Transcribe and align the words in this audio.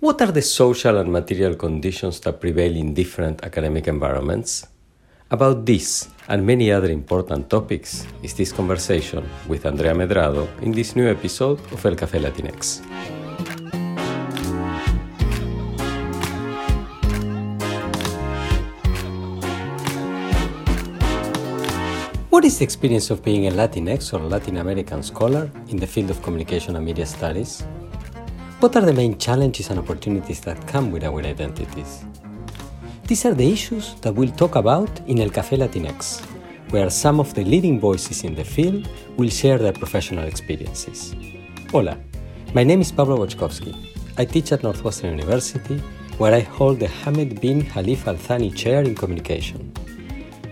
What 0.00 0.22
are 0.22 0.32
the 0.32 0.40
social 0.40 0.96
and 0.96 1.12
material 1.12 1.56
conditions 1.56 2.20
that 2.20 2.40
prevail 2.40 2.74
in 2.74 2.94
different 2.94 3.44
academic 3.44 3.86
environments? 3.86 4.66
About 5.30 5.66
this 5.66 6.08
and 6.26 6.46
many 6.46 6.72
other 6.72 6.90
important 6.90 7.50
topics 7.50 8.06
is 8.22 8.32
this 8.32 8.50
conversation 8.50 9.28
with 9.46 9.66
Andrea 9.66 9.92
Medrado 9.92 10.48
in 10.62 10.72
this 10.72 10.96
new 10.96 11.06
episode 11.06 11.60
of 11.70 11.84
El 11.84 11.96
Café 11.96 12.18
Latinx. 12.18 12.80
What 22.30 22.46
is 22.46 22.56
the 22.56 22.64
experience 22.64 23.10
of 23.10 23.22
being 23.22 23.48
a 23.48 23.50
Latinx 23.50 24.14
or 24.14 24.20
Latin 24.20 24.56
American 24.56 25.02
scholar 25.02 25.50
in 25.68 25.76
the 25.76 25.86
field 25.86 26.08
of 26.08 26.22
communication 26.22 26.74
and 26.76 26.86
media 26.86 27.04
studies? 27.04 27.62
What 28.60 28.76
are 28.76 28.82
the 28.82 28.92
main 28.92 29.16
challenges 29.16 29.70
and 29.70 29.78
opportunities 29.78 30.40
that 30.40 30.66
come 30.66 30.90
with 30.90 31.02
our 31.02 31.22
identities? 31.22 32.04
These 33.06 33.24
are 33.24 33.32
the 33.32 33.50
issues 33.50 33.94
that 34.02 34.14
we'll 34.14 34.32
talk 34.32 34.54
about 34.54 34.90
in 35.06 35.18
El 35.18 35.30
Café 35.30 35.56
Latinx, 35.56 36.20
where 36.68 36.90
some 36.90 37.20
of 37.20 37.32
the 37.32 37.42
leading 37.42 37.80
voices 37.80 38.22
in 38.22 38.34
the 38.34 38.44
field 38.44 38.86
will 39.16 39.30
share 39.30 39.56
their 39.56 39.72
professional 39.72 40.26
experiences. 40.26 41.14
Hola, 41.70 41.96
my 42.52 42.62
name 42.62 42.82
is 42.82 42.92
Pablo 42.92 43.16
Boczkowski. 43.16 43.74
I 44.18 44.26
teach 44.26 44.52
at 44.52 44.62
Northwestern 44.62 45.12
University, 45.12 45.78
where 46.18 46.34
I 46.34 46.40
hold 46.40 46.80
the 46.80 46.88
Hamad 46.88 47.40
bin 47.40 47.64
Khalifa 47.64 48.10
Al 48.10 48.16
Thani 48.16 48.50
Chair 48.50 48.82
in 48.82 48.94
Communication. 48.94 49.72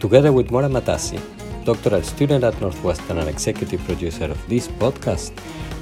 Together 0.01 0.33
with 0.33 0.51
Mora 0.51 0.71
Matassi, 0.71 1.21
doctoral 1.69 2.03
student 2.03 2.45
at 2.45 2.59
Northwestern 2.63 3.19
and 3.19 3.29
executive 3.29 3.85
producer 3.85 4.25
of 4.25 4.41
this 4.49 4.69
podcast, 4.81 5.33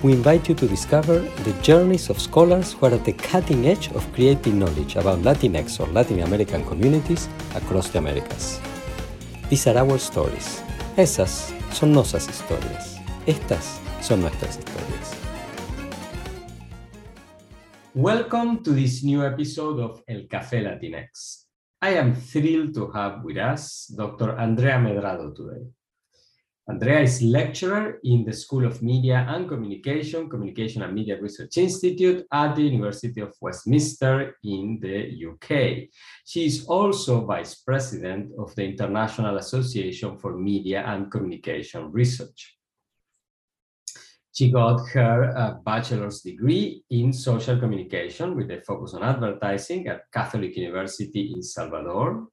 we 0.02 0.10
invite 0.12 0.48
you 0.48 0.54
to 0.56 0.66
discover 0.66 1.20
the 1.46 1.52
journeys 1.62 2.10
of 2.10 2.20
scholars 2.20 2.72
who 2.72 2.86
are 2.86 2.94
at 2.94 3.04
the 3.04 3.12
cutting 3.12 3.68
edge 3.68 3.86
of 3.92 4.02
creating 4.12 4.58
knowledge 4.58 4.96
about 4.96 5.20
Latinx 5.20 5.78
or 5.78 5.86
Latin 5.92 6.18
American 6.22 6.64
communities 6.64 7.28
across 7.54 7.88
the 7.90 7.98
Americas. 7.98 8.60
These 9.48 9.68
are 9.68 9.78
our 9.78 9.96
stories. 9.98 10.60
Esas 10.96 11.54
son 11.70 11.92
nuestras 11.92 12.26
historias. 12.26 12.98
Estas 13.24 13.78
son 14.00 14.22
nuestras 14.22 14.58
historias. 14.58 15.14
Welcome 17.94 18.64
to 18.64 18.72
this 18.72 19.04
new 19.04 19.24
episode 19.24 19.78
of 19.78 20.02
El 20.08 20.26
Café 20.26 20.64
Latinx. 20.64 21.46
I 21.80 21.90
am 21.90 22.16
thrilled 22.16 22.74
to 22.74 22.90
have 22.90 23.22
with 23.22 23.36
us 23.36 23.86
Dr. 23.86 24.36
Andrea 24.36 24.78
Medrado 24.78 25.32
today. 25.32 25.75
Andrea 26.68 27.00
is 27.00 27.22
lecturer 27.22 28.00
in 28.02 28.24
the 28.24 28.32
School 28.32 28.66
of 28.66 28.82
Media 28.82 29.24
and 29.28 29.48
Communication, 29.48 30.28
Communication 30.28 30.82
and 30.82 30.92
Media 30.92 31.20
Research 31.20 31.58
Institute 31.58 32.26
at 32.32 32.56
the 32.56 32.62
University 32.62 33.20
of 33.20 33.32
Westminster 33.40 34.36
in 34.42 34.80
the 34.80 35.14
UK. 35.30 35.88
She 36.24 36.44
is 36.44 36.66
also 36.66 37.24
vice 37.24 37.54
president 37.54 38.32
of 38.36 38.52
the 38.56 38.64
International 38.64 39.36
Association 39.36 40.18
for 40.18 40.36
Media 40.36 40.82
and 40.84 41.08
Communication 41.08 41.92
Research. 41.92 42.56
She 44.32 44.50
got 44.50 44.88
her 44.88 45.38
uh, 45.38 45.54
bachelor's 45.64 46.20
degree 46.20 46.82
in 46.90 47.12
social 47.12 47.58
communication 47.60 48.34
with 48.34 48.50
a 48.50 48.60
focus 48.62 48.92
on 48.92 49.04
advertising 49.04 49.86
at 49.86 50.10
Catholic 50.12 50.56
University 50.56 51.32
in 51.32 51.42
Salvador, 51.42 52.26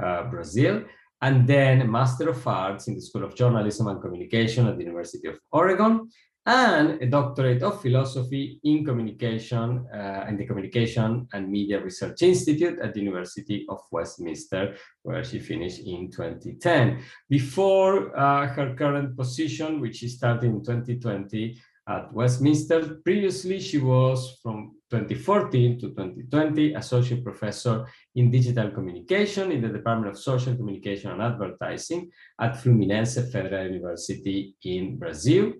uh, 0.00 0.30
Brazil, 0.30 0.84
and 1.22 1.46
then 1.46 1.82
a 1.82 1.84
Master 1.84 2.30
of 2.30 2.46
Arts 2.46 2.88
in 2.88 2.94
the 2.94 3.00
School 3.00 3.24
of 3.24 3.34
Journalism 3.34 3.86
and 3.88 4.00
Communication 4.00 4.66
at 4.66 4.76
the 4.76 4.84
University 4.84 5.28
of 5.28 5.38
Oregon, 5.52 6.08
and 6.46 7.02
a 7.02 7.06
doctorate 7.06 7.62
of 7.62 7.82
philosophy 7.82 8.58
in 8.64 8.84
communication 8.84 9.86
uh, 9.94 10.24
in 10.28 10.36
the 10.36 10.46
Communication 10.46 11.28
and 11.32 11.50
Media 11.50 11.82
Research 11.82 12.22
Institute 12.22 12.78
at 12.80 12.94
the 12.94 13.00
University 13.00 13.66
of 13.68 13.80
Westminster, 13.92 14.74
where 15.02 15.22
she 15.22 15.38
finished 15.38 15.80
in 15.80 16.10
2010. 16.10 17.02
Before 17.28 18.16
uh, 18.18 18.46
her 18.46 18.74
current 18.74 19.16
position, 19.16 19.80
which 19.80 19.96
she 19.96 20.08
started 20.08 20.44
in 20.44 20.64
2020 20.64 21.60
at 21.90 22.12
Westminster, 22.12 23.00
previously 23.04 23.58
she 23.58 23.78
was 23.78 24.38
from 24.42 24.76
2014 24.90 25.80
to 25.80 25.88
2020, 25.88 26.74
Associate 26.74 27.22
Professor 27.24 27.86
in 28.14 28.30
Digital 28.30 28.70
Communication 28.70 29.50
in 29.50 29.60
the 29.60 29.68
Department 29.68 30.12
of 30.12 30.18
Social 30.18 30.54
Communication 30.54 31.10
and 31.10 31.22
Advertising 31.22 32.08
at 32.40 32.54
Fluminense 32.54 33.18
Federal 33.32 33.66
University 33.66 34.54
in 34.62 34.98
Brazil. 34.98 35.52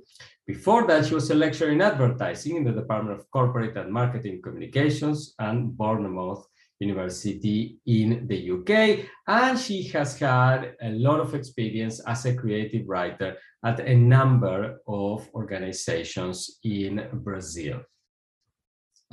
Before 0.47 0.87
that, 0.87 1.07
she 1.07 1.15
was 1.15 1.31
a 1.31 1.35
lecturer 1.35 1.71
in 1.71 1.83
advertising 1.83 2.57
in 2.57 2.65
the 2.65 2.73
Department 2.73 3.19
of 3.19 3.31
Corporate 3.31 3.77
and 3.77 3.93
Marketing 3.93 4.41
Communications 4.43 5.35
and 5.39 5.77
Bournemouth 5.77 6.47
University 6.81 7.79
in 7.87 8.27
the 8.27 8.51
UK. 8.51 9.07
And 9.29 9.59
she 9.59 9.83
has 9.89 10.19
had 10.19 10.75
a 10.83 10.91
lot 10.91 11.21
of 11.21 11.35
experience 11.35 12.01
as 12.07 12.25
a 12.25 12.35
creative 12.35 12.89
writer 12.89 13.37
at 13.65 13.81
a 13.81 13.95
number 13.95 14.81
of 14.89 15.29
organizations 15.35 16.59
in 16.65 17.07
Brazil. 17.13 17.83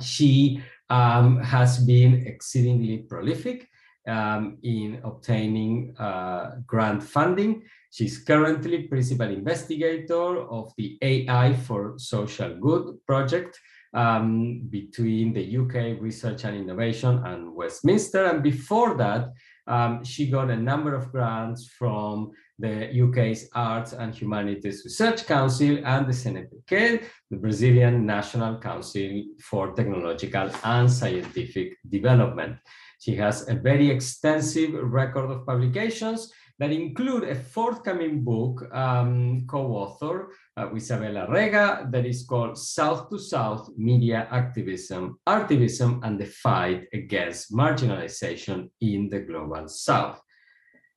She 0.00 0.62
um, 0.88 1.40
has 1.40 1.78
been 1.78 2.26
exceedingly 2.26 2.98
prolific 2.98 3.68
um, 4.06 4.56
in 4.62 5.00
obtaining 5.04 5.94
uh, 5.98 6.56
grant 6.66 7.02
funding. 7.02 7.62
She's 7.90 8.18
currently 8.18 8.84
principal 8.84 9.28
investigator 9.28 10.38
of 10.48 10.72
the 10.78 10.98
AI 11.02 11.54
for 11.54 11.98
Social 11.98 12.56
Good 12.56 13.04
project 13.06 13.58
um, 13.94 14.60
between 14.68 15.32
the 15.32 15.56
UK 15.58 16.00
Research 16.00 16.44
and 16.44 16.56
Innovation 16.56 17.22
and 17.24 17.54
Westminster. 17.54 18.26
And 18.26 18.42
before 18.42 18.94
that, 18.94 19.32
um, 19.66 20.02
she 20.02 20.30
got 20.30 20.50
a 20.50 20.56
number 20.56 20.94
of 20.94 21.12
grants 21.12 21.66
from 21.66 22.32
the 22.58 22.90
UK's 23.02 23.48
Arts 23.54 23.92
and 23.92 24.14
Humanities 24.14 24.82
Research 24.84 25.26
Council 25.26 25.78
and 25.84 26.06
the 26.06 26.12
CNPq, 26.12 27.04
the 27.30 27.36
Brazilian 27.36 28.04
National 28.06 28.58
Council 28.58 29.24
for 29.40 29.72
Technological 29.72 30.50
and 30.64 30.90
Scientific 30.90 31.76
Development. 31.88 32.56
She 33.00 33.14
has 33.16 33.48
a 33.48 33.54
very 33.54 33.90
extensive 33.90 34.72
record 34.74 35.30
of 35.30 35.46
publications 35.46 36.32
that 36.58 36.72
include 36.72 37.24
a 37.24 37.34
forthcoming 37.34 38.24
book 38.24 38.66
um, 38.74 39.46
co-author 39.46 40.30
uh, 40.58 40.68
with 40.72 40.82
Isabella 40.82 41.26
Rega 41.30 41.86
that 41.90 42.04
is 42.04 42.24
called 42.24 42.58
South 42.58 43.08
to 43.10 43.18
South 43.18 43.70
Media 43.76 44.26
Activism, 44.30 45.18
Artivism, 45.26 46.00
and 46.02 46.18
the 46.18 46.26
Fight 46.26 46.88
Against 46.92 47.52
Marginalization 47.52 48.70
in 48.80 49.08
the 49.08 49.20
Global 49.20 49.68
South. 49.68 50.20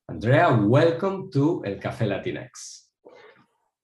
Andrea, 0.08 0.52
welcome 0.52 1.30
to 1.32 1.62
El 1.64 1.76
Café 1.76 2.06
Latinx. 2.08 2.50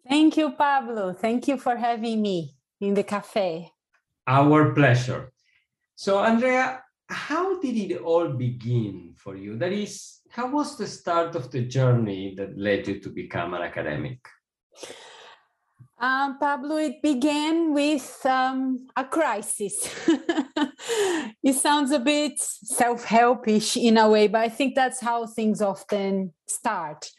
Thank 0.08 0.36
you, 0.36 0.50
Pablo. 0.52 1.12
Thank 1.12 1.48
you 1.48 1.58
for 1.58 1.76
having 1.76 2.22
me 2.22 2.56
in 2.80 2.94
the 2.94 3.04
cafe. 3.04 3.70
Our 4.26 4.74
pleasure. 4.74 5.32
So, 5.94 6.18
Andrea, 6.18 6.82
how 7.08 7.60
did 7.60 7.76
it 7.76 8.00
all 8.00 8.28
begin 8.28 9.14
for 9.16 9.36
you? 9.36 9.56
That 9.56 9.72
is, 9.72 10.20
how 10.30 10.50
was 10.50 10.76
the 10.76 10.86
start 10.86 11.34
of 11.36 11.50
the 11.50 11.62
journey 11.62 12.34
that 12.36 12.58
led 12.58 12.88
you 12.88 13.00
to 13.00 13.10
become 13.10 13.54
an 13.54 13.62
academic? 13.62 14.18
Um, 16.00 16.38
Pablo, 16.38 16.76
it 16.76 17.02
began 17.02 17.74
with 17.74 18.24
um, 18.24 18.86
a 18.96 19.04
crisis. 19.04 19.90
it 21.42 21.54
sounds 21.54 21.90
a 21.90 21.98
bit 21.98 22.34
self 22.38 23.04
helpish 23.04 23.76
in 23.76 23.98
a 23.98 24.08
way, 24.08 24.28
but 24.28 24.40
I 24.42 24.48
think 24.48 24.76
that's 24.76 25.00
how 25.00 25.26
things 25.26 25.60
often 25.60 26.32
start. 26.46 27.10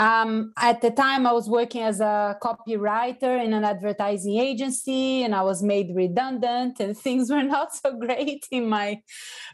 Um, 0.00 0.52
at 0.58 0.80
the 0.80 0.90
time, 0.90 1.28
I 1.28 1.32
was 1.32 1.48
working 1.48 1.82
as 1.82 2.00
a 2.00 2.36
copywriter 2.42 3.44
in 3.44 3.52
an 3.52 3.64
advertising 3.64 4.38
agency, 4.38 5.22
and 5.22 5.32
I 5.32 5.42
was 5.42 5.62
made 5.62 5.94
redundant, 5.94 6.80
and 6.80 6.98
things 7.06 7.30
were 7.30 7.44
not 7.44 7.72
so 7.72 7.96
great 7.96 8.46
in 8.50 8.68
my 8.68 9.00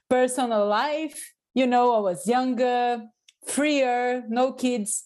personal 0.08 0.66
life. 0.66 1.34
You 1.52 1.66
know, 1.66 1.94
I 1.94 1.98
was 1.98 2.26
younger, 2.26 3.02
freer, 3.46 4.24
no 4.28 4.52
kids. 4.52 5.04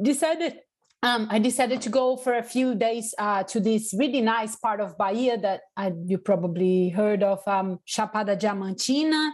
Decided 0.00 0.58
um, 1.02 1.28
I 1.30 1.38
decided 1.38 1.80
to 1.82 1.88
go 1.88 2.16
for 2.16 2.36
a 2.36 2.42
few 2.42 2.74
days 2.74 3.14
uh, 3.18 3.42
to 3.44 3.60
this 3.60 3.94
really 3.96 4.20
nice 4.20 4.56
part 4.56 4.80
of 4.80 4.98
Bahia 4.98 5.38
that 5.38 5.62
I, 5.76 5.92
you 6.06 6.18
probably 6.18 6.90
heard 6.90 7.22
of, 7.22 7.40
um, 7.46 7.78
Chapada 7.86 8.38
Diamantina, 8.38 9.30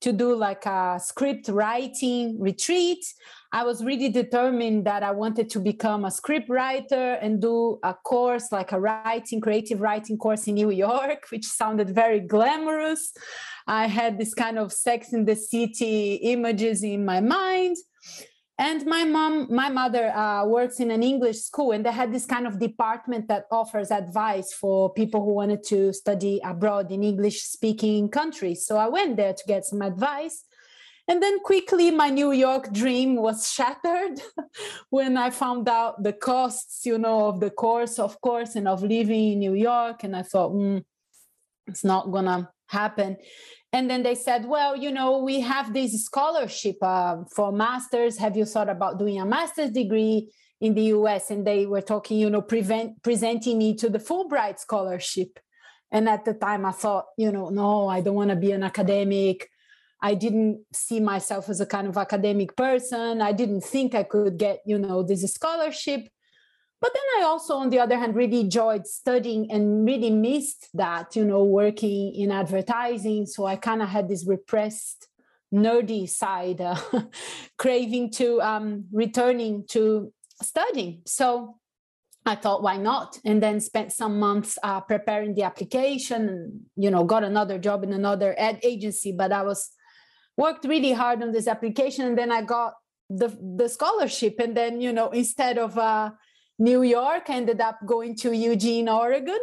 to 0.00 0.12
do 0.12 0.34
like 0.34 0.66
a 0.66 1.00
script 1.02 1.48
writing 1.48 2.38
retreat. 2.40 3.04
I 3.52 3.62
was 3.62 3.84
really 3.84 4.08
determined 4.08 4.84
that 4.86 5.02
I 5.02 5.12
wanted 5.12 5.48
to 5.50 5.60
become 5.60 6.04
a 6.04 6.10
script 6.10 6.50
writer 6.50 7.14
and 7.22 7.40
do 7.40 7.78
a 7.82 7.94
course, 7.94 8.50
like 8.50 8.72
a 8.72 8.80
writing, 8.80 9.40
creative 9.40 9.80
writing 9.80 10.18
course 10.18 10.48
in 10.48 10.54
New 10.54 10.70
York, 10.70 11.26
which 11.30 11.46
sounded 11.46 11.90
very 11.90 12.20
glamorous. 12.20 13.12
I 13.68 13.86
had 13.86 14.18
this 14.18 14.34
kind 14.34 14.58
of 14.58 14.72
sex 14.72 15.12
in 15.12 15.24
the 15.24 15.36
city 15.36 16.14
images 16.16 16.82
in 16.82 17.04
my 17.04 17.20
mind 17.20 17.76
and 18.58 18.86
my 18.86 19.04
mom 19.04 19.46
my 19.50 19.68
mother 19.68 20.08
uh, 20.16 20.46
works 20.46 20.80
in 20.80 20.90
an 20.90 21.02
english 21.02 21.38
school 21.40 21.72
and 21.72 21.84
they 21.84 21.92
had 21.92 22.12
this 22.12 22.24
kind 22.24 22.46
of 22.46 22.58
department 22.58 23.28
that 23.28 23.44
offers 23.50 23.90
advice 23.90 24.52
for 24.52 24.92
people 24.92 25.22
who 25.22 25.34
wanted 25.34 25.62
to 25.62 25.92
study 25.92 26.40
abroad 26.42 26.90
in 26.90 27.02
english 27.02 27.42
speaking 27.42 28.08
countries. 28.08 28.66
So 28.66 28.76
i 28.76 28.88
went 28.88 29.16
there 29.16 29.34
to 29.34 29.44
get 29.46 29.64
some 29.64 29.82
advice. 29.82 30.44
And 31.08 31.22
then 31.22 31.38
quickly 31.40 31.90
my 31.90 32.10
new 32.10 32.32
york 32.32 32.72
dream 32.72 33.16
was 33.16 33.52
shattered 33.52 34.20
when 34.90 35.16
i 35.16 35.30
found 35.30 35.68
out 35.68 36.02
the 36.02 36.12
costs 36.12 36.84
you 36.86 36.98
know 36.98 37.28
of 37.28 37.40
the 37.40 37.50
course 37.50 37.98
of 37.98 38.20
course 38.20 38.56
and 38.56 38.66
of 38.66 38.82
living 38.82 39.32
in 39.32 39.38
new 39.38 39.54
york. 39.54 40.02
And 40.02 40.16
i 40.16 40.22
thought 40.22 40.52
mm, 40.52 40.82
it's 41.66 41.84
not 41.84 42.10
gonna 42.10 42.50
happen 42.68 43.16
and 43.76 43.90
then 43.90 44.02
they 44.02 44.14
said 44.14 44.46
well 44.46 44.74
you 44.74 44.90
know 44.90 45.18
we 45.18 45.40
have 45.40 45.74
this 45.74 45.92
scholarship 46.04 46.78
uh, 46.82 47.16
for 47.34 47.52
masters. 47.52 48.16
Have 48.16 48.34
you 48.36 48.46
thought 48.46 48.70
about 48.70 48.98
doing 48.98 49.20
a 49.20 49.26
master's 49.26 49.70
degree 49.70 50.30
in 50.60 50.72
the 50.74 50.84
us 50.84 51.30
and 51.30 51.46
they 51.46 51.66
were 51.66 51.82
talking 51.82 52.18
you 52.18 52.30
know 52.30 52.40
prevent, 52.40 53.02
presenting 53.02 53.58
me 53.58 53.74
to 53.74 53.90
the 53.90 53.98
fulbright 53.98 54.58
scholarship. 54.58 55.38
And 55.92 56.08
at 56.08 56.24
the 56.24 56.34
time 56.34 56.64
i 56.64 56.72
thought 56.72 57.06
you 57.18 57.30
know 57.30 57.50
no 57.50 57.88
i 57.88 58.00
don't 58.00 58.14
want 58.14 58.30
to 58.30 58.36
be 58.36 58.52
an 58.52 58.62
academic. 58.62 59.48
I 60.02 60.14
didn't 60.14 60.64
see 60.72 61.00
myself 61.00 61.48
as 61.48 61.60
a 61.60 61.66
kind 61.66 61.86
of 61.86 61.96
academic 61.96 62.54
person. 62.56 63.20
I 63.20 63.32
didn't 63.32 63.64
think 63.74 63.94
i 63.94 64.04
could 64.04 64.38
get 64.38 64.60
you 64.64 64.78
know 64.78 65.02
this 65.02 65.22
scholarship 65.38 66.08
but 66.80 66.92
then 66.92 67.02
i 67.18 67.24
also 67.24 67.54
on 67.54 67.70
the 67.70 67.78
other 67.78 67.98
hand 67.98 68.14
really 68.14 68.40
enjoyed 68.40 68.86
studying 68.86 69.50
and 69.50 69.84
really 69.86 70.10
missed 70.10 70.68
that 70.74 71.16
you 71.16 71.24
know 71.24 71.44
working 71.44 72.14
in 72.14 72.30
advertising. 72.30 73.26
So 73.26 73.46
i 73.46 73.56
kind 73.56 73.82
of 73.82 73.88
had 73.88 74.08
this 74.08 74.26
repressed 74.26 75.08
nerdy 75.52 76.08
side 76.08 76.60
uh, 76.60 76.76
craving 77.58 78.10
to 78.10 78.40
um, 78.42 78.84
returning 78.92 79.64
to 79.68 80.12
studying. 80.42 81.02
So 81.06 81.56
i 82.26 82.34
thought 82.34 82.62
why 82.62 82.76
not? 82.76 83.18
And 83.24 83.42
then 83.42 83.60
spent 83.60 83.92
some 83.92 84.18
months 84.18 84.58
uh, 84.62 84.80
preparing 84.80 85.34
the 85.34 85.44
application 85.44 86.28
and 86.28 86.60
you 86.76 86.90
know 86.90 87.04
got 87.04 87.24
another 87.24 87.58
job 87.58 87.84
in 87.84 87.92
another 87.92 88.34
ad 88.38 88.58
agency. 88.62 89.12
But 89.12 89.32
i 89.32 89.42
was 89.42 89.70
worked 90.36 90.66
really 90.66 90.92
hard 90.92 91.22
on 91.22 91.32
this 91.32 91.48
application 91.48 92.06
and 92.06 92.18
then 92.18 92.30
i 92.30 92.42
got 92.42 92.74
the 93.08 93.28
the 93.56 93.68
scholarship. 93.68 94.38
And 94.40 94.56
then 94.56 94.80
you 94.80 94.92
know 94.92 95.10
instead 95.10 95.58
of 95.58 95.78
uh, 95.78 96.10
New 96.58 96.82
York, 96.82 97.28
ended 97.28 97.60
up 97.60 97.78
going 97.84 98.16
to 98.16 98.32
Eugene, 98.32 98.88
Oregon. 98.88 99.38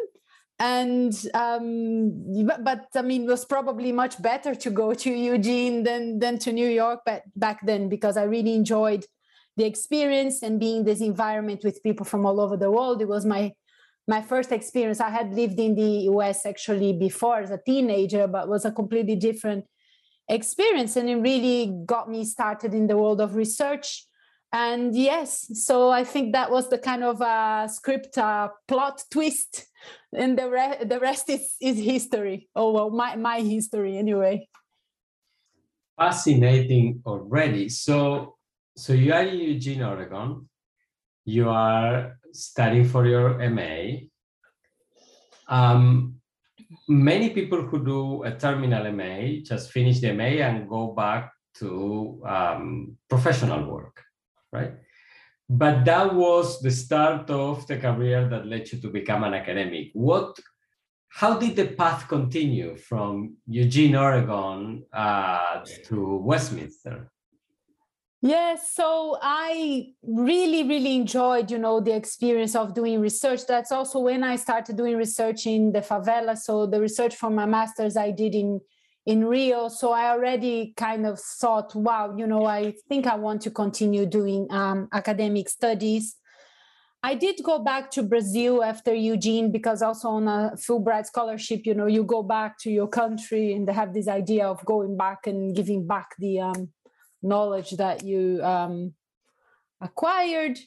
And 0.60 1.14
um, 1.34 2.46
but, 2.46 2.64
but, 2.64 2.86
I 2.96 3.02
mean, 3.02 3.24
it 3.24 3.28
was 3.28 3.44
probably 3.44 3.92
much 3.92 4.22
better 4.22 4.56
to 4.56 4.70
go 4.70 4.94
to 4.94 5.12
Eugene 5.12 5.84
than 5.84 6.20
than 6.20 6.38
to 6.40 6.54
New 6.54 6.68
York 6.68 7.04
back 7.06 7.24
back 7.36 7.66
then 7.66 7.90
because 7.90 8.18
I 8.18 8.24
really 8.24 8.54
enjoyed 8.54 9.06
the 9.58 9.66
experience 9.66 10.42
and 10.42 10.60
being 10.60 10.78
in 10.78 10.84
this 10.86 11.02
environment 11.02 11.62
with 11.64 11.84
people 11.84 12.06
from 12.06 12.26
all 12.26 12.40
over 12.40 12.56
the 12.56 12.72
world. 12.72 13.02
It 13.02 13.08
was 13.08 13.26
my 13.26 13.54
my 14.08 14.22
first 14.22 14.52
experience. 14.52 15.00
I 15.00 15.10
had 15.10 15.34
lived 15.34 15.60
in 15.60 15.76
the 15.76 16.10
US 16.12 16.46
actually 16.46 16.94
before 16.94 17.40
as 17.40 17.52
a 17.52 17.58
teenager, 17.58 18.28
but 18.28 18.48
was 18.48 18.66
a 18.66 18.72
completely 18.72 19.16
different 19.16 19.66
experience, 20.30 20.96
and 20.96 21.10
it 21.10 21.16
really 21.16 21.74
got 21.86 22.10
me 22.10 22.26
started 22.26 22.74
in 22.74 22.88
the 22.88 22.98
world 22.98 23.22
of 23.22 23.36
research 23.36 24.06
and 24.54 24.96
yes 24.96 25.50
so 25.66 25.90
i 25.90 26.04
think 26.04 26.32
that 26.32 26.50
was 26.50 26.70
the 26.70 26.78
kind 26.78 27.04
of 27.04 27.22
uh, 27.22 27.68
script 27.68 28.18
uh, 28.18 28.48
plot 28.68 29.04
twist 29.12 29.66
and 30.16 30.38
the, 30.38 30.50
re- 30.50 30.84
the 30.86 31.00
rest 31.00 31.30
is, 31.30 31.56
is 31.62 31.78
history. 31.78 32.48
Oh 32.56 32.72
well 32.72 32.90
my, 32.90 33.16
my 33.16 33.40
history 33.42 33.98
anyway. 33.98 34.48
Fascinating 35.98 37.02
already. 37.06 37.70
So 37.70 38.36
so 38.76 38.94
you 38.94 39.14
are 39.14 39.24
in 39.24 39.40
eugene 39.40 39.84
oregon. 39.84 40.50
You 41.26 41.50
are 41.50 42.18
studying 42.32 42.86
for 42.86 43.06
your 43.06 43.38
ma 43.50 44.00
um, 45.48 46.16
many 46.88 47.30
people 47.30 47.62
who 47.62 47.84
do 47.86 48.24
a 48.24 48.32
terminal 48.32 48.92
ma 48.92 49.42
just 49.44 49.72
finish 49.72 50.00
the 50.00 50.14
ma 50.14 50.24
and 50.24 50.68
go 50.68 50.94
back 50.94 51.32
to 51.56 52.22
um, 52.26 52.98
professional 53.08 53.72
work 53.72 54.03
right? 54.54 54.74
But 55.50 55.84
that 55.86 56.14
was 56.14 56.62
the 56.62 56.72
start 56.72 57.30
of 57.30 57.68
the 57.68 57.78
career 57.78 58.30
that 58.30 58.48
led 58.48 58.72
you 58.72 58.80
to 58.80 58.90
become 58.90 59.24
an 59.24 59.34
academic. 59.34 59.90
What, 59.94 60.40
how 61.10 61.38
did 61.38 61.56
the 61.56 61.68
path 61.68 62.08
continue 62.08 62.78
from 62.78 63.38
Eugene, 63.48 63.96
Oregon 63.96 64.84
uh, 64.94 65.66
to 65.88 66.18
Westminster? 66.18 67.12
Yes, 68.26 68.72
so 68.72 69.18
I 69.22 69.88
really, 70.02 70.64
really 70.64 70.96
enjoyed, 70.96 71.52
you 71.52 71.60
know, 71.60 71.82
the 71.82 71.94
experience 71.94 72.56
of 72.56 72.74
doing 72.74 73.02
research. 73.02 73.42
That's 73.46 73.74
also 73.74 74.00
when 74.00 74.24
I 74.24 74.38
started 74.38 74.78
doing 74.78 74.96
research 74.96 75.46
in 75.46 75.74
the 75.74 75.82
favela. 75.82 76.38
So 76.38 76.66
the 76.66 76.80
research 76.80 77.18
for 77.18 77.30
my 77.30 77.46
master's 77.46 77.98
I 77.98 78.12
did 78.12 78.34
in 78.34 78.62
in 79.06 79.26
Rio. 79.26 79.68
So 79.68 79.92
I 79.92 80.10
already 80.12 80.74
kind 80.78 81.06
of 81.06 81.20
thought, 81.20 81.76
wow, 81.76 82.16
you 82.16 82.26
know, 82.26 82.46
I 82.46 82.74
think 82.88 83.08
I 83.08 83.16
want 83.16 83.42
to 83.44 83.52
continue 83.52 84.06
doing 84.06 84.48
um, 84.50 84.88
academic 84.94 85.50
studies. 85.50 86.16
I 87.06 87.16
did 87.16 87.42
go 87.44 87.60
back 87.60 87.92
to 87.92 88.04
Brazil 88.04 88.64
after 88.64 88.94
Eugene 88.94 89.52
because 89.52 89.82
also 89.82 90.08
on 90.08 90.28
a 90.30 90.54
Fulbright 90.56 91.06
scholarship, 91.06 91.66
you 91.66 91.74
know, 91.74 91.86
you 91.86 92.06
go 92.06 92.24
back 92.24 92.58
to 92.60 92.72
your 92.72 92.88
country 92.88 93.54
and 93.54 93.68
they 93.68 93.74
have 93.74 93.94
this 93.94 94.08
idea 94.08 94.48
of 94.48 94.64
going 94.64 94.96
back 94.96 95.28
and 95.28 95.54
giving 95.54 95.86
back 95.86 96.16
the 96.18 96.40
um, 96.40 96.70
knowledge 97.22 97.72
that 97.72 98.06
you 98.06 98.42
um, 98.42 98.94
acquired 99.82 100.58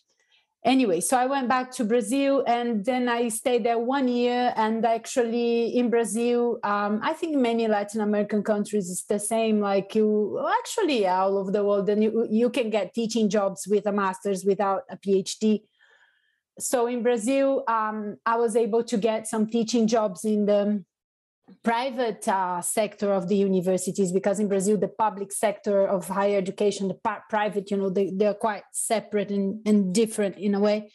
anyway, 0.67 1.01
so 1.01 1.17
I 1.17 1.27
went 1.27 1.49
back 1.49 1.71
to 1.73 1.85
Brazil 1.85 2.45
and 2.47 2.85
then 2.85 3.09
I 3.09 3.29
stayed 3.29 3.65
there 3.65 3.79
one 3.79 4.09
year. 4.09 4.53
And 4.57 4.85
actually, 4.85 5.77
in 5.77 5.89
Brazil, 5.89 6.59
um, 6.65 7.01
I 7.03 7.13
think 7.15 7.37
many 7.37 7.67
Latin 7.69 8.03
American 8.03 8.43
countries 8.43 8.91
is 8.91 9.05
the 9.05 9.19
same. 9.19 9.61
Like 9.61 9.95
you, 9.95 10.45
actually, 10.59 11.07
all 11.07 11.39
over 11.39 11.51
the 11.51 11.65
world, 11.65 11.89
and 11.89 12.03
you 12.03 12.27
you 12.29 12.51
can 12.51 12.69
get 12.69 12.93
teaching 12.93 13.31
jobs 13.31 13.67
with 13.67 13.87
a 13.87 13.93
master's 13.93 14.45
without 14.45 14.83
a 14.91 14.97
PhD. 14.99 15.63
So 16.59 16.87
in 16.87 17.03
Brazil, 17.03 17.65
um, 17.69 18.17
I 18.27 18.37
was 18.37 18.57
able 18.57 18.83
to 18.85 18.97
get 18.97 19.27
some 19.27 19.47
teaching 19.47 19.87
jobs 19.87 20.25
in 20.25 20.47
the 20.47 20.85
private 21.63 22.27
uh, 22.27 22.61
sector 22.61 23.13
of 23.13 23.29
the 23.29 23.37
universities 23.37 24.11
because 24.11 24.41
in 24.41 24.49
brazil 24.49 24.77
the 24.77 24.89
public 24.89 25.31
sector 25.31 25.87
of 25.87 26.09
higher 26.09 26.39
education 26.39 26.89
the 26.89 26.99
private 27.31 27.71
you 27.71 27.77
know 27.77 27.89
they, 27.89 28.11
they're 28.15 28.35
quite 28.35 28.65
separate 28.73 29.31
and, 29.31 29.61
and 29.67 29.95
different 29.95 30.37
in 30.39 30.55
a 30.55 30.61
way. 30.61 30.91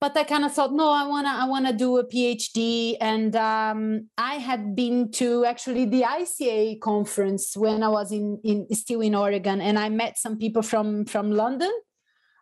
But 0.00 0.16
i 0.16 0.24
kind 0.24 0.44
of 0.44 0.52
thought 0.52 0.72
no 0.72 0.90
i 0.90 1.06
want 1.06 1.26
to 1.26 1.30
i 1.30 1.44
want 1.44 1.66
to 1.66 1.72
do 1.72 1.98
a 1.98 2.04
phd 2.04 2.96
and 3.00 3.34
um, 3.34 4.08
i 4.16 4.34
had 4.34 4.76
been 4.76 5.10
to 5.12 5.44
actually 5.44 5.86
the 5.86 6.02
ica 6.02 6.80
conference 6.80 7.56
when 7.56 7.82
i 7.82 7.88
was 7.88 8.12
in, 8.12 8.40
in 8.44 8.66
still 8.74 9.00
in 9.00 9.14
oregon 9.14 9.60
and 9.60 9.76
i 9.76 9.88
met 9.88 10.16
some 10.16 10.38
people 10.38 10.62
from 10.62 11.04
from 11.04 11.32
london 11.32 11.72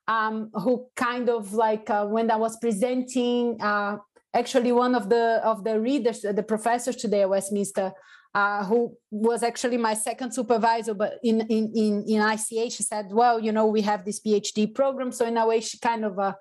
um, 0.08 0.50
who 0.52 0.86
kind 0.96 1.30
of 1.30 1.54
like 1.54 1.88
uh, 1.88 2.04
when 2.04 2.30
i 2.30 2.36
was 2.36 2.58
presenting 2.58 3.56
uh, 3.60 3.96
actually 4.34 4.72
one 4.72 4.94
of 4.94 5.08
the 5.08 5.40
of 5.44 5.64
the 5.64 5.80
readers, 5.80 6.20
the 6.20 6.42
professors 6.42 6.96
today 6.96 7.22
at 7.22 7.30
Westminster, 7.30 7.92
uh, 8.34 8.64
who 8.64 8.94
was 9.10 9.42
actually 9.42 9.78
my 9.78 9.94
second 9.94 10.32
supervisor, 10.32 10.94
but 10.94 11.14
in 11.22 11.40
in 11.42 11.72
in 11.74 12.04
in 12.06 12.20
ICA, 12.20 12.70
she 12.70 12.82
said, 12.82 13.06
"Well, 13.10 13.40
you 13.40 13.50
know, 13.50 13.66
we 13.66 13.80
have 13.82 14.04
this 14.04 14.20
PhD 14.20 14.74
program." 14.74 15.10
So 15.10 15.24
in 15.24 15.38
a 15.38 15.46
way, 15.46 15.60
she 15.60 15.78
kind 15.78 16.04
of 16.04 16.18
uh, 16.18 16.34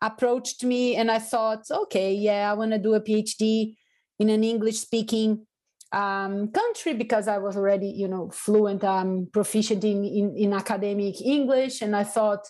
approached 0.00 0.64
me, 0.64 0.96
and 0.96 1.10
I 1.10 1.18
thought, 1.18 1.62
"Okay, 1.70 2.14
yeah, 2.14 2.50
I 2.50 2.54
want 2.54 2.72
to 2.72 2.78
do 2.78 2.94
a 2.94 3.02
PhD 3.02 3.76
in 4.18 4.30
an 4.30 4.42
English-speaking 4.44 5.46
um, 5.92 6.48
country 6.52 6.94
because 6.94 7.28
I 7.28 7.36
was 7.36 7.54
already, 7.54 7.88
you 7.88 8.08
know, 8.08 8.30
fluent, 8.30 8.82
um, 8.82 9.28
proficient 9.30 9.84
in, 9.84 10.04
in 10.04 10.36
in 10.36 10.52
academic 10.54 11.20
English, 11.20 11.82
and 11.82 11.94
I 11.94 12.04
thought." 12.04 12.48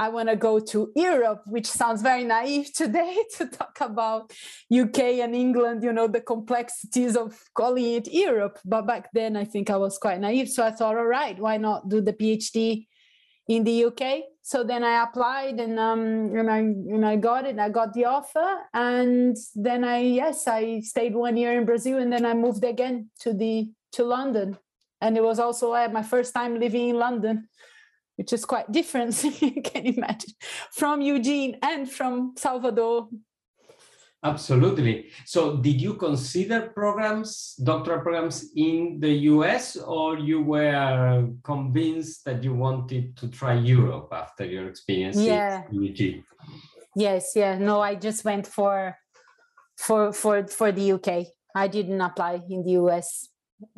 I 0.00 0.08
want 0.08 0.30
to 0.30 0.36
go 0.36 0.58
to 0.58 0.90
Europe, 0.96 1.42
which 1.46 1.66
sounds 1.66 2.00
very 2.00 2.24
naive 2.24 2.72
today 2.82 3.22
to 3.36 3.46
talk 3.46 3.76
about 3.82 4.32
UK 4.72 4.98
and 5.24 5.34
England, 5.34 5.82
you 5.82 5.92
know, 5.92 6.08
the 6.08 6.22
complexities 6.22 7.16
of 7.16 7.38
calling 7.52 7.92
it 7.98 8.08
Europe. 8.10 8.58
But 8.64 8.86
back 8.86 9.10
then, 9.12 9.36
I 9.36 9.44
think 9.44 9.68
I 9.68 9.76
was 9.76 9.98
quite 9.98 10.18
naive. 10.18 10.48
So 10.48 10.64
I 10.64 10.70
thought, 10.70 10.96
all 10.96 11.04
right, 11.04 11.38
why 11.38 11.58
not 11.58 11.90
do 11.90 12.00
the 12.00 12.14
PhD 12.14 12.86
in 13.46 13.62
the 13.64 13.84
UK? 13.84 14.22
So 14.40 14.64
then 14.64 14.84
I 14.84 15.02
applied 15.02 15.60
and 15.60 15.78
um, 15.78 16.34
and 16.34 16.50
I 16.50 16.58
and 16.94 17.04
I 17.04 17.16
got 17.16 17.44
it. 17.44 17.58
I 17.58 17.68
got 17.68 17.92
the 17.92 18.06
offer, 18.06 18.50
and 18.72 19.36
then 19.54 19.84
I 19.84 19.98
yes, 19.98 20.48
I 20.48 20.80
stayed 20.80 21.14
one 21.14 21.36
year 21.36 21.52
in 21.58 21.66
Brazil, 21.66 21.98
and 21.98 22.10
then 22.10 22.24
I 22.24 22.32
moved 22.32 22.64
again 22.64 23.10
to 23.20 23.34
the 23.34 23.70
to 23.92 24.04
London, 24.04 24.56
and 25.02 25.16
it 25.18 25.22
was 25.22 25.38
also 25.38 25.74
uh, 25.74 25.88
my 25.92 26.02
first 26.02 26.32
time 26.32 26.58
living 26.58 26.88
in 26.88 26.96
London 26.96 27.48
which 28.20 28.34
is 28.34 28.44
quite 28.44 28.70
different, 28.70 29.14
you 29.40 29.62
can 29.62 29.86
imagine, 29.86 30.34
from 30.72 31.00
Eugene 31.00 31.56
and 31.62 31.90
from 31.90 32.34
Salvador. 32.36 33.08
Absolutely. 34.22 35.08
So, 35.24 35.56
did 35.56 35.80
you 35.80 35.94
consider 35.94 36.68
programs, 36.80 37.54
doctoral 37.64 38.02
programs 38.02 38.50
in 38.54 39.00
the 39.00 39.12
US, 39.32 39.76
or 39.76 40.18
you 40.18 40.42
were 40.42 41.30
convinced 41.42 42.26
that 42.26 42.44
you 42.44 42.52
wanted 42.52 43.16
to 43.16 43.28
try 43.28 43.54
Europe 43.54 44.08
after 44.12 44.44
your 44.44 44.68
experience 44.68 45.16
yeah. 45.16 45.62
in 45.72 45.82
Eugene? 45.82 46.22
Yes, 46.94 47.32
yeah. 47.34 47.56
No, 47.56 47.80
I 47.80 47.94
just 47.94 48.22
went 48.22 48.46
for 48.46 48.98
for 49.78 50.12
for 50.12 50.46
for 50.46 50.70
the 50.72 50.92
UK. 50.92 51.08
I 51.54 51.68
didn't 51.68 52.02
apply 52.02 52.42
in 52.50 52.62
the 52.64 52.72
US 52.82 53.28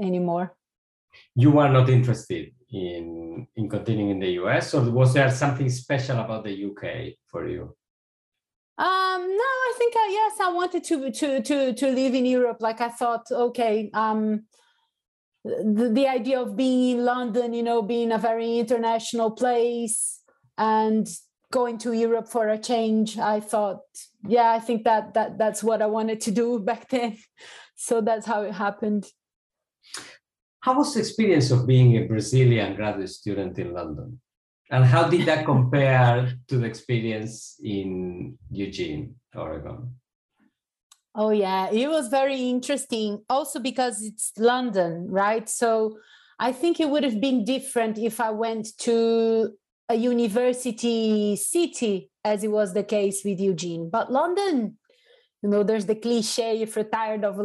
anymore. 0.00 0.56
You 1.36 1.52
were 1.52 1.68
not 1.68 1.88
interested 1.88 2.50
in 2.72 3.46
in 3.56 3.68
continuing 3.68 4.10
in 4.10 4.18
the 4.18 4.30
US, 4.42 4.74
or 4.74 4.90
was 4.90 5.12
there 5.12 5.30
something 5.30 5.68
special 5.68 6.18
about 6.18 6.44
the 6.44 6.64
UK 6.64 7.14
for 7.26 7.46
you? 7.46 7.76
Um, 8.78 9.20
no, 9.20 9.48
I 9.68 9.74
think 9.76 9.94
uh, 9.94 10.10
yes, 10.10 10.40
I 10.40 10.52
wanted 10.52 10.84
to 10.84 11.10
to 11.12 11.42
to 11.42 11.72
to 11.74 11.86
live 11.90 12.14
in 12.14 12.26
Europe. 12.26 12.58
Like 12.60 12.80
I 12.80 12.88
thought, 12.88 13.30
okay, 13.30 13.90
um, 13.92 14.44
the, 15.44 15.90
the 15.92 16.08
idea 16.08 16.40
of 16.40 16.56
being 16.56 16.98
in 16.98 17.04
London, 17.04 17.52
you 17.52 17.62
know, 17.62 17.82
being 17.82 18.12
a 18.12 18.18
very 18.18 18.58
international 18.58 19.32
place 19.32 20.20
and 20.56 21.06
going 21.52 21.76
to 21.78 21.92
Europe 21.92 22.28
for 22.28 22.48
a 22.48 22.56
change, 22.56 23.18
I 23.18 23.40
thought, 23.40 23.80
yeah, 24.26 24.50
I 24.52 24.58
think 24.58 24.84
that 24.84 25.12
that 25.14 25.36
that's 25.36 25.62
what 25.62 25.82
I 25.82 25.86
wanted 25.86 26.22
to 26.22 26.30
do 26.30 26.58
back 26.70 26.88
then. 26.88 27.18
So 27.76 28.00
that's 28.00 28.26
how 28.26 28.42
it 28.42 28.52
happened. 28.52 29.06
How 30.62 30.78
was 30.78 30.94
the 30.94 31.00
experience 31.00 31.50
of 31.50 31.66
being 31.66 31.96
a 31.96 32.06
Brazilian 32.06 32.76
graduate 32.76 33.10
student 33.10 33.58
in 33.58 33.72
London? 33.72 34.20
And 34.70 34.84
how 34.84 35.08
did 35.08 35.26
that 35.26 35.44
compare 35.44 36.32
to 36.46 36.56
the 36.56 36.66
experience 36.66 37.56
in 37.62 38.38
Eugene, 38.48 39.16
Oregon? 39.34 39.96
Oh, 41.16 41.30
yeah, 41.30 41.68
it 41.70 41.88
was 41.88 42.06
very 42.08 42.48
interesting. 42.48 43.24
Also, 43.28 43.58
because 43.58 44.02
it's 44.02 44.30
London, 44.38 45.08
right? 45.10 45.48
So 45.48 45.98
I 46.38 46.52
think 46.52 46.78
it 46.78 46.88
would 46.88 47.02
have 47.02 47.20
been 47.20 47.44
different 47.44 47.98
if 47.98 48.20
I 48.20 48.30
went 48.30 48.68
to 48.78 49.50
a 49.88 49.96
university 49.96 51.34
city, 51.34 52.08
as 52.24 52.44
it 52.44 52.52
was 52.52 52.72
the 52.72 52.84
case 52.84 53.22
with 53.24 53.40
Eugene. 53.40 53.90
But 53.90 54.12
London, 54.12 54.78
you 55.42 55.48
know, 55.48 55.64
there's 55.64 55.86
the 55.86 55.96
cliche 55.96 56.62
if 56.62 56.76
you're 56.76 56.84
tired 56.84 57.24
of 57.24 57.36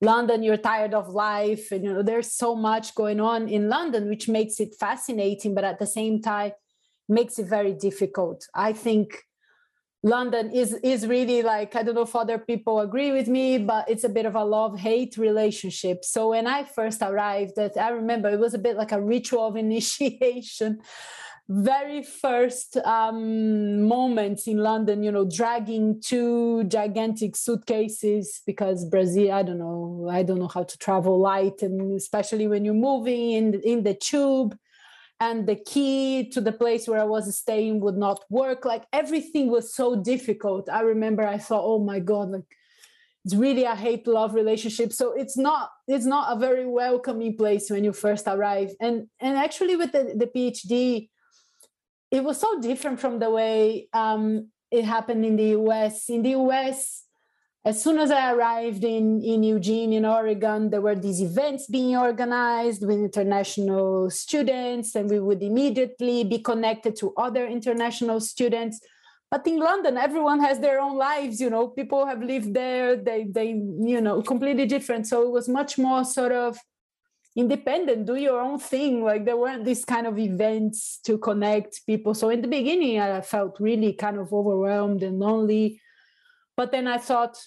London, 0.00 0.42
you're 0.42 0.56
tired 0.56 0.92
of 0.92 1.08
life. 1.08 1.70
And, 1.70 1.84
you 1.84 1.94
know, 1.94 2.02
there's 2.02 2.32
so 2.32 2.56
much 2.56 2.94
going 2.96 3.20
on 3.20 3.48
in 3.48 3.68
London, 3.68 4.08
which 4.08 4.28
makes 4.28 4.58
it 4.58 4.74
fascinating, 4.78 5.54
but 5.54 5.64
at 5.64 5.78
the 5.78 5.86
same 5.86 6.20
time, 6.20 6.52
makes 7.08 7.38
it 7.38 7.46
very 7.46 7.72
difficult. 7.72 8.46
I 8.54 8.72
think 8.72 9.22
London 10.02 10.52
is 10.52 10.74
is 10.84 11.06
really 11.06 11.42
like 11.42 11.74
I 11.74 11.82
don't 11.82 11.96
know 11.96 12.02
if 12.02 12.14
other 12.14 12.38
people 12.38 12.80
agree 12.80 13.10
with 13.10 13.26
me, 13.26 13.58
but 13.58 13.88
it's 13.88 14.04
a 14.04 14.08
bit 14.08 14.26
of 14.26 14.36
a 14.36 14.44
love 14.44 14.78
hate 14.78 15.16
relationship. 15.16 16.04
So 16.04 16.30
when 16.30 16.46
I 16.46 16.64
first 16.64 17.02
arrived, 17.02 17.56
that 17.56 17.76
I 17.76 17.88
remember 17.90 18.28
it 18.28 18.38
was 18.38 18.54
a 18.54 18.58
bit 18.58 18.76
like 18.76 18.92
a 18.92 19.00
ritual 19.00 19.48
of 19.48 19.56
initiation. 19.66 20.80
Very 21.50 22.02
first 22.02 22.76
um, 22.78 23.80
moments 23.82 24.46
in 24.46 24.58
London, 24.58 25.02
you 25.02 25.10
know, 25.10 25.24
dragging 25.24 25.98
two 26.02 26.64
gigantic 26.64 27.36
suitcases 27.36 28.42
because 28.44 28.84
Brazil, 28.84 29.32
I 29.32 29.42
don't 29.42 29.58
know, 29.58 30.08
I 30.10 30.24
don't 30.24 30.40
know 30.40 30.48
how 30.48 30.64
to 30.64 30.76
travel 30.76 31.18
light, 31.18 31.62
and 31.62 31.96
especially 31.96 32.48
when 32.48 32.66
you're 32.66 32.74
moving 32.74 33.30
in 33.30 33.54
in 33.62 33.82
the 33.82 33.94
tube 33.94 34.58
and 35.20 35.46
the 35.46 35.56
key 35.56 36.28
to 36.32 36.42
the 36.42 36.52
place 36.52 36.86
where 36.86 37.00
I 37.00 37.04
was 37.04 37.34
staying 37.36 37.80
would 37.80 37.96
not 37.96 38.24
work. 38.28 38.66
Like 38.66 38.84
everything 38.92 39.50
was 39.50 39.74
so 39.74 39.96
difficult. 39.96 40.68
I 40.68 40.82
remember 40.82 41.26
I 41.26 41.38
thought, 41.38 41.64
oh 41.64 41.78
my 41.78 41.98
God, 41.98 42.28
like 42.30 42.44
it's 43.24 43.34
really 43.34 43.64
a 43.64 43.74
hate 43.74 44.06
love 44.06 44.34
relationship. 44.34 44.92
So 44.92 45.12
it's 45.12 45.38
not 45.38 45.70
it's 45.86 46.04
not 46.06 46.36
a 46.36 46.38
very 46.38 46.66
welcoming 46.66 47.38
place 47.38 47.70
when 47.70 47.84
you 47.84 47.94
first 47.94 48.26
arrive. 48.26 48.72
And 48.82 49.08
and 49.18 49.38
actually 49.38 49.76
with 49.76 49.92
the, 49.92 50.12
the 50.14 50.26
PhD, 50.26 51.08
it 52.10 52.24
was 52.24 52.40
so 52.40 52.60
different 52.60 53.00
from 53.00 53.18
the 53.18 53.30
way 53.30 53.88
um, 53.92 54.48
it 54.70 54.84
happened 54.84 55.24
in 55.24 55.36
the 55.36 55.50
US. 55.60 56.08
In 56.08 56.22
the 56.22 56.30
US, 56.30 57.04
as 57.64 57.82
soon 57.82 57.98
as 57.98 58.10
I 58.10 58.32
arrived 58.32 58.84
in, 58.84 59.20
in 59.22 59.42
Eugene, 59.42 59.92
in 59.92 60.04
Oregon, 60.04 60.70
there 60.70 60.80
were 60.80 60.94
these 60.94 61.20
events 61.20 61.66
being 61.66 61.96
organized 61.96 62.86
with 62.86 62.98
international 62.98 64.10
students, 64.10 64.94
and 64.94 65.10
we 65.10 65.20
would 65.20 65.42
immediately 65.42 66.24
be 66.24 66.38
connected 66.38 66.96
to 66.96 67.12
other 67.16 67.46
international 67.46 68.20
students. 68.20 68.80
But 69.30 69.46
in 69.46 69.58
London, 69.58 69.98
everyone 69.98 70.40
has 70.40 70.60
their 70.60 70.80
own 70.80 70.96
lives, 70.96 71.40
you 71.40 71.50
know, 71.50 71.68
people 71.68 72.06
have 72.06 72.22
lived 72.22 72.54
there, 72.54 72.96
they, 72.96 73.24
they, 73.24 73.48
you 73.48 74.00
know, 74.00 74.22
completely 74.22 74.64
different. 74.64 75.06
So 75.06 75.22
it 75.22 75.30
was 75.30 75.48
much 75.48 75.76
more 75.76 76.04
sort 76.04 76.32
of 76.32 76.58
independent, 77.38 78.04
do 78.04 78.16
your 78.16 78.40
own 78.40 78.58
thing. 78.58 79.04
Like 79.04 79.24
there 79.24 79.36
weren't 79.36 79.64
these 79.64 79.84
kind 79.84 80.08
of 80.08 80.18
events 80.18 80.98
to 81.06 81.16
connect 81.18 81.86
people. 81.86 82.12
So 82.12 82.30
in 82.30 82.42
the 82.42 82.48
beginning, 82.48 82.98
I 82.98 83.20
felt 83.20 83.60
really 83.60 83.92
kind 83.92 84.18
of 84.18 84.32
overwhelmed 84.32 85.04
and 85.04 85.20
lonely. 85.20 85.80
But 86.56 86.72
then 86.72 86.88
I 86.88 86.98
thought, 86.98 87.38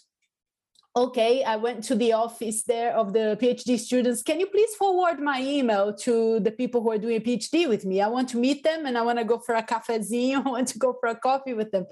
okay, 0.95 1.43
I 1.43 1.57
went 1.57 1.83
to 1.85 1.95
the 1.95 2.13
office 2.13 2.63
there 2.63 2.93
of 2.95 3.11
the 3.11 3.37
PhD 3.41 3.77
students. 3.77 4.23
Can 4.23 4.39
you 4.39 4.47
please 4.47 4.73
forward 4.75 5.19
my 5.19 5.41
email 5.41 5.93
to 6.05 6.39
the 6.39 6.51
people 6.51 6.81
who 6.81 6.91
are 6.91 6.97
doing 6.97 7.19
PhD 7.19 7.67
with 7.67 7.83
me? 7.83 7.99
I 7.99 8.07
want 8.07 8.29
to 8.29 8.37
meet 8.37 8.63
them 8.63 8.85
and 8.85 8.97
I 8.97 9.01
want 9.01 9.19
to 9.19 9.25
go 9.25 9.39
for 9.39 9.55
a 9.55 9.63
cafezinho. 9.63 10.37
I 10.45 10.49
want 10.49 10.69
to 10.69 10.79
go 10.79 10.95
for 11.01 11.09
a 11.09 11.15
coffee 11.15 11.53
with 11.53 11.71
them. 11.71 11.85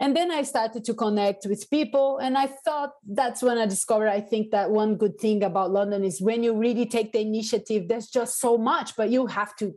And 0.00 0.16
then 0.16 0.30
I 0.30 0.42
started 0.42 0.84
to 0.84 0.94
connect 0.94 1.46
with 1.46 1.68
people. 1.70 2.18
And 2.18 2.38
I 2.38 2.46
thought 2.46 2.92
that's 3.06 3.42
when 3.42 3.58
I 3.58 3.66
discovered 3.66 4.08
I 4.08 4.20
think 4.20 4.52
that 4.52 4.70
one 4.70 4.94
good 4.94 5.18
thing 5.18 5.42
about 5.42 5.72
London 5.72 6.04
is 6.04 6.20
when 6.20 6.44
you 6.44 6.56
really 6.56 6.86
take 6.86 7.12
the 7.12 7.20
initiative, 7.20 7.88
there's 7.88 8.06
just 8.06 8.38
so 8.38 8.56
much, 8.56 8.94
but 8.96 9.10
you 9.10 9.26
have 9.26 9.56
to 9.56 9.74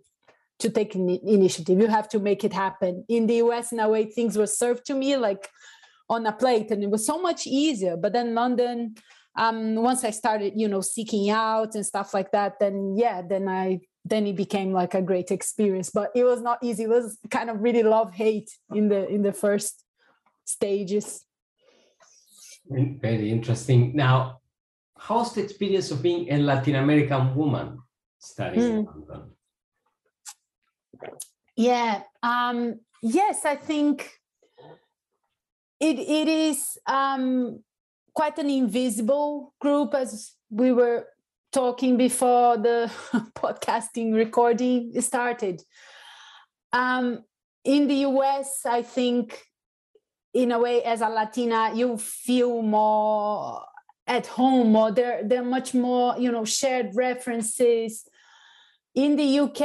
to 0.60 0.70
take 0.70 0.94
initiative. 0.94 1.80
You 1.80 1.88
have 1.88 2.08
to 2.10 2.20
make 2.20 2.44
it 2.44 2.54
happen. 2.54 3.04
In 3.10 3.26
the 3.26 3.38
US, 3.38 3.72
in 3.72 3.80
a 3.80 3.90
way, 3.90 4.06
things 4.06 4.38
were 4.38 4.46
served 4.46 4.86
to 4.86 4.94
me 4.94 5.18
like 5.18 5.50
on 6.12 6.26
a 6.26 6.32
plate 6.34 6.70
and 6.72 6.84
it 6.84 6.90
was 6.90 7.06
so 7.06 7.20
much 7.20 7.48
easier 7.48 7.96
but 7.96 8.12
then 8.12 8.36
london 8.36 8.94
um, 9.38 9.76
once 9.76 10.04
i 10.04 10.10
started 10.10 10.52
you 10.58 10.68
know 10.68 10.82
seeking 10.82 11.30
out 11.30 11.74
and 11.74 11.86
stuff 11.86 12.14
like 12.14 12.32
that 12.32 12.60
then 12.60 12.94
yeah 12.98 13.22
then 13.22 13.48
i 13.48 13.80
then 14.04 14.28
it 14.28 14.36
became 14.36 14.74
like 14.74 14.94
a 14.94 15.02
great 15.02 15.32
experience 15.32 15.90
but 15.90 16.12
it 16.14 16.26
was 16.26 16.42
not 16.42 16.60
easy 16.62 16.84
it 16.84 16.90
was 16.90 17.18
kind 17.30 17.50
of 17.50 17.62
really 17.62 17.82
love 17.82 18.14
hate 18.14 18.52
in 18.76 18.90
the 18.90 19.08
in 19.08 19.22
the 19.22 19.32
first 19.32 19.86
stages 20.46 21.26
very 23.02 23.32
interesting 23.32 23.96
now 23.96 24.40
how's 24.98 25.34
the 25.34 25.42
experience 25.42 25.92
of 25.92 26.02
being 26.02 26.32
a 26.32 26.38
latin 26.38 26.76
american 26.76 27.36
woman 27.36 27.80
studying 28.20 28.62
mm. 28.62 28.80
in 28.80 28.86
hmm. 28.86 29.10
london 29.10 29.30
yeah 31.56 32.02
um 32.24 32.80
yes 33.02 33.46
i 33.46 33.56
think 33.56 34.22
it, 35.80 35.98
it 35.98 36.28
is 36.28 36.78
um, 36.86 37.64
quite 38.14 38.38
an 38.38 38.52
invisible 38.52 39.56
group 39.60 39.96
as 39.96 40.36
we 40.52 40.72
were 40.72 41.08
talking 41.52 41.98
before 41.98 42.56
the 42.58 42.92
podcasting 43.36 44.14
recording 44.14 44.94
started 45.02 45.62
um, 46.72 47.24
in 47.64 47.88
the 47.88 48.04
us 48.04 48.62
i 48.66 48.82
think 48.82 49.44
in 50.34 50.52
a 50.52 50.60
way 50.60 50.84
as 50.84 51.02
a 51.02 51.10
latina 51.10 51.72
you 51.76 51.98
feel 51.98 52.62
more 52.62 53.64
at 54.08 54.28
home 54.28 54.76
or 54.76 54.92
there 54.92 55.22
there 55.24 55.42
are 55.42 55.46
much 55.46 55.74
more 55.74 56.16
you 56.18 56.32
know 56.32 56.46
shared 56.46 56.96
references. 56.96 58.08
In 58.94 59.16
the 59.16 59.40
uk 59.40 59.60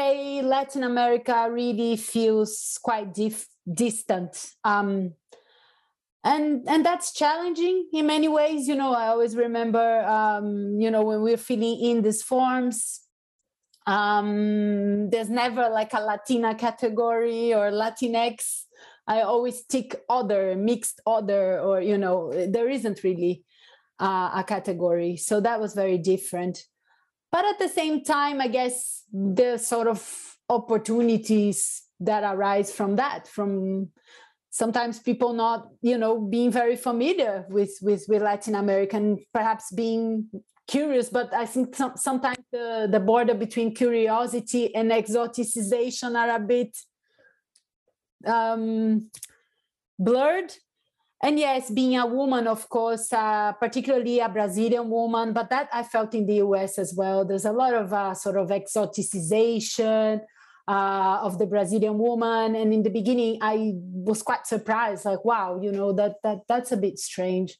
latin 0.44 0.84
america 0.84 1.48
really 1.50 1.96
feels 1.96 2.78
quite 2.80 3.12
dif- 3.12 3.48
distant 3.72 4.52
um, 4.62 5.14
and 6.22 6.62
and 6.68 6.86
that's 6.86 7.12
challenging 7.12 7.88
in 7.92 8.06
many 8.06 8.28
ways 8.28 8.68
you 8.68 8.76
know. 8.76 8.92
I 8.92 9.08
always 9.08 9.34
remember 9.34 10.04
um, 10.06 10.78
you 10.80 10.90
know 10.92 11.02
when 11.02 11.22
we're 11.22 11.36
filling 11.36 11.80
in 11.80 12.02
these 12.02 12.22
forms 12.22 13.00
um, 13.86 15.10
there's 15.10 15.30
never 15.30 15.68
like 15.68 15.92
a 15.92 16.00
latina 16.00 16.54
category 16.54 17.54
or 17.54 17.70
latinx 17.70 18.65
i 19.06 19.20
always 19.22 19.64
tick 19.64 20.02
other 20.08 20.56
mixed 20.56 21.00
other 21.06 21.60
or 21.60 21.80
you 21.80 21.98
know 21.98 22.32
there 22.48 22.68
isn't 22.68 23.04
really 23.04 23.44
uh, 23.98 24.30
a 24.34 24.44
category. 24.44 25.16
So 25.16 25.40
that 25.40 25.60
was 25.60 25.74
very 25.74 25.98
different. 25.98 26.62
But 27.32 27.44
at 27.44 27.58
the 27.58 27.68
same 27.68 28.04
time 28.04 28.40
i 28.40 28.48
guess 28.48 29.04
the 29.12 29.58
sort 29.58 29.88
of 29.88 30.36
opportunities 30.48 31.82
that 32.00 32.22
arise 32.22 32.72
from 32.72 32.96
that 32.96 33.26
from 33.26 33.88
sometimes 34.50 34.98
people 35.00 35.32
not 35.32 35.68
you 35.82 35.98
know 35.98 36.20
being 36.20 36.50
very 36.50 36.76
familiar 36.76 37.44
with 37.50 37.76
with, 37.82 38.04
with 38.08 38.22
latin 38.22 38.54
american 38.54 39.18
perhaps 39.34 39.72
being 39.72 40.28
curious 40.68 41.08
but 41.08 41.34
i 41.34 41.44
think 41.44 41.74
some, 41.74 41.92
sometimes 41.96 42.38
the, 42.52 42.86
the 42.90 43.00
border 43.00 43.34
between 43.34 43.74
curiosity 43.74 44.74
and 44.74 44.90
exoticization 44.90 46.14
are 46.16 46.36
a 46.36 46.40
bit 46.40 46.76
um, 48.24 49.10
blurred 49.98 50.52
and 51.22 51.38
yes, 51.38 51.70
being 51.70 51.96
a 51.96 52.06
woman, 52.06 52.46
of 52.46 52.68
course, 52.68 53.10
uh, 53.12 53.52
particularly 53.52 54.20
a 54.20 54.28
Brazilian 54.28 54.90
woman, 54.90 55.32
but 55.32 55.48
that 55.48 55.68
I 55.72 55.82
felt 55.82 56.14
in 56.14 56.26
the 56.26 56.34
US 56.36 56.78
as 56.78 56.94
well. 56.94 57.24
There's 57.24 57.46
a 57.46 57.52
lot 57.52 57.74
of 57.74 57.92
uh, 57.92 58.12
sort 58.14 58.36
of 58.36 58.48
exoticization 58.48 60.20
uh, 60.68 61.18
of 61.22 61.38
the 61.38 61.46
Brazilian 61.46 61.96
woman, 61.96 62.54
and 62.54 62.72
in 62.74 62.82
the 62.82 62.90
beginning, 62.90 63.38
I 63.40 63.72
was 63.74 64.22
quite 64.22 64.46
surprised, 64.46 65.04
like, 65.04 65.24
wow, 65.24 65.58
you 65.60 65.72
know, 65.72 65.92
that 65.92 66.16
that 66.22 66.40
that's 66.48 66.72
a 66.72 66.76
bit 66.76 66.98
strange. 66.98 67.56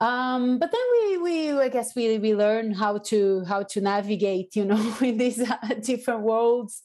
Um, 0.00 0.58
but 0.58 0.72
then 0.72 0.80
we 0.92 1.18
we 1.18 1.52
I 1.60 1.68
guess 1.68 1.94
we 1.94 2.18
we 2.18 2.34
learn 2.34 2.72
how 2.72 2.98
to 3.10 3.44
how 3.44 3.64
to 3.64 3.80
navigate, 3.82 4.56
you 4.56 4.64
know, 4.64 4.96
in 5.02 5.18
these 5.18 5.42
uh, 5.42 5.56
different 5.82 6.22
worlds 6.22 6.82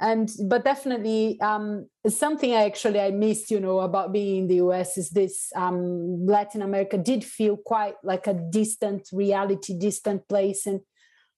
and 0.00 0.32
but 0.48 0.64
definitely 0.64 1.38
um, 1.40 1.86
something 2.08 2.52
I 2.54 2.64
actually 2.64 3.00
I 3.00 3.10
missed, 3.10 3.50
you 3.50 3.60
know, 3.60 3.80
about 3.80 4.12
being 4.12 4.38
in 4.38 4.48
the 4.48 4.56
US 4.56 4.96
is 4.96 5.10
this 5.10 5.52
um, 5.54 6.26
Latin 6.26 6.62
America 6.62 6.96
did 6.96 7.22
feel 7.22 7.56
quite 7.58 7.94
like 8.02 8.26
a 8.26 8.32
distant 8.32 9.08
reality, 9.12 9.78
distant 9.78 10.26
place, 10.26 10.66
and 10.66 10.80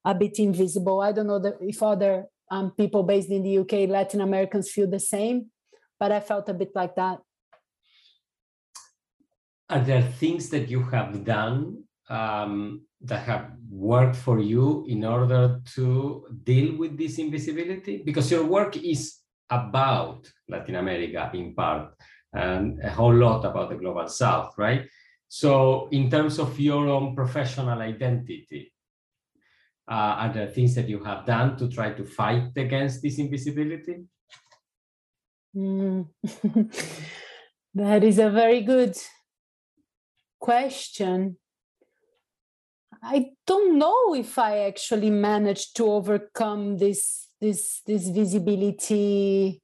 a 0.04 0.14
bit 0.14 0.38
invisible. 0.38 1.00
I 1.00 1.11
don't 1.11 1.26
know 1.26 1.40
that 1.40 1.57
if 1.61 1.83
other 1.83 2.26
um, 2.52 2.71
people 2.71 3.02
based 3.02 3.31
in 3.31 3.42
the 3.42 3.59
UK, 3.59 3.88
Latin 3.88 4.21
Americans 4.21 4.71
feel 4.71 4.88
the 4.88 5.00
same, 5.00 5.50
but 5.99 6.12
I 6.12 6.21
felt 6.21 6.49
a 6.49 6.54
bit 6.54 6.71
like 6.75 6.95
that. 6.95 7.19
Are 9.71 9.81
there 9.81 10.02
things 10.02 10.50
that 10.50 10.69
you 10.69 10.83
have 10.85 11.25
done 11.25 11.85
um, 12.09 12.83
that 13.04 13.25
have 13.25 13.50
worked 13.71 14.16
for 14.16 14.38
you 14.38 14.85
in 14.88 15.04
order 15.04 15.61
to 15.75 16.26
deal 16.44 16.76
with 16.76 16.97
this 16.97 17.18
invisibility? 17.18 18.02
Because 18.04 18.30
your 18.30 18.44
work 18.44 18.76
is 18.76 19.18
about 19.50 20.30
Latin 20.49 20.76
America 20.76 21.30
in 21.35 21.54
part 21.54 21.94
and 22.32 22.80
a 22.82 22.90
whole 22.90 23.14
lot 23.14 23.44
about 23.44 23.68
the 23.71 23.76
global 23.76 24.09
south, 24.09 24.54
right? 24.56 24.88
So, 25.28 25.88
in 25.92 26.11
terms 26.11 26.38
of 26.38 26.59
your 26.61 26.88
own 26.88 27.14
professional 27.14 27.80
identity, 27.80 28.73
uh, 29.90 30.14
are 30.25 30.32
there 30.32 30.49
things 30.49 30.75
that 30.75 30.88
you 30.88 31.02
have 31.04 31.26
done 31.26 31.56
to 31.56 31.68
try 31.68 31.92
to 31.92 32.04
fight 32.04 32.50
against 32.56 33.02
this 33.02 33.18
invisibility? 33.18 34.04
Mm. 35.56 36.09
that 37.75 38.04
is 38.04 38.18
a 38.18 38.30
very 38.30 38.62
good 38.62 38.97
question. 40.38 41.37
I 43.02 43.30
don't 43.47 43.78
know 43.78 44.14
if 44.14 44.38
I 44.38 44.61
actually 44.61 45.11
managed 45.11 45.76
to 45.76 45.87
overcome 45.90 46.78
this 46.78 47.28
this 47.40 47.82
this 47.87 48.09
visibility 48.09 49.61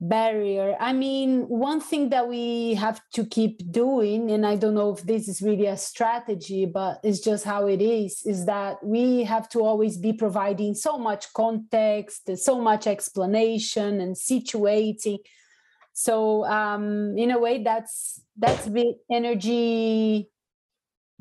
barrier. 0.00 0.76
I 0.78 0.92
mean, 0.92 1.42
one 1.42 1.80
thing 1.80 2.10
that 2.10 2.28
we 2.28 2.74
have 2.74 3.00
to 3.14 3.24
keep 3.24 3.70
doing, 3.70 4.30
and 4.30 4.44
I 4.44 4.56
don't 4.56 4.74
know 4.74 4.92
if 4.92 5.02
this 5.04 5.28
is 5.28 5.40
really 5.40 5.66
a 5.66 5.76
strategy, 5.76 6.66
but 6.66 6.98
it's 7.02 7.20
just 7.20 7.44
how 7.44 7.66
it 7.66 7.80
is, 7.80 8.22
is 8.26 8.44
that 8.46 8.84
we 8.84 9.24
have 9.24 9.48
to 9.50 9.60
always 9.60 9.96
be 9.96 10.12
providing 10.12 10.74
so 10.74 10.98
much 10.98 11.32
context, 11.32 12.28
so 12.36 12.60
much 12.60 12.86
explanation 12.86 14.00
and 14.00 14.16
situating. 14.16 15.18
So 15.92 16.44
um, 16.44 17.16
in 17.16 17.30
a 17.30 17.38
way, 17.38 17.62
that's 17.62 18.20
that's 18.36 18.68
bit 18.68 18.96
energy 19.10 20.28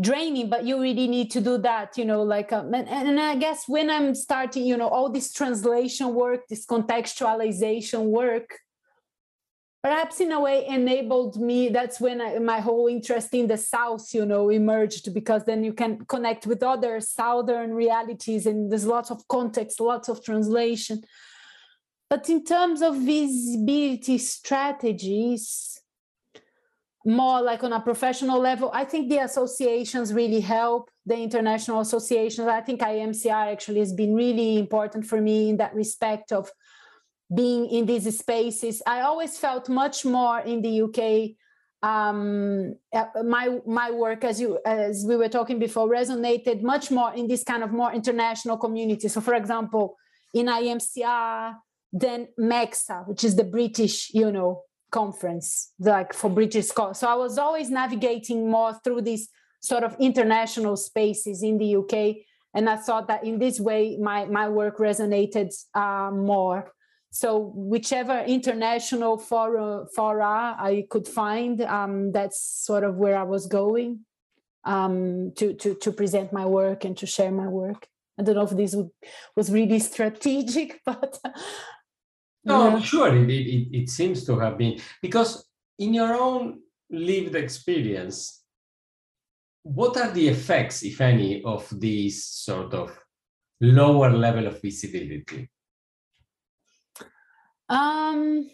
draining 0.01 0.49
but 0.49 0.65
you 0.65 0.81
really 0.81 1.07
need 1.07 1.31
to 1.31 1.39
do 1.39 1.57
that 1.57 1.97
you 1.97 2.03
know 2.03 2.21
like 2.21 2.51
um, 2.51 2.73
and, 2.73 2.87
and 2.89 3.19
i 3.19 3.35
guess 3.35 3.63
when 3.67 3.89
i'm 3.89 4.13
starting 4.13 4.65
you 4.65 4.75
know 4.75 4.89
all 4.89 5.09
this 5.09 5.31
translation 5.31 6.13
work 6.13 6.47
this 6.49 6.65
contextualization 6.65 8.03
work 8.03 8.59
perhaps 9.81 10.19
in 10.19 10.31
a 10.31 10.39
way 10.39 10.65
enabled 10.65 11.39
me 11.39 11.69
that's 11.69 12.01
when 12.01 12.19
I, 12.19 12.39
my 12.39 12.59
whole 12.59 12.87
interest 12.87 13.33
in 13.33 13.47
the 13.47 13.55
south 13.55 14.13
you 14.13 14.25
know 14.25 14.49
emerged 14.49 15.13
because 15.13 15.45
then 15.45 15.63
you 15.63 15.73
can 15.73 16.03
connect 16.05 16.45
with 16.45 16.61
other 16.61 16.99
southern 16.99 17.71
realities 17.73 18.47
and 18.47 18.71
there's 18.71 18.87
lots 18.87 19.11
of 19.11 19.25
context 19.27 19.79
lots 19.79 20.09
of 20.09 20.23
translation. 20.23 21.03
But 22.09 22.29
in 22.29 22.43
terms 22.43 22.81
of 22.81 22.95
visibility 22.97 24.17
strategies 24.17 25.74
more 27.05 27.41
like 27.41 27.63
on 27.63 27.73
a 27.73 27.79
professional 27.79 28.39
level. 28.39 28.71
I 28.73 28.83
think 28.83 29.09
the 29.09 29.19
associations 29.19 30.13
really 30.13 30.39
help 30.39 30.89
the 31.05 31.15
international 31.15 31.81
associations. 31.81 32.47
I 32.47 32.61
think 32.61 32.81
IAMCR 32.81 33.51
actually 33.51 33.79
has 33.79 33.93
been 33.93 34.15
really 34.15 34.57
important 34.57 35.05
for 35.05 35.21
me 35.21 35.49
in 35.49 35.57
that 35.57 35.75
respect 35.75 36.31
of 36.31 36.49
being 37.33 37.67
in 37.67 37.85
these 37.85 38.17
spaces. 38.17 38.81
I 38.87 39.01
always 39.01 39.37
felt 39.37 39.69
much 39.69 40.05
more 40.05 40.39
in 40.39 40.61
the 40.61 40.81
uk 40.81 41.35
um, 41.83 42.75
uh, 42.93 43.05
my 43.23 43.59
my 43.67 43.91
work 43.91 44.23
as 44.23 44.41
you 44.41 44.57
as 44.65 45.05
we 45.07 45.15
were 45.15 45.29
talking 45.29 45.59
before 45.59 45.87
resonated 45.87 46.63
much 46.63 46.89
more 46.89 47.13
in 47.13 47.27
this 47.27 47.43
kind 47.43 47.63
of 47.63 47.71
more 47.71 47.93
international 47.93 48.57
community. 48.57 49.07
So 49.07 49.21
for 49.21 49.35
example 49.35 49.95
in 50.33 50.47
IAMCR 50.47 51.55
than 51.93 52.27
MeCCSA, 52.37 53.07
which 53.07 53.23
is 53.23 53.35
the 53.35 53.45
British, 53.45 54.13
you 54.13 54.31
know, 54.31 54.63
conference, 54.95 55.73
like 55.77 56.13
for 56.13 56.29
British 56.29 56.67
scholars. 56.67 56.99
So 56.99 57.07
I 57.07 57.15
was 57.25 57.37
always 57.37 57.69
navigating 57.69 58.49
more 58.49 58.73
through 58.81 59.01
these 59.01 59.27
sort 59.59 59.83
of 59.83 59.93
international 59.99 60.77
spaces 60.77 61.43
in 61.43 61.57
the 61.57 61.69
UK. 61.79 61.93
And 62.53 62.69
I 62.69 62.77
thought 62.77 63.09
that 63.09 63.25
in 63.25 63.37
this 63.37 63.59
way, 63.59 63.97
my, 64.09 64.19
my 64.39 64.47
work 64.47 64.77
resonated 64.77 65.49
uh, 65.73 66.11
more. 66.11 66.71
So 67.11 67.51
whichever 67.73 68.17
international 68.37 69.17
fora, 69.17 69.85
fora 69.93 70.55
I 70.57 70.85
could 70.89 71.07
find, 71.07 71.59
um, 71.61 72.13
that's 72.13 72.39
sort 72.69 72.85
of 72.85 72.95
where 72.95 73.17
I 73.17 73.23
was 73.23 73.47
going 73.47 74.05
um, 74.63 75.33
to, 75.35 75.53
to, 75.61 75.75
to 75.75 75.91
present 75.91 76.31
my 76.31 76.45
work 76.45 76.85
and 76.85 76.95
to 76.97 77.05
share 77.05 77.31
my 77.31 77.47
work. 77.47 77.87
I 78.17 78.23
don't 78.23 78.35
know 78.35 78.47
if 78.49 78.51
this 78.51 78.73
would, 78.75 78.91
was 79.35 79.51
really 79.51 79.79
strategic, 79.91 80.79
but 80.85 81.19
no, 82.45 82.77
yeah. 82.77 82.81
sure, 82.81 83.15
it, 83.15 83.29
it, 83.29 83.67
it 83.71 83.89
seems 83.89 84.25
to 84.25 84.39
have 84.39 84.57
been. 84.57 84.79
Because 85.01 85.47
in 85.79 85.93
your 85.93 86.13
own 86.15 86.59
lived 86.89 87.35
experience, 87.35 88.43
what 89.63 89.97
are 89.97 90.11
the 90.11 90.27
effects, 90.27 90.83
if 90.83 91.01
any, 91.01 91.43
of 91.43 91.67
this 91.71 92.23
sort 92.23 92.73
of 92.73 92.97
lower 93.59 94.11
level 94.11 94.47
of 94.47 94.61
visibility? 94.61 95.49
Um, 97.67 98.47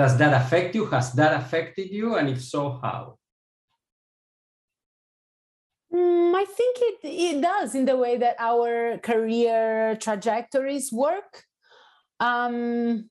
Does 0.00 0.16
that 0.16 0.32
affect 0.32 0.74
you? 0.74 0.86
Has 0.86 1.12
that 1.12 1.38
affected 1.38 1.90
you? 1.90 2.14
And 2.14 2.30
if 2.30 2.42
so, 2.42 2.80
how? 2.82 3.18
Mm, 5.92 6.34
I 6.34 6.46
think 6.46 6.78
it, 6.80 6.98
it 7.02 7.42
does 7.42 7.74
in 7.74 7.84
the 7.84 7.96
way 7.96 8.16
that 8.16 8.36
our 8.38 8.96
career 8.98 9.98
trajectories 10.00 10.90
work. 10.90 11.44
Um, 12.20 13.08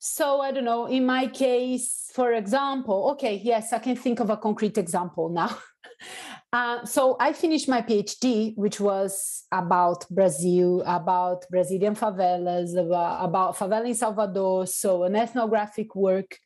so 0.00 0.40
I 0.40 0.52
don't 0.52 0.64
know, 0.64 0.86
in 0.86 1.04
my 1.04 1.26
case, 1.26 2.10
for 2.14 2.32
example, 2.32 3.10
okay, 3.12 3.40
yes, 3.42 3.72
I 3.72 3.78
can 3.78 3.96
think 3.96 4.20
of 4.20 4.30
a 4.30 4.36
concrete 4.36 4.78
example 4.78 5.28
now. 5.28 5.58
uh, 6.52 6.84
so 6.84 7.16
I 7.18 7.32
finished 7.32 7.68
my 7.68 7.82
PhD, 7.82 8.56
which 8.56 8.80
was 8.80 9.44
about 9.52 10.08
Brazil, 10.08 10.82
about 10.86 11.44
Brazilian 11.50 11.96
favelas, 11.96 12.78
about, 12.78 13.56
favela 13.56 13.86
in 13.86 13.94
Salvador, 13.94 14.66
so 14.66 15.02
an 15.02 15.16
ethnographic 15.16 15.94
work. 15.96 16.38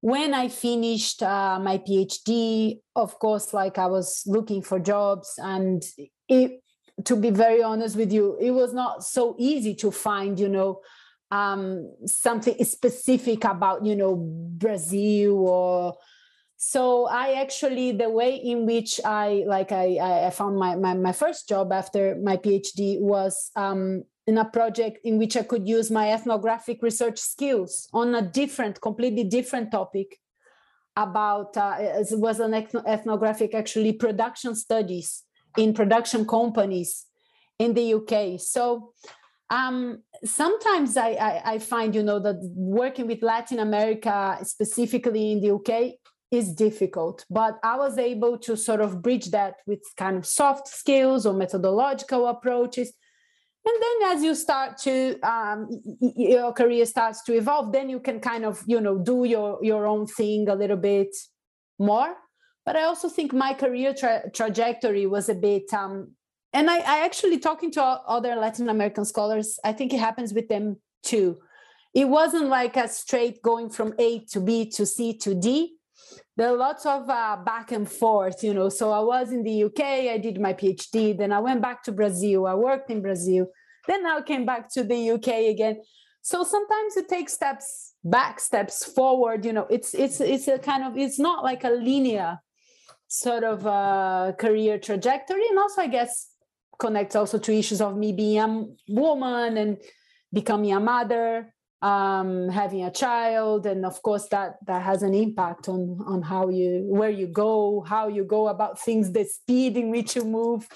When 0.00 0.34
I 0.34 0.48
finished 0.48 1.22
uh, 1.22 1.58
my 1.60 1.78
PhD, 1.78 2.80
of 2.94 3.18
course, 3.18 3.54
like 3.54 3.78
I 3.78 3.86
was 3.86 4.24
looking 4.26 4.62
for 4.62 4.78
jobs 4.78 5.34
and 5.38 5.82
it, 6.28 6.60
to 7.04 7.16
be 7.16 7.30
very 7.30 7.62
honest 7.62 7.96
with 7.96 8.12
you, 8.12 8.38
it 8.40 8.52
was 8.52 8.72
not 8.72 9.04
so 9.04 9.34
easy 9.38 9.74
to 9.76 9.90
find, 9.90 10.38
you 10.38 10.48
know, 10.48 10.80
um, 11.30 11.92
something 12.06 12.62
specific 12.64 13.44
about, 13.44 13.84
you 13.84 13.96
know, 13.96 14.16
Brazil 14.16 15.48
or 15.48 15.96
so 16.56 17.06
I 17.06 17.40
actually 17.42 17.92
the 17.92 18.08
way 18.08 18.36
in 18.36 18.64
which 18.64 18.98
I 19.04 19.44
like 19.46 19.70
I 19.70 19.98
I 20.26 20.30
found 20.30 20.56
my 20.56 20.76
my, 20.76 20.94
my 20.94 21.12
first 21.12 21.46
job 21.46 21.72
after 21.72 22.16
my 22.22 22.38
PhD 22.38 22.98
was 23.00 23.50
um, 23.54 24.04
in 24.26 24.38
a 24.38 24.44
project 24.44 24.98
in 25.04 25.18
which 25.18 25.36
I 25.36 25.42
could 25.42 25.68
use 25.68 25.90
my 25.90 26.10
ethnographic 26.12 26.82
research 26.82 27.18
skills 27.18 27.88
on 27.92 28.14
a 28.14 28.22
different, 28.22 28.80
completely 28.80 29.24
different 29.24 29.70
topic 29.70 30.18
about 30.96 31.56
uh, 31.56 31.76
it 31.78 32.18
was 32.18 32.40
an 32.40 32.54
ethnographic 32.54 33.54
actually 33.54 33.92
production 33.92 34.54
studies 34.54 35.23
in 35.56 35.74
production 35.74 36.26
companies 36.26 37.06
in 37.58 37.74
the 37.74 37.94
UK. 37.94 38.40
So 38.40 38.92
um, 39.50 40.02
sometimes 40.24 40.96
I, 40.96 41.10
I, 41.10 41.42
I, 41.52 41.58
find, 41.58 41.94
you 41.94 42.02
know, 42.02 42.18
that 42.18 42.40
working 42.54 43.06
with 43.06 43.22
Latin 43.22 43.58
America, 43.58 44.38
specifically 44.42 45.32
in 45.32 45.40
the 45.40 45.52
UK, 45.52 45.94
is 46.30 46.52
difficult. 46.52 47.24
But 47.30 47.58
I 47.62 47.76
was 47.76 47.98
able 47.98 48.38
to 48.38 48.56
sort 48.56 48.80
of 48.80 49.02
bridge 49.02 49.30
that 49.30 49.56
with 49.66 49.82
kind 49.96 50.16
of 50.16 50.26
soft 50.26 50.66
skills 50.68 51.26
or 51.26 51.34
methodological 51.34 52.26
approaches 52.26 52.92
and 53.66 53.82
then 53.82 54.16
as 54.16 54.22
you 54.22 54.34
start 54.34 54.76
to 54.78 55.18
um, 55.20 55.68
your 56.00 56.52
career 56.52 56.84
starts 56.84 57.22
to 57.22 57.34
evolve 57.34 57.72
then 57.72 57.88
you 57.88 58.00
can 58.00 58.20
kind 58.20 58.44
of 58.44 58.62
you 58.66 58.80
know 58.80 58.98
do 58.98 59.24
your 59.24 59.58
your 59.62 59.86
own 59.86 60.06
thing 60.06 60.48
a 60.48 60.54
little 60.54 60.76
bit 60.76 61.14
more 61.78 62.14
but 62.64 62.76
i 62.76 62.82
also 62.82 63.08
think 63.08 63.32
my 63.32 63.54
career 63.54 63.94
tra- 63.94 64.30
trajectory 64.32 65.06
was 65.06 65.28
a 65.28 65.34
bit 65.34 65.72
um, 65.72 66.12
and 66.52 66.70
I, 66.70 66.78
I 66.78 67.04
actually 67.04 67.38
talking 67.38 67.70
to 67.72 67.82
other 67.82 68.34
latin 68.36 68.68
american 68.68 69.04
scholars 69.04 69.58
i 69.64 69.72
think 69.72 69.92
it 69.92 70.00
happens 70.00 70.32
with 70.32 70.48
them 70.48 70.76
too 71.02 71.38
it 71.94 72.08
wasn't 72.08 72.48
like 72.48 72.76
a 72.76 72.88
straight 72.88 73.42
going 73.42 73.70
from 73.70 73.94
a 73.98 74.24
to 74.26 74.40
b 74.40 74.70
to 74.70 74.86
c 74.86 75.16
to 75.18 75.34
d 75.34 75.76
there 76.36 76.48
are 76.48 76.56
lots 76.56 76.84
of 76.84 77.08
uh, 77.08 77.36
back 77.44 77.70
and 77.70 77.90
forth, 77.90 78.42
you 78.42 78.54
know. 78.54 78.68
So 78.68 78.90
I 78.90 79.00
was 79.00 79.30
in 79.30 79.42
the 79.42 79.64
UK, 79.64 79.80
I 79.80 80.18
did 80.18 80.40
my 80.40 80.52
PhD, 80.52 81.16
then 81.16 81.32
I 81.32 81.38
went 81.38 81.62
back 81.62 81.82
to 81.84 81.92
Brazil, 81.92 82.46
I 82.46 82.54
worked 82.54 82.90
in 82.90 83.02
Brazil, 83.02 83.46
then 83.86 84.04
I 84.04 84.20
came 84.22 84.44
back 84.44 84.68
to 84.74 84.82
the 84.82 85.10
UK 85.10 85.28
again. 85.52 85.80
So 86.22 86.42
sometimes 86.42 86.96
you 86.96 87.04
take 87.08 87.28
steps 87.28 87.94
back, 88.02 88.40
steps 88.40 88.84
forward. 88.84 89.44
You 89.44 89.52
know, 89.52 89.66
it's 89.70 89.94
it's 89.94 90.20
it's 90.20 90.48
a 90.48 90.58
kind 90.58 90.82
of 90.82 90.96
it's 90.96 91.18
not 91.18 91.44
like 91.44 91.64
a 91.64 91.70
linear 91.70 92.38
sort 93.08 93.44
of 93.44 93.66
uh, 93.66 94.32
career 94.38 94.78
trajectory, 94.78 95.46
and 95.48 95.58
also 95.58 95.82
I 95.82 95.88
guess 95.88 96.30
connects 96.78 97.16
also 97.16 97.38
to 97.38 97.52
issues 97.52 97.80
of 97.80 97.96
me 97.96 98.12
being 98.12 98.38
a 98.38 98.66
woman 98.88 99.56
and 99.56 99.78
becoming 100.32 100.72
a 100.72 100.80
mother 100.80 101.54
um, 101.84 102.48
having 102.48 102.82
a 102.84 102.90
child. 102.90 103.66
And 103.66 103.84
of 103.84 104.02
course 104.02 104.26
that 104.30 104.56
that 104.66 104.82
has 104.82 105.02
an 105.02 105.14
impact 105.14 105.68
on 105.68 105.98
on 106.06 106.22
how 106.22 106.48
you 106.48 106.84
where 106.88 107.10
you 107.10 107.26
go 107.26 107.84
how 107.86 108.08
you 108.08 108.24
go 108.24 108.48
about 108.48 108.80
things 108.80 109.12
the 109.12 109.24
speed 109.24 109.76
in 109.76 109.90
which 109.90 110.16
you 110.16 110.24
move. 110.24 110.66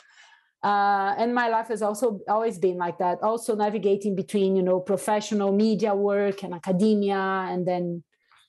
Uh, 0.62 1.14
and 1.16 1.34
my 1.34 1.48
life 1.48 1.68
has 1.68 1.82
also 1.82 2.20
always 2.28 2.58
been 2.58 2.76
like 2.76 2.98
that. 2.98 3.22
Also 3.22 3.54
navigating 3.56 4.14
between 4.14 4.54
you 4.54 4.62
know 4.62 4.80
professional 4.80 5.52
media 5.52 5.94
work 5.94 6.42
and 6.42 6.52
academia 6.52 7.46
and 7.48 7.66
then 7.66 8.04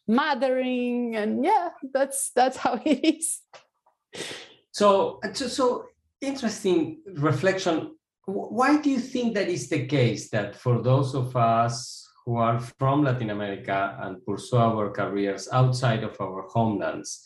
mothering. 0.07 1.15
And 1.15 1.45
yeah 1.45 1.69
that's 1.93 2.31
that's 2.35 2.57
how 2.57 2.81
it 2.85 3.15
is 3.15 3.41
Uh, 4.15 4.19
so 4.72 5.19
so 5.48 5.86
interesting 6.22 7.02
reflection 7.15 7.91
why 8.30 8.80
do 8.82 8.89
you 8.89 9.00
think 9.00 9.34
that 9.34 9.50
is 9.50 9.69
the 9.69 9.86
case 9.88 10.30
that 10.30 10.56
for 10.56 10.82
those 10.82 11.15
of 11.15 11.36
us 11.36 12.08
who 12.26 12.38
are 12.38 12.60
from 12.78 13.04
Latin 13.04 13.32
America 13.32 13.98
and 14.02 14.24
pursue 14.26 14.58
our 14.58 14.91
careers 14.91 15.50
outside 15.52 16.04
of 16.04 16.19
our 16.22 16.48
homelands, 16.50 17.24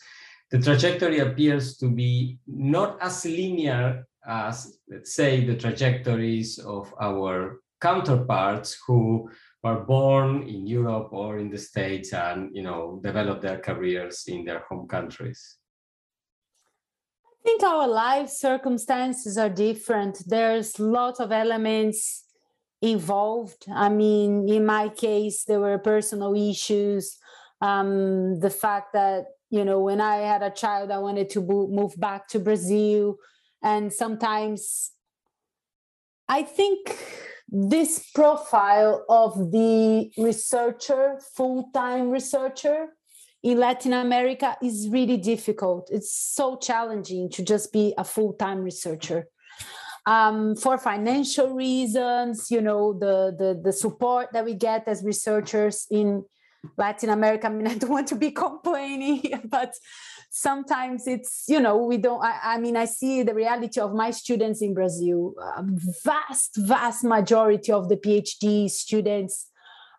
the 0.50 0.58
trajectory 0.58 1.18
appears 1.18 1.76
to 1.78 1.90
be 1.90 2.38
not 2.46 2.96
as 3.02 3.24
linear 3.24 4.06
as, 4.26 4.78
let's 4.88 5.14
say, 5.14 5.44
the 5.44 5.56
trajectories 5.56 6.58
of 6.58 6.92
our 7.00 7.60
counterparts 7.80 8.78
who 8.86 9.30
were 9.62 9.80
born 9.80 10.42
in 10.44 10.66
Europe 10.66 11.08
or 11.12 11.38
in 11.38 11.50
the 11.50 11.58
States 11.58 12.14
and, 12.14 12.54
you 12.54 12.62
know, 12.62 13.00
developed 13.02 13.42
their 13.42 13.58
careers 13.58 14.24
in 14.26 14.44
their 14.44 14.60
home 14.70 14.88
countries. 14.88 15.58
I 17.44 17.46
think 17.46 17.62
our 17.62 17.86
life 17.86 18.30
circumstances 18.30 19.36
are 19.36 19.50
different. 19.50 20.22
There's 20.26 20.80
lots 20.80 21.20
of 21.20 21.30
elements 21.30 22.24
involved. 22.80 23.66
I 23.70 23.90
mean, 23.90 24.48
in 24.48 24.64
my 24.64 24.88
case, 24.88 25.44
there 25.44 25.60
were 25.60 25.76
personal 25.76 26.34
issues. 26.34 27.18
Um, 27.60 28.40
the 28.40 28.48
fact 28.48 28.94
that, 28.94 29.26
you 29.50 29.62
know, 29.62 29.80
when 29.80 30.00
I 30.00 30.16
had 30.16 30.42
a 30.42 30.50
child, 30.50 30.90
I 30.90 30.98
wanted 30.98 31.28
to 31.30 31.42
move 31.42 31.94
back 31.98 32.28
to 32.28 32.38
Brazil. 32.38 33.16
And 33.62 33.92
sometimes 33.92 34.92
I 36.26 36.44
think 36.44 36.96
this 37.48 38.10
profile 38.14 39.04
of 39.10 39.52
the 39.52 40.10
researcher, 40.16 41.20
full 41.36 41.68
time 41.74 42.08
researcher 42.08 42.88
in 43.44 43.58
Latin 43.58 43.92
America 43.92 44.56
is 44.62 44.88
really 44.88 45.18
difficult. 45.18 45.90
It's 45.92 46.12
so 46.12 46.56
challenging 46.56 47.28
to 47.30 47.44
just 47.44 47.72
be 47.72 47.92
a 47.98 48.02
full 48.02 48.32
time 48.32 48.62
researcher 48.62 49.28
um, 50.06 50.56
for 50.56 50.78
financial 50.78 51.54
reasons, 51.54 52.50
you 52.50 52.62
know, 52.62 52.94
the, 52.94 53.34
the, 53.38 53.60
the 53.62 53.72
support 53.72 54.28
that 54.32 54.46
we 54.46 54.54
get 54.54 54.88
as 54.88 55.04
researchers 55.04 55.86
in 55.90 56.24
Latin 56.78 57.10
America. 57.10 57.46
I 57.46 57.50
mean, 57.50 57.66
I 57.72 57.74
don't 57.74 57.90
want 57.90 58.08
to 58.08 58.16
be 58.16 58.30
complaining, 58.30 59.22
but 59.44 59.74
sometimes 60.30 61.06
it's, 61.06 61.44
you 61.46 61.60
know, 61.60 61.76
we 61.76 61.98
don't, 61.98 62.24
I, 62.24 62.54
I 62.54 62.58
mean, 62.58 62.78
I 62.78 62.86
see 62.86 63.22
the 63.22 63.34
reality 63.34 63.78
of 63.78 63.92
my 63.92 64.10
students 64.10 64.62
in 64.62 64.72
Brazil. 64.72 65.34
A 65.38 65.62
vast, 66.02 66.56
vast 66.56 67.04
majority 67.04 67.72
of 67.72 67.90
the 67.90 67.96
PhD 67.96 68.70
students 68.70 69.50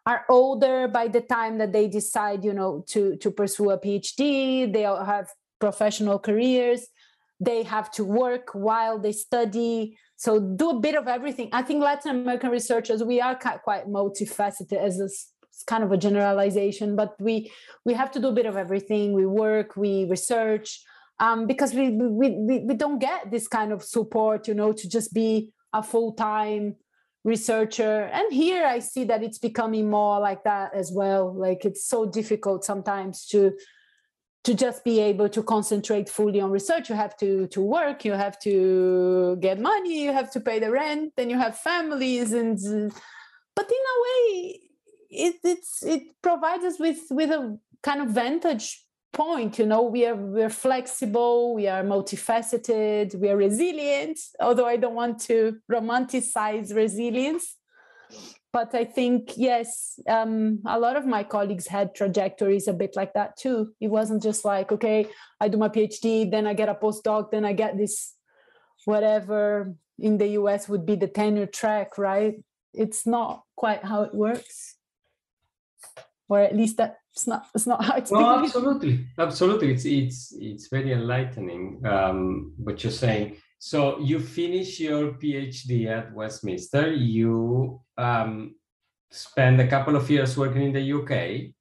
are 0.05 0.25
older 0.29 0.87
by 0.87 1.07
the 1.07 1.21
time 1.21 1.57
that 1.57 1.73
they 1.73 1.87
decide, 1.87 2.43
you 2.43 2.53
know, 2.53 2.83
to, 2.89 3.15
to 3.17 3.31
pursue 3.31 3.71
a 3.71 3.79
PhD. 3.79 4.71
They 4.71 4.83
have 4.83 5.27
professional 5.59 6.19
careers 6.19 6.87
they 7.39 7.63
have 7.63 7.91
to 7.91 8.03
work 8.03 8.49
while 8.53 8.97
they 8.99 9.11
study 9.11 9.97
so 10.15 10.39
do 10.39 10.69
a 10.69 10.79
bit 10.79 10.95
of 10.95 11.07
everything 11.07 11.49
i 11.51 11.61
think 11.61 11.81
latin 11.81 12.11
american 12.11 12.49
researchers 12.49 13.03
we 13.03 13.19
are 13.19 13.35
quite 13.35 13.87
multifaceted 13.87 14.77
as 14.77 14.99
a 14.99 15.09
kind 15.67 15.83
of 15.83 15.91
a 15.91 15.97
generalization 15.97 16.95
but 16.95 17.15
we 17.19 17.51
we 17.85 17.93
have 17.93 18.11
to 18.11 18.19
do 18.19 18.27
a 18.27 18.33
bit 18.33 18.45
of 18.45 18.55
everything 18.55 19.13
we 19.13 19.25
work 19.25 19.75
we 19.75 20.05
research 20.05 20.81
um, 21.19 21.47
because 21.47 21.73
we, 21.73 21.91
we 21.91 22.29
we 22.31 22.59
we 22.59 22.73
don't 22.73 22.99
get 22.99 23.31
this 23.31 23.47
kind 23.47 23.71
of 23.71 23.81
support 23.81 24.47
you 24.47 24.53
know 24.53 24.71
to 24.73 24.87
just 24.87 25.13
be 25.13 25.51
a 25.73 25.81
full-time 25.81 26.75
researcher 27.25 28.03
and 28.13 28.31
here 28.31 28.63
i 28.65 28.77
see 28.77 29.03
that 29.03 29.23
it's 29.23 29.39
becoming 29.39 29.89
more 29.89 30.19
like 30.19 30.43
that 30.43 30.73
as 30.75 30.91
well. 30.91 31.33
Like 31.33 31.65
it's 31.65 31.83
so 31.83 32.05
difficult 32.05 32.63
sometimes 32.63 33.25
to 33.27 33.51
to 34.43 34.53
just 34.53 34.83
be 34.83 34.99
able 34.99 35.27
to 35.29 35.41
concentrate 35.41 36.07
fully 36.07 36.39
on 36.39 36.51
research. 36.51 36.87
You 36.87 36.95
have 36.95 37.17
to 37.17 37.47
to 37.47 37.61
work 37.61 38.05
you 38.05 38.13
have 38.13 38.37
to 38.41 39.37
get 39.41 39.59
money 39.59 40.03
you 40.03 40.13
have 40.13 40.31
to 40.33 40.39
pay 40.39 40.59
the 40.59 40.71
rent 40.71 41.13
then 41.17 41.29
you 41.31 41.37
have 41.37 41.57
families 41.57 42.31
and 42.31 42.57
but 43.55 43.67
in 43.77 43.83
a 43.95 43.97
way 44.05 44.59
it 45.09 45.35
it's 45.43 45.83
it 45.83 46.03
provides 46.21 46.63
us 46.63 46.79
with 46.79 46.99
with 47.09 47.31
a 47.31 47.57
kind 47.81 48.01
of 48.01 48.09
vantage 48.09 48.84
point 49.15 49.57
you 49.57 49.65
know 49.65 49.81
we 49.81 50.05
are 50.05 50.15
we're 50.15 50.49
flexible 50.49 51.55
we 51.55 51.67
are 51.67 51.83
multifaceted 51.83 53.15
we 53.15 53.29
are 53.29 53.37
resilient 53.37 54.19
although 54.41 54.67
i 54.67 54.75
don't 54.75 54.93
want 54.93 55.17
to 55.19 55.57
romanticize 55.71 56.75
resilience 56.75 57.55
but 58.55 58.73
I 58.73 58.85
think 58.85 59.33
yes, 59.35 59.99
um, 60.07 60.59
a 60.65 60.79
lot 60.79 60.95
of 60.95 61.05
my 61.05 61.25
colleagues 61.25 61.67
had 61.67 61.93
trajectories 61.93 62.69
a 62.69 62.73
bit 62.73 62.95
like 62.95 63.11
that 63.11 63.35
too. 63.35 63.73
It 63.81 63.89
wasn't 63.89 64.23
just 64.23 64.45
like 64.45 64.71
okay, 64.71 65.07
I 65.41 65.49
do 65.49 65.57
my 65.57 65.67
PhD, 65.67 66.31
then 66.31 66.47
I 66.47 66.53
get 66.53 66.69
a 66.69 66.73
postdoc, 66.73 67.31
then 67.31 67.43
I 67.43 67.51
get 67.51 67.77
this 67.77 68.13
whatever 68.85 69.75
in 69.99 70.17
the 70.19 70.27
US 70.39 70.69
would 70.69 70.85
be 70.85 70.95
the 70.95 71.07
tenure 71.09 71.47
track, 71.47 71.97
right? 71.97 72.35
It's 72.73 73.05
not 73.05 73.43
quite 73.57 73.83
how 73.83 74.03
it 74.03 74.15
works, 74.15 74.77
or 76.27 76.39
at 76.39 76.55
least 76.55 76.77
that's 76.77 77.27
not 77.27 77.47
it's 77.53 77.67
not 77.67 77.83
how 77.83 77.95
it's. 77.95 78.11
No, 78.11 78.43
absolutely, 78.43 79.05
absolutely. 79.17 79.71
It's 79.73 79.85
it's 79.85 80.33
it's 80.39 80.67
very 80.67 80.91
enlightening 80.93 81.81
um, 81.85 82.53
what 82.57 82.83
you're 82.83 82.91
saying. 82.91 83.37
So 83.59 83.99
you 83.99 84.19
finish 84.19 84.79
your 84.79 85.13
PhD 85.13 85.87
at 85.87 86.13
Westminster. 86.13 86.93
You 86.93 87.81
um, 87.97 88.55
spend 89.11 89.61
a 89.61 89.67
couple 89.67 89.95
of 89.95 90.09
years 90.09 90.37
working 90.37 90.63
in 90.63 90.73
the 90.73 90.93
UK, 90.93 91.53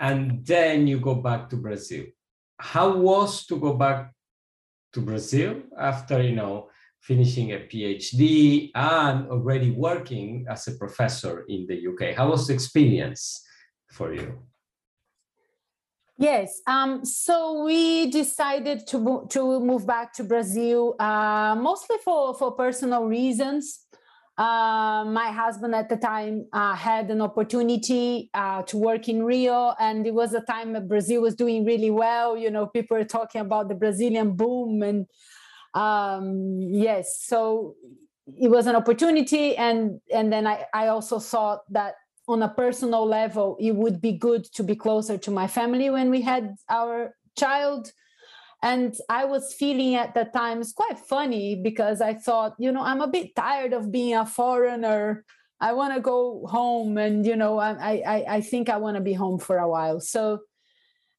and 0.00 0.44
then 0.46 0.86
you 0.86 1.00
go 1.00 1.14
back 1.14 1.48
to 1.50 1.56
Brazil. 1.56 2.06
How 2.58 2.96
was 2.96 3.44
to 3.46 3.58
go 3.58 3.74
back 3.74 4.12
to 4.92 5.00
Brazil 5.00 5.62
after 5.78 6.22
you 6.22 6.36
know 6.36 6.68
finishing 7.02 7.52
a 7.52 7.58
PhD 7.58 8.70
and 8.74 9.28
already 9.28 9.72
working 9.72 10.46
as 10.48 10.66
a 10.68 10.72
professor 10.72 11.44
in 11.48 11.66
the 11.66 11.86
UK? 11.88 12.16
How 12.16 12.30
was 12.30 12.46
the 12.46 12.54
experience 12.54 13.44
for 13.90 14.14
you? 14.14 14.38
Yes. 16.18 16.60
Um, 16.66 17.04
so 17.04 17.64
we 17.64 18.10
decided 18.10 18.86
to 18.88 19.26
to 19.30 19.60
move 19.60 19.86
back 19.86 20.12
to 20.14 20.24
Brazil, 20.24 20.94
uh, 21.00 21.56
mostly 21.58 21.96
for 22.04 22.34
for 22.34 22.52
personal 22.52 23.06
reasons. 23.06 23.80
Uh, 24.38 25.04
my 25.04 25.30
husband 25.30 25.74
at 25.74 25.88
the 25.88 25.96
time 25.96 26.46
uh, 26.52 26.74
had 26.74 27.10
an 27.10 27.20
opportunity 27.20 28.30
uh, 28.32 28.62
to 28.62 28.76
work 28.78 29.08
in 29.08 29.24
Rio, 29.24 29.74
and 29.78 30.06
it 30.06 30.14
was 30.14 30.32
a 30.32 30.40
time 30.42 30.72
that 30.74 30.88
Brazil 30.88 31.22
was 31.22 31.34
doing 31.34 31.64
really 31.64 31.90
well. 31.90 32.36
You 32.36 32.50
know, 32.50 32.66
people 32.66 32.96
were 32.96 33.04
talking 33.04 33.40
about 33.40 33.68
the 33.68 33.74
Brazilian 33.74 34.36
boom, 34.36 34.82
and 34.82 35.06
um, 35.74 36.58
yes, 36.60 37.20
so 37.22 37.74
it 38.38 38.48
was 38.48 38.66
an 38.66 38.76
opportunity, 38.76 39.56
and 39.56 40.00
and 40.12 40.32
then 40.32 40.46
I 40.46 40.66
I 40.74 40.88
also 40.88 41.18
thought 41.18 41.60
that 41.70 41.94
on 42.28 42.42
a 42.42 42.48
personal 42.48 43.04
level, 43.06 43.56
it 43.60 43.74
would 43.74 44.00
be 44.00 44.12
good 44.12 44.44
to 44.54 44.62
be 44.62 44.76
closer 44.76 45.18
to 45.18 45.30
my 45.30 45.46
family 45.46 45.90
when 45.90 46.08
we 46.10 46.20
had 46.22 46.54
our 46.68 47.14
child. 47.36 47.92
and 48.62 48.94
i 49.08 49.24
was 49.24 49.52
feeling 49.54 49.94
at 49.96 50.14
that 50.14 50.32
time 50.32 50.60
it's 50.60 50.72
quite 50.72 50.98
funny 50.98 51.56
because 51.56 52.00
i 52.00 52.14
thought 52.14 52.54
you 52.58 52.70
know 52.70 52.82
i'm 52.82 53.00
a 53.00 53.08
bit 53.08 53.34
tired 53.34 53.72
of 53.72 53.90
being 53.90 54.14
a 54.14 54.24
foreigner 54.24 55.24
i 55.60 55.72
want 55.72 55.92
to 55.94 56.00
go 56.00 56.46
home 56.46 56.96
and 56.96 57.26
you 57.26 57.36
know 57.36 57.58
i 57.58 57.70
i 58.14 58.24
i 58.36 58.40
think 58.40 58.68
i 58.68 58.76
want 58.76 58.96
to 58.96 59.00
be 59.02 59.12
home 59.12 59.38
for 59.38 59.58
a 59.58 59.68
while 59.68 60.00
so 60.00 60.38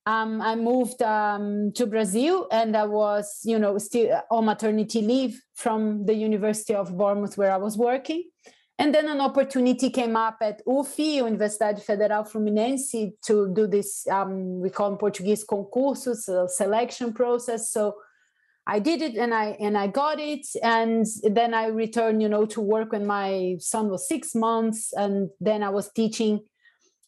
um, 0.06 0.42
I 0.42 0.56
moved 0.56 1.02
um, 1.02 1.72
to 1.76 1.86
Brazil 1.86 2.48
and 2.52 2.76
I 2.76 2.86
was, 2.86 3.40
you 3.44 3.58
know, 3.58 3.78
still 3.78 4.22
on 4.30 4.46
maternity 4.46 5.02
leave 5.02 5.42
from 5.56 6.06
the 6.06 6.14
University 6.14 6.76
of 6.76 6.98
Bournemouth 6.98 7.38
where 7.38 7.54
I 7.54 7.58
was 7.58 7.78
working. 7.78 8.24
And 8.80 8.94
then 8.94 9.08
an 9.08 9.22
opportunity 9.22 9.90
came 9.92 10.16
up 10.16 10.38
at 10.42 10.62
UFF, 10.68 10.98
Universidade 10.98 11.82
Federal 11.82 12.24
Fluminense, 12.24 13.14
to 13.26 13.54
do 13.54 13.68
this, 13.68 14.06
um, 14.08 14.60
we 14.60 14.70
call 14.70 14.92
in 14.92 14.98
Portuguese 14.98 15.46
concursos, 15.46 16.28
a 16.28 16.50
selection 16.50 17.14
process. 17.14 17.72
So 17.72 17.96
I 18.66 18.80
did 18.80 19.02
it 19.02 19.16
and 19.16 19.34
I 19.34 19.58
and 19.60 19.78
I 19.78 19.88
got 19.88 20.20
it. 20.20 20.48
And 20.64 21.06
then 21.24 21.54
I 21.54 21.68
returned, 21.68 22.22
you 22.22 22.30
know, 22.30 22.46
to 22.48 22.62
work 22.62 22.94
when 22.94 23.06
my 23.06 23.58
son 23.60 23.90
was 23.90 24.08
six 24.08 24.34
months. 24.34 24.92
And 24.94 25.30
then 25.40 25.64
I 25.64 25.70
was 25.70 25.92
teaching 25.92 26.42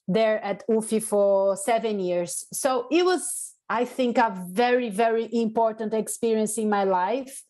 there 0.08 0.44
at 0.44 0.64
UFF 0.70 1.04
for 1.04 1.58
seven 1.58 2.00
years. 2.00 2.46
So 2.54 2.88
it 2.92 3.06
was, 3.06 3.54
I 3.70 3.86
think, 3.86 4.18
a 4.18 4.36
very, 4.50 4.90
very 4.90 5.30
important 5.32 5.94
experience 5.94 6.58
in 6.58 6.70
my 6.70 6.84
life. 6.84 7.44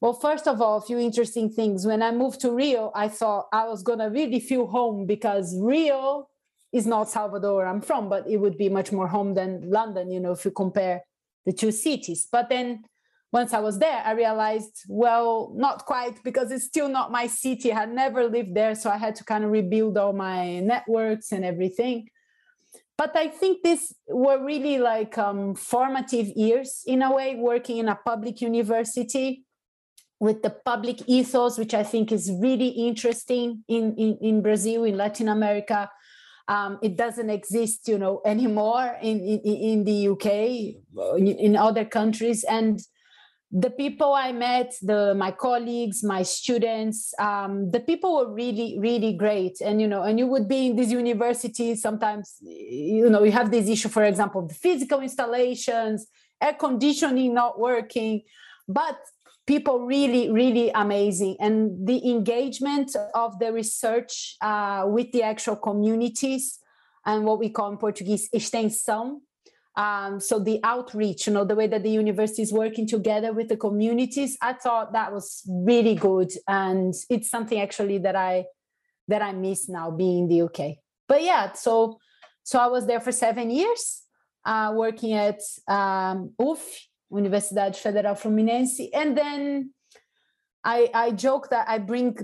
Well, 0.00 0.14
first 0.14 0.48
of 0.48 0.60
all, 0.60 0.78
a 0.78 0.82
few 0.82 0.98
interesting 0.98 1.50
things. 1.50 1.86
When 1.86 2.02
I 2.02 2.10
moved 2.10 2.40
to 2.40 2.50
Rio, 2.50 2.90
I 2.94 3.08
thought 3.08 3.46
I 3.52 3.68
was 3.68 3.82
going 3.82 4.00
to 4.00 4.06
really 4.06 4.40
feel 4.40 4.66
home 4.66 5.06
because 5.06 5.56
Rio 5.60 6.28
is 6.72 6.86
not 6.86 7.10
Salvador 7.10 7.66
I'm 7.66 7.80
from, 7.80 8.08
but 8.08 8.28
it 8.28 8.38
would 8.38 8.56
be 8.56 8.68
much 8.68 8.90
more 8.90 9.06
home 9.06 9.34
than 9.34 9.70
London, 9.70 10.10
you 10.10 10.20
know, 10.20 10.32
if 10.32 10.44
you 10.44 10.50
compare 10.50 11.02
the 11.46 11.52
two 11.52 11.70
cities. 11.70 12.26
But 12.30 12.48
then 12.48 12.84
once 13.32 13.54
I 13.54 13.60
was 13.60 13.78
there, 13.78 14.02
I 14.04 14.12
realized, 14.12 14.84
well, 14.88 15.52
not 15.56 15.86
quite 15.86 16.22
because 16.22 16.52
it's 16.52 16.66
still 16.66 16.88
not 16.88 17.10
my 17.10 17.26
city. 17.26 17.72
I 17.72 17.80
had 17.80 17.92
never 17.92 18.28
lived 18.28 18.54
there. 18.54 18.74
So 18.74 18.90
I 18.90 18.98
had 18.98 19.14
to 19.16 19.24
kind 19.24 19.42
of 19.42 19.50
rebuild 19.50 19.96
all 19.96 20.12
my 20.12 20.60
networks 20.60 21.32
and 21.32 21.42
everything. 21.42 22.08
But 22.98 23.16
I 23.16 23.28
think 23.28 23.62
these 23.64 23.94
were 24.06 24.44
really 24.44 24.78
like 24.78 25.16
um, 25.16 25.54
formative 25.54 26.28
years 26.36 26.82
in 26.86 27.00
a 27.00 27.10
way, 27.10 27.34
working 27.36 27.78
in 27.78 27.88
a 27.88 27.96
public 27.96 28.42
university 28.42 29.44
with 30.20 30.42
the 30.42 30.50
public 30.50 31.00
ethos, 31.08 31.58
which 31.58 31.72
I 31.74 31.82
think 31.82 32.12
is 32.12 32.30
really 32.40 32.68
interesting 32.68 33.64
in, 33.66 33.96
in, 33.96 34.18
in 34.20 34.42
Brazil, 34.42 34.84
in 34.84 34.96
Latin 34.96 35.28
America. 35.28 35.90
Um, 36.48 36.78
it 36.82 36.96
doesn't 36.96 37.30
exist, 37.30 37.88
you 37.88 37.98
know, 37.98 38.20
anymore 38.26 38.98
in, 39.00 39.20
in, 39.20 39.40
in 39.40 39.84
the 39.84 40.08
UK, 40.08 41.18
in, 41.18 41.56
other 41.56 41.84
countries. 41.84 42.44
And 42.44 42.78
the 43.52 43.68
people 43.68 44.14
I 44.14 44.32
met, 44.32 44.74
the 44.80 45.14
my 45.14 45.30
colleagues, 45.30 46.02
my 46.02 46.22
students, 46.22 47.12
um, 47.18 47.70
the 47.70 47.80
people 47.80 48.16
were 48.16 48.32
really, 48.32 48.78
really 48.78 49.12
great. 49.12 49.60
And 49.60 49.80
you 49.80 49.86
know, 49.86 50.02
and 50.02 50.18
you 50.18 50.26
would 50.26 50.48
be 50.48 50.68
in 50.68 50.76
these 50.76 50.90
universities 50.90 51.82
sometimes, 51.82 52.36
you 52.40 53.10
know, 53.10 53.22
you 53.22 53.32
have 53.32 53.50
this 53.50 53.68
issue, 53.68 53.90
for 53.90 54.04
example, 54.04 54.46
the 54.46 54.54
physical 54.54 55.00
installations, 55.00 56.06
air 56.40 56.54
conditioning 56.54 57.34
not 57.34 57.60
working, 57.60 58.22
but 58.66 58.96
people 59.46 59.80
really, 59.80 60.30
really 60.30 60.70
amazing. 60.74 61.36
And 61.38 61.86
the 61.86 62.10
engagement 62.10 62.96
of 63.14 63.38
the 63.38 63.52
research 63.52 64.36
uh, 64.40 64.84
with 64.86 65.12
the 65.12 65.24
actual 65.24 65.56
communities 65.56 66.58
and 67.04 67.24
what 67.24 67.38
we 67.38 67.50
call 67.50 67.70
in 67.72 67.76
Portuguese 67.76 68.30
extensão, 68.34 69.20
um, 69.76 70.20
so 70.20 70.38
the 70.38 70.60
outreach 70.64 71.26
you 71.26 71.32
know 71.32 71.44
the 71.44 71.54
way 71.54 71.66
that 71.66 71.82
the 71.82 71.90
university 71.90 72.42
is 72.42 72.52
working 72.52 72.86
together 72.86 73.32
with 73.32 73.48
the 73.48 73.56
communities 73.56 74.36
i 74.42 74.52
thought 74.52 74.92
that 74.92 75.12
was 75.12 75.42
really 75.48 75.94
good. 75.94 76.30
And 76.46 76.94
it's 77.08 77.30
something 77.30 77.60
actually 77.60 77.98
that 77.98 78.16
i 78.16 78.44
that 79.08 79.22
i 79.22 79.32
miss 79.32 79.68
now 79.68 79.90
being 79.90 80.24
in 80.24 80.28
the 80.28 80.42
uk 80.42 80.60
but 81.08 81.22
yeah 81.22 81.52
so 81.52 81.98
so 82.42 82.58
i 82.58 82.66
was 82.66 82.86
there 82.86 83.00
for 83.00 83.12
seven 83.12 83.50
years 83.50 84.02
uh, 84.44 84.72
working 84.74 85.12
at 85.12 85.40
um, 85.68 86.32
UF, 86.38 86.88
Universidade 87.12 87.76
Federal 87.76 88.14
Fluminense, 88.14 88.88
and 88.92 89.16
then 89.16 89.72
I, 90.64 90.90
I 90.94 91.10
joke 91.12 91.50
that 91.50 91.68
I 91.68 91.78
bring 91.78 92.16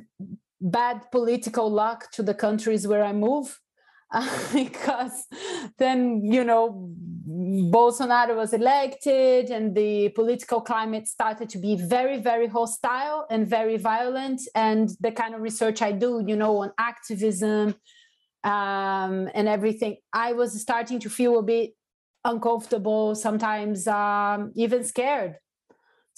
bad 0.61 1.11
political 1.11 1.71
luck 1.71 2.11
to 2.13 2.23
the 2.23 2.35
countries 2.35 2.87
where 2.87 3.05
I 3.05 3.13
move 3.13 3.61
because 4.55 5.27
then 5.77 6.23
you 6.25 6.43
know 6.43 6.91
Bolsonaro 7.71 8.37
was 8.37 8.55
elected 8.55 9.51
and 9.51 9.75
the 9.75 10.09
political 10.11 10.63
climate 10.63 11.07
started 11.07 11.51
to 11.51 11.59
be 11.59 11.77
very 11.77 12.19
very 12.19 12.47
hostile 12.47 13.27
and 13.31 13.47
very 13.47 13.77
violent 13.77 14.41
and 14.55 14.89
the 15.01 15.13
kind 15.13 15.35
of 15.35 15.43
research 15.43 15.83
I 15.83 15.93
do 15.93 16.25
you 16.27 16.37
know 16.37 16.63
on 16.63 16.73
activism 16.79 17.75
um, 18.45 19.29
and 19.35 19.47
everything 19.47 19.99
I 20.13 20.33
was 20.33 20.59
starting 20.59 21.01
to 21.01 21.11
feel 21.11 21.39
a 21.39 21.43
bit 21.43 21.73
uncomfortable 22.25 23.15
sometimes 23.15 23.87
um, 23.87 24.53
even 24.55 24.85
scared 24.85 25.37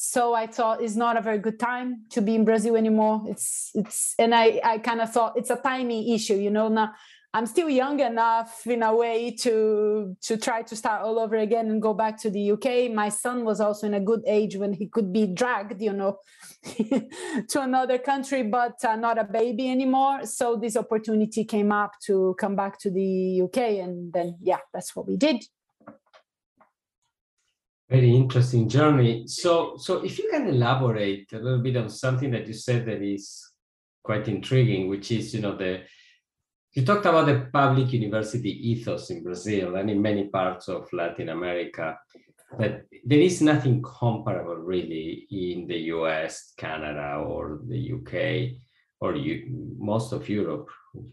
so 0.03 0.33
I 0.33 0.47
thought 0.47 0.81
it's 0.81 0.97
not 0.97 1.19
a 1.19 1.21
very 1.21 1.39
good 1.39 1.59
time 1.59 2.05
to 2.13 2.23
be 2.23 2.35
in 2.35 2.47
Brazil 2.47 2.75
anymore. 2.75 3.23
It's 3.27 3.71
it's 3.75 4.15
and 4.19 4.35
I 4.35 4.59
I 4.65 4.79
kind 4.79 5.03
of 5.03 5.13
thought 5.13 5.35
it's 5.37 5.51
a 5.51 5.57
timing 5.57 6.09
issue, 6.09 6.37
you 6.37 6.49
know. 6.49 6.69
Now 6.69 6.95
I'm 7.33 7.47
still 7.47 7.71
young 7.71 8.01
enough 8.01 8.67
in 8.67 8.83
a 8.83 8.95
way 8.95 9.31
to 9.43 10.17
to 10.21 10.37
try 10.37 10.63
to 10.63 10.75
start 10.75 11.03
all 11.03 11.17
over 11.21 11.37
again 11.37 11.71
and 11.71 11.81
go 11.81 11.95
back 11.95 12.21
to 12.23 12.31
the 12.31 12.51
UK. 12.53 12.91
My 12.93 13.09
son 13.09 13.45
was 13.45 13.61
also 13.61 13.87
in 13.87 13.95
a 13.95 14.01
good 14.01 14.23
age 14.27 14.57
when 14.57 14.73
he 14.73 14.89
could 14.89 15.13
be 15.13 15.29
dragged, 15.29 15.81
you 15.81 15.93
know, 15.93 16.19
to 16.65 17.61
another 17.61 17.99
country, 17.99 18.43
but 18.43 18.85
uh, 18.85 18.97
not 18.97 19.17
a 19.17 19.23
baby 19.23 19.71
anymore. 19.71 20.27
So 20.27 20.57
this 20.57 20.77
opportunity 20.77 21.45
came 21.45 21.71
up 21.71 21.93
to 22.07 22.35
come 22.37 22.57
back 22.57 22.81
to 22.81 22.91
the 22.91 23.43
UK, 23.43 23.59
and 23.85 24.13
then 24.13 24.37
yeah, 24.43 24.59
that's 24.75 24.97
what 24.97 25.07
we 25.07 25.17
did. 25.17 25.45
Very 27.89 28.15
interesting 28.15 28.69
journey. 28.69 29.27
So, 29.27 29.77
so 29.77 30.05
if 30.05 30.19
you 30.19 30.29
can 30.31 30.49
elaborate 30.49 31.33
a 31.33 31.39
little 31.39 31.59
bit 31.61 31.77
on 31.77 31.91
something 31.91 32.31
that 32.33 32.47
you 32.49 32.55
said 32.55 32.87
that 32.87 33.03
is 33.03 33.45
quite 34.03 34.27
intriguing, 34.27 34.89
which 34.89 35.13
is 35.13 35.33
you 35.33 35.41
know 35.41 35.57
the 35.57 35.83
you 36.73 36.85
talked 36.85 37.07
about 37.07 37.27
the 37.27 37.49
public 37.53 37.93
university 37.93 38.71
ethos 38.71 39.11
in 39.11 39.23
Brazil 39.23 39.77
and 39.77 39.91
in 39.91 40.01
many 40.01 40.29
parts 40.29 40.69
of 40.69 40.93
Latin 40.93 41.31
America, 41.31 41.99
but 42.57 42.83
there 43.05 43.19
is 43.19 43.41
nothing 43.41 43.83
comparable 43.83 44.57
really 44.57 45.27
in 45.31 45.67
the 45.67 45.79
US, 45.95 46.53
Canada, 46.57 47.25
or 47.27 47.61
the 47.67 47.93
UK, 47.95 48.57
or 49.01 49.17
you, 49.17 49.47
most 49.79 50.13
of 50.13 50.29
Europe, 50.29 50.69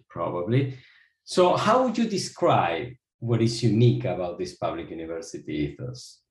probably. 0.10 0.78
So, 1.24 1.56
how 1.56 1.84
would 1.84 1.98
you 1.98 2.08
describe 2.08 2.94
what 3.20 3.42
is 3.42 3.64
unique 3.64 4.06
about 4.06 4.38
this 4.38 4.56
public 4.58 4.90
university 4.90 5.54
ethos? 5.54 6.22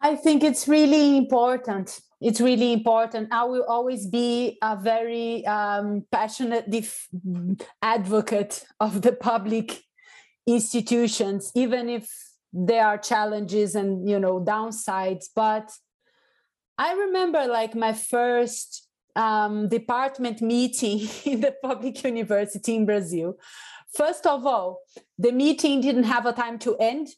I 0.00 0.14
think 0.16 0.44
it's 0.44 0.68
really 0.68 1.16
important. 1.16 2.00
It's 2.20 2.40
really 2.40 2.72
important. 2.72 3.28
I 3.30 3.44
will 3.44 3.64
always 3.64 4.06
be 4.06 4.58
a 4.62 4.76
very 4.76 5.46
um, 5.46 6.04
passionate 6.10 6.70
def- 6.70 7.08
advocate 7.82 8.64
of 8.80 9.02
the 9.02 9.12
public 9.12 9.82
institutions, 10.46 11.52
even 11.54 11.88
if 11.90 12.10
there 12.52 12.86
are 12.86 12.96
challenges 12.96 13.74
and 13.74 14.08
you 14.08 14.18
know 14.18 14.40
downsides. 14.40 15.26
But 15.34 15.70
I 16.78 16.94
remember 16.94 17.46
like 17.46 17.74
my 17.74 17.92
first 17.92 18.88
um, 19.14 19.68
department 19.68 20.40
meeting 20.40 21.08
in 21.24 21.40
the 21.40 21.54
public 21.62 22.02
university 22.02 22.76
in 22.76 22.86
Brazil. 22.86 23.36
First 23.94 24.26
of 24.26 24.46
all, 24.46 24.80
the 25.18 25.32
meeting 25.32 25.80
didn't 25.80 26.04
have 26.04 26.26
a 26.26 26.32
time 26.32 26.58
to 26.60 26.76
end 26.76 27.08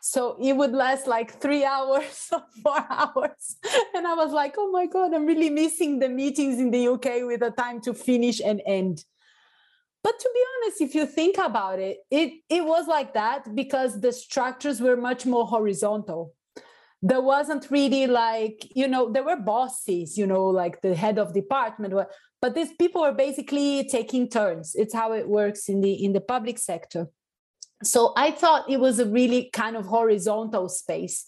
so 0.00 0.36
it 0.40 0.54
would 0.54 0.72
last 0.72 1.06
like 1.06 1.40
three 1.40 1.64
hours 1.74 2.28
or 2.32 2.42
four 2.62 2.86
hours. 2.88 3.56
And 3.94 4.06
i 4.06 4.14
was 4.14 4.32
like 4.32 4.54
oh 4.58 4.70
my 4.70 4.86
god 4.86 5.14
i'm 5.14 5.26
really 5.26 5.50
missing 5.50 5.98
the 5.98 6.08
meetings 6.08 6.58
in 6.58 6.70
the 6.70 6.88
uk 6.88 7.04
with 7.04 7.40
the 7.40 7.50
time 7.50 7.80
to 7.82 7.94
finish 7.94 8.40
and 8.40 8.60
end. 8.66 9.04
But 10.02 10.18
to 10.18 10.30
be 10.32 10.40
honest 10.54 10.80
if 10.80 10.94
you 10.94 11.06
think 11.06 11.38
about 11.38 11.78
it 11.78 11.98
it 12.10 12.32
it 12.48 12.64
was 12.64 12.86
like 12.86 13.14
that 13.14 13.54
because 13.54 14.00
the 14.00 14.12
structures 14.12 14.80
were 14.80 14.96
much 14.96 15.26
more 15.26 15.46
horizontal. 15.46 16.34
There 17.00 17.20
wasn't 17.20 17.70
really 17.70 18.06
like 18.06 18.66
you 18.74 18.88
know 18.88 19.10
there 19.10 19.24
were 19.24 19.36
bosses 19.36 20.18
you 20.18 20.26
know 20.26 20.46
like 20.46 20.80
the 20.82 20.94
head 20.94 21.18
of 21.18 21.34
department 21.34 21.94
but 22.40 22.54
these 22.54 22.72
people 22.72 23.02
were 23.02 23.12
basically 23.12 23.88
taking 23.88 24.28
turns. 24.28 24.74
It's 24.76 24.94
how 24.94 25.12
it 25.12 25.28
works 25.28 25.68
in 25.68 25.80
the 25.80 25.92
in 26.04 26.12
the 26.12 26.20
public 26.20 26.58
sector 26.58 27.08
so 27.82 28.12
I 28.16 28.30
thought 28.30 28.68
it 28.68 28.80
was 28.80 28.98
a 28.98 29.06
really 29.06 29.50
kind 29.52 29.76
of 29.76 29.86
horizontal 29.86 30.68
space, 30.68 31.26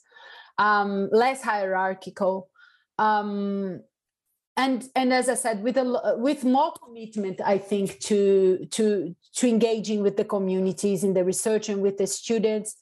um, 0.59 1.09
less 1.13 1.43
hierarchical. 1.43 2.49
Um, 2.99 3.81
and, 4.57 4.85
and 4.95 5.13
as 5.13 5.29
I 5.29 5.35
said, 5.35 5.63
with 5.63 5.77
a 5.79 6.17
with 6.19 6.45
more 6.45 6.73
commitment, 6.85 7.41
I 7.41 7.57
think 7.57 7.99
to 8.01 8.67
to 8.73 9.15
to 9.37 9.49
engaging 9.49 10.03
with 10.03 10.17
the 10.17 10.25
communities 10.25 11.03
in 11.05 11.15
the 11.15 11.25
research 11.25 11.69
and 11.69 11.81
with 11.81 11.97
the 11.97 12.07
students, 12.07 12.77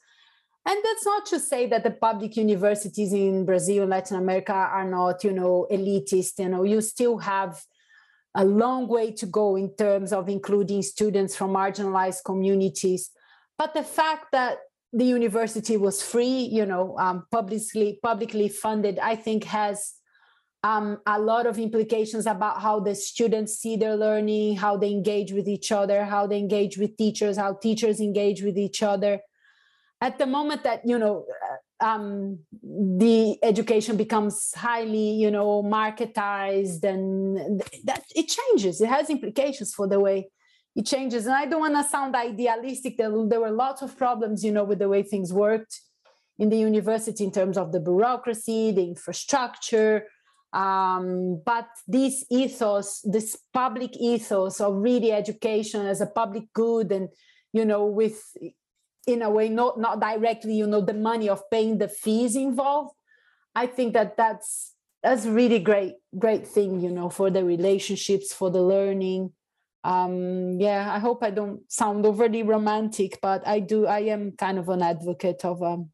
and 0.65 0.77
that's 0.83 1.05
not 1.05 1.25
to 1.27 1.39
say 1.39 1.67
that 1.67 1.83
the 1.83 1.91
public 1.91 2.35
universities 2.35 3.13
in 3.13 3.45
brazil 3.45 3.83
and 3.83 3.91
latin 3.91 4.17
america 4.17 4.53
are 4.53 4.87
not 4.89 5.23
you 5.23 5.31
know 5.31 5.65
elitist 5.71 6.37
you 6.37 6.49
know 6.49 6.63
you 6.63 6.81
still 6.81 7.17
have 7.17 7.63
a 8.35 8.45
long 8.45 8.87
way 8.87 9.11
to 9.11 9.25
go 9.25 9.55
in 9.55 9.73
terms 9.75 10.13
of 10.13 10.29
including 10.29 10.81
students 10.81 11.35
from 11.35 11.51
marginalized 11.51 12.23
communities 12.23 13.09
but 13.59 13.73
the 13.75 13.83
fact 13.83 14.31
that 14.31 14.57
the 14.91 15.05
university 15.05 15.77
was 15.77 16.01
free 16.01 16.49
you 16.57 16.65
know 16.65 16.97
um, 16.97 17.25
publicly 17.31 17.99
publicly 18.01 18.49
funded 18.49 18.97
i 18.99 19.15
think 19.15 19.43
has 19.43 19.93
um, 20.63 20.97
a 21.05 21.17
lot 21.19 21.45
of 21.45 21.57
implications 21.57 22.25
about 22.25 22.61
how 22.61 22.81
the 22.81 22.93
students 22.93 23.57
see 23.59 23.77
their 23.77 23.95
learning 23.95 24.57
how 24.57 24.75
they 24.75 24.91
engage 24.91 25.31
with 25.31 25.47
each 25.47 25.71
other 25.71 26.03
how 26.03 26.27
they 26.27 26.37
engage 26.37 26.77
with 26.77 26.97
teachers 26.97 27.37
how 27.37 27.53
teachers 27.53 27.99
engage 27.99 28.41
with 28.41 28.57
each 28.57 28.83
other. 28.83 29.19
At 30.01 30.17
the 30.17 30.25
moment 30.25 30.63
that 30.63 30.81
you 30.85 30.97
know 30.97 31.25
uh, 31.81 31.85
um, 31.85 32.39
the 32.61 33.37
education 33.43 33.95
becomes 33.95 34.53
highly 34.55 35.11
you 35.11 35.31
know 35.31 35.63
marketized 35.63 36.83
and 36.83 37.61
that 37.85 38.03
it 38.15 38.27
changes. 38.27 38.81
It 38.81 38.89
has 38.89 39.09
implications 39.09 39.73
for 39.73 39.87
the 39.87 39.99
way 39.99 40.29
it 40.75 40.85
changes. 40.85 41.25
And 41.25 41.35
i 41.35 41.45
don't 41.45 41.61
want 41.61 41.75
to 41.75 41.83
sound 41.83 42.15
idealistic. 42.15 42.97
There, 42.97 43.11
there 43.27 43.39
were 43.39 43.51
lots 43.51 43.81
of 43.81 43.97
problems 43.97 44.43
you 44.43 44.51
know 44.51 44.63
with 44.63 44.79
the 44.79 44.89
way 44.89 45.03
things 45.03 45.33
worked 45.33 45.81
in 46.37 46.49
the 46.49 46.57
university 46.57 47.23
in 47.23 47.31
terms 47.31 47.57
of 47.57 47.71
the 47.71 47.79
bureaucracy 47.79 48.71
the 48.71 48.83
infrastructure. 48.83 50.07
Um, 50.51 51.43
but 51.45 51.67
this 51.87 52.25
ethos 52.31 53.01
this 53.03 53.37
public 53.53 53.95
ethos 53.97 54.59
of 54.59 54.77
really 54.77 55.11
education 55.11 55.85
as 55.85 56.01
a 56.01 56.07
public 56.07 56.51
good 56.53 56.91
and 56.91 57.09
you 57.53 57.65
know 57.65 57.85
with 57.85 58.35
in 59.05 59.21
a 59.21 59.29
way 59.29 59.49
not 59.49 59.79
not 59.79 59.99
directly 59.99 60.55
you 60.55 60.67
know 60.67 60.81
the 60.81 60.93
money 60.93 61.29
of 61.29 61.49
paying 61.49 61.77
the 61.77 61.87
fees 61.87 62.35
involved 62.35 62.93
i 63.55 63.65
think 63.65 63.93
that 63.93 64.15
that's 64.17 64.73
that's 65.01 65.25
really 65.25 65.59
great 65.59 65.95
great 66.17 66.47
thing 66.47 66.79
you 66.79 66.91
know 66.91 67.09
for 67.09 67.29
the 67.29 67.43
relationships 67.43 68.33
for 68.33 68.49
the 68.51 68.61
learning 68.61 69.31
um 69.83 70.59
yeah 70.59 70.93
i 70.93 70.99
hope 70.99 71.23
i 71.23 71.29
don't 71.29 71.61
sound 71.71 72.05
overly 72.05 72.43
romantic 72.43 73.17
but 73.21 73.47
i 73.47 73.59
do 73.59 73.87
i 73.87 73.99
am 73.99 74.31
kind 74.33 74.57
of 74.59 74.67
an 74.69 74.81
advocate 74.81 75.45
of 75.45 75.63
um 75.63 75.89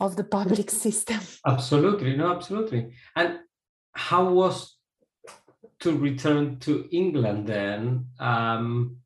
of 0.00 0.16
the 0.16 0.24
public 0.24 0.68
system. 0.84 1.20
Absolutely 1.46 2.16
no 2.16 2.34
absolutely. 2.34 2.92
And 3.14 3.38
how 3.92 4.30
was 4.30 4.76
to 5.78 5.96
return 5.96 6.58
to 6.58 6.88
england 6.90 7.46
then 7.46 8.06
um 8.18 8.96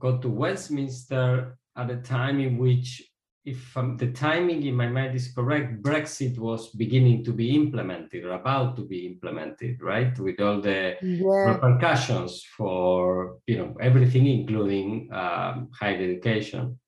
go 0.00 0.18
to 0.18 0.28
Westminster 0.28 1.58
at 1.76 1.90
a 1.90 1.96
time 1.96 2.40
in 2.40 2.58
which, 2.58 3.09
if 3.44 3.76
um, 3.76 3.96
the 3.96 4.12
timing 4.12 4.64
in 4.64 4.74
my 4.74 4.88
mind 4.88 5.14
is 5.14 5.32
correct, 5.32 5.82
Brexit 5.82 6.38
was 6.38 6.68
beginning 6.70 7.24
to 7.24 7.32
be 7.32 7.54
implemented 7.54 8.24
or 8.24 8.32
about 8.32 8.76
to 8.76 8.84
be 8.84 9.06
implemented, 9.06 9.80
right? 9.82 10.16
With 10.18 10.40
all 10.40 10.60
the 10.60 10.96
yeah. 11.00 11.52
repercussions 11.52 12.44
for 12.56 13.38
you 13.46 13.58
know 13.58 13.76
everything, 13.80 14.26
including 14.26 15.08
um, 15.12 15.70
higher 15.78 15.96
education. 15.96 16.78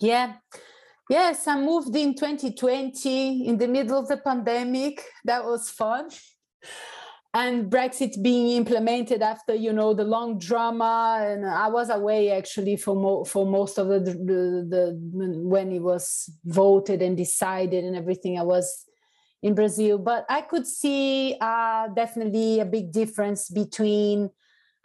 Yeah. 0.00 0.34
Yes, 1.10 1.46
I 1.46 1.58
moved 1.58 1.96
in 1.96 2.14
2020 2.14 3.46
in 3.46 3.56
the 3.56 3.66
middle 3.66 3.98
of 3.98 4.08
the 4.08 4.18
pandemic. 4.18 5.02
That 5.24 5.42
was 5.42 5.70
fun 5.70 6.10
and 7.34 7.70
Brexit 7.70 8.22
being 8.22 8.56
implemented 8.56 9.20
after 9.20 9.54
you 9.54 9.72
know 9.72 9.92
the 9.92 10.04
long 10.04 10.38
drama, 10.38 11.20
and 11.22 11.46
I 11.46 11.68
was 11.68 11.90
away 11.90 12.30
actually 12.30 12.76
for 12.76 12.96
mo- 12.96 13.24
for 13.24 13.44
most 13.44 13.78
of 13.78 13.88
the, 13.88 14.00
the, 14.00 14.66
the 14.68 14.98
when 15.42 15.70
it 15.72 15.82
was 15.82 16.30
voted 16.44 17.02
and 17.02 17.16
decided 17.16 17.84
and 17.84 17.96
everything. 17.96 18.38
I 18.38 18.42
was 18.42 18.86
in 19.42 19.54
Brazil, 19.54 19.98
but 19.98 20.24
I 20.28 20.40
could 20.40 20.66
see 20.66 21.36
uh, 21.40 21.88
definitely 21.88 22.60
a 22.60 22.64
big 22.64 22.92
difference 22.92 23.50
between 23.50 24.30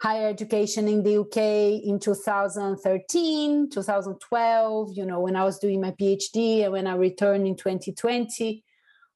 higher 0.02 0.28
education 0.28 0.86
in 0.86 1.02
the 1.02 1.20
UK 1.20 1.82
in 1.82 1.98
2013, 1.98 3.70
2012. 3.70 4.90
You 4.92 5.06
know 5.06 5.20
when 5.20 5.34
I 5.34 5.44
was 5.44 5.58
doing 5.58 5.80
my 5.80 5.92
PhD 5.92 6.64
and 6.64 6.72
when 6.72 6.86
I 6.86 6.94
returned 6.94 7.46
in 7.46 7.56
2020 7.56 8.62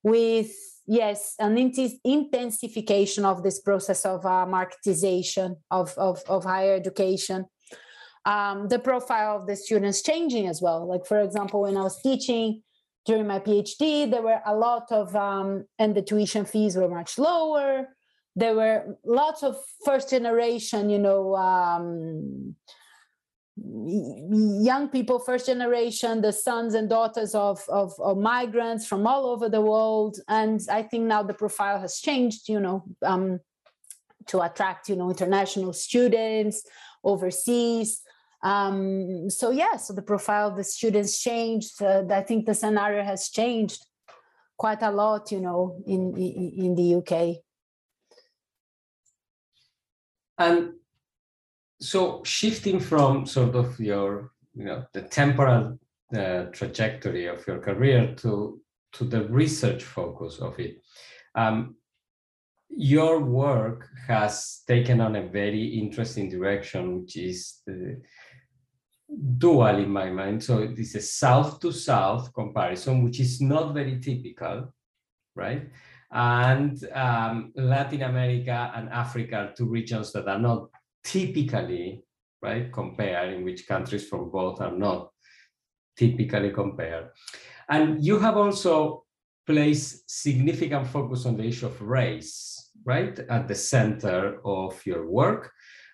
with 0.03 0.51
yes 0.89 1.35
an 1.39 1.57
intensification 1.59 3.25
of 3.25 3.43
this 3.43 3.61
process 3.61 4.05
of 4.07 4.25
uh, 4.25 4.47
marketization 4.49 5.57
of, 5.71 5.95
of, 5.99 6.23
of 6.29 6.45
higher 6.45 6.75
education. 6.75 7.45
Um, 8.25 8.69
the 8.69 8.79
profile 8.79 9.37
of 9.37 9.47
the 9.47 9.55
students 9.55 10.03
changing 10.03 10.49
as 10.49 10.61
well. 10.61 10.89
Like 10.89 11.07
for 11.07 11.21
example 11.21 11.61
when 11.63 11.77
i 11.77 11.83
was 11.83 12.01
teaching 12.03 12.63
during 13.07 13.27
my 13.27 13.39
phd 13.39 14.11
there 14.11 14.23
were 14.23 14.41
a 14.45 14.55
lot 14.55 14.91
of 14.91 15.15
um, 15.15 15.65
and 15.79 15.95
the 15.95 16.03
tuition 16.03 16.45
fees 16.45 16.77
were 16.77 16.89
much 16.89 17.19
lower. 17.19 17.89
There 18.35 18.55
were 18.55 18.97
lots 19.05 19.43
of 19.43 19.57
first 19.85 20.11
generation 20.11 20.89
you 20.89 20.99
know 20.99 21.37
um, 21.37 22.57
young 23.61 24.89
people, 24.89 25.19
first 25.19 25.47
generation, 25.47 26.21
the 26.21 26.33
sons 26.33 26.75
and 26.75 26.89
daughters 26.89 27.35
of, 27.35 27.63
of, 27.69 27.93
of, 27.99 28.19
migrants 28.19 28.87
from 28.87 29.07
all 29.07 29.27
over 29.27 29.49
the 29.49 29.61
world. 29.61 30.19
And 30.29 30.61
I 30.71 30.83
think 30.83 31.05
now 31.05 31.23
the 31.23 31.35
profile 31.35 31.81
has 31.81 32.01
changed, 32.01 32.49
you 32.49 32.61
know, 32.61 32.85
um, 33.03 33.41
to 34.27 34.43
attract, 34.43 34.89
you 34.89 34.97
know, 34.97 35.11
international 35.11 35.73
students 35.73 36.65
overseas. 37.03 38.03
Um, 38.43 39.31
so 39.31 39.51
yeah, 39.51 39.77
so 39.77 39.93
the 39.93 40.03
profile 40.03 40.49
of 40.49 40.57
the 40.57 40.65
students 40.65 41.21
changed. 41.21 41.83
Uh, 41.83 42.05
I 42.11 42.23
think 42.23 42.47
the 42.47 42.55
scenario 42.55 43.03
has 43.03 43.31
changed 43.31 43.85
quite 44.57 44.83
a 44.83 44.91
lot, 44.91 45.33
you 45.33 45.41
know, 45.41 45.83
in, 45.87 46.17
in, 46.17 46.53
in 46.57 46.75
the 46.75 46.95
UK. 46.97 47.43
And 50.37 50.75
so 51.81 52.23
shifting 52.25 52.81
from 52.81 53.27
sort 53.27 53.55
of 53.55 53.79
your 53.79 54.33
you 54.55 54.65
know 54.65 54.85
the 54.93 55.03
temporal 55.03 55.79
uh, 56.17 56.45
trajectory 56.53 57.27
of 57.27 57.47
your 57.47 57.59
career 57.59 58.15
to 58.17 58.61
to 58.93 59.05
the 59.05 59.25
research 59.29 59.85
focus 59.85 60.39
of 60.39 60.59
it 60.59 60.83
um, 61.35 61.77
your 62.71 63.21
work 63.21 63.89
has 64.07 64.63
taken 64.67 65.01
on 65.01 65.17
a 65.17 65.29
very 65.29 65.65
interesting 65.65 66.29
direction 66.29 67.01
which 67.01 67.17
is 67.17 67.63
dual 69.39 69.79
in 69.79 69.89
my 69.89 70.11
mind. 70.11 70.45
So 70.45 70.59
it 70.59 70.79
is 70.79 70.95
a 70.95 71.01
south 71.01 71.61
to 71.61 71.73
south 71.73 72.33
comparison 72.35 73.03
which 73.03 73.21
is 73.21 73.41
not 73.41 73.75
very 73.75 73.99
typical 74.01 74.73
right? 75.35 75.71
And 76.11 76.83
um, 76.95 77.53
latin 77.55 78.03
america 78.03 78.73
and 78.75 78.89
africa 78.89 79.37
are 79.37 79.53
two 79.53 79.67
regions 79.67 80.11
that 80.13 80.27
are 80.27 80.39
not 80.39 80.71
typically, 81.09 82.05
right, 82.43 82.71
compare 82.73 83.33
in 83.33 83.45
which 83.45 83.67
countries 83.67 84.07
from 84.07 84.31
both 84.31 84.61
are 84.61 84.77
not 84.77 85.11
typically 85.97 86.51
compared. 86.51 87.09
And 87.69 88.05
you 88.05 88.19
have 88.19 88.37
also 88.37 89.05
placed 89.47 90.11
significant 90.11 90.87
focus 90.87 91.25
on 91.25 91.37
the 91.37 91.45
issue 91.45 91.67
of 91.67 91.81
race, 91.81 92.71
right, 92.85 93.19
at 93.19 93.49
the 93.49 93.55
center 93.55 94.41
of 94.45 94.85
your 94.85 95.09
work, 95.09 95.51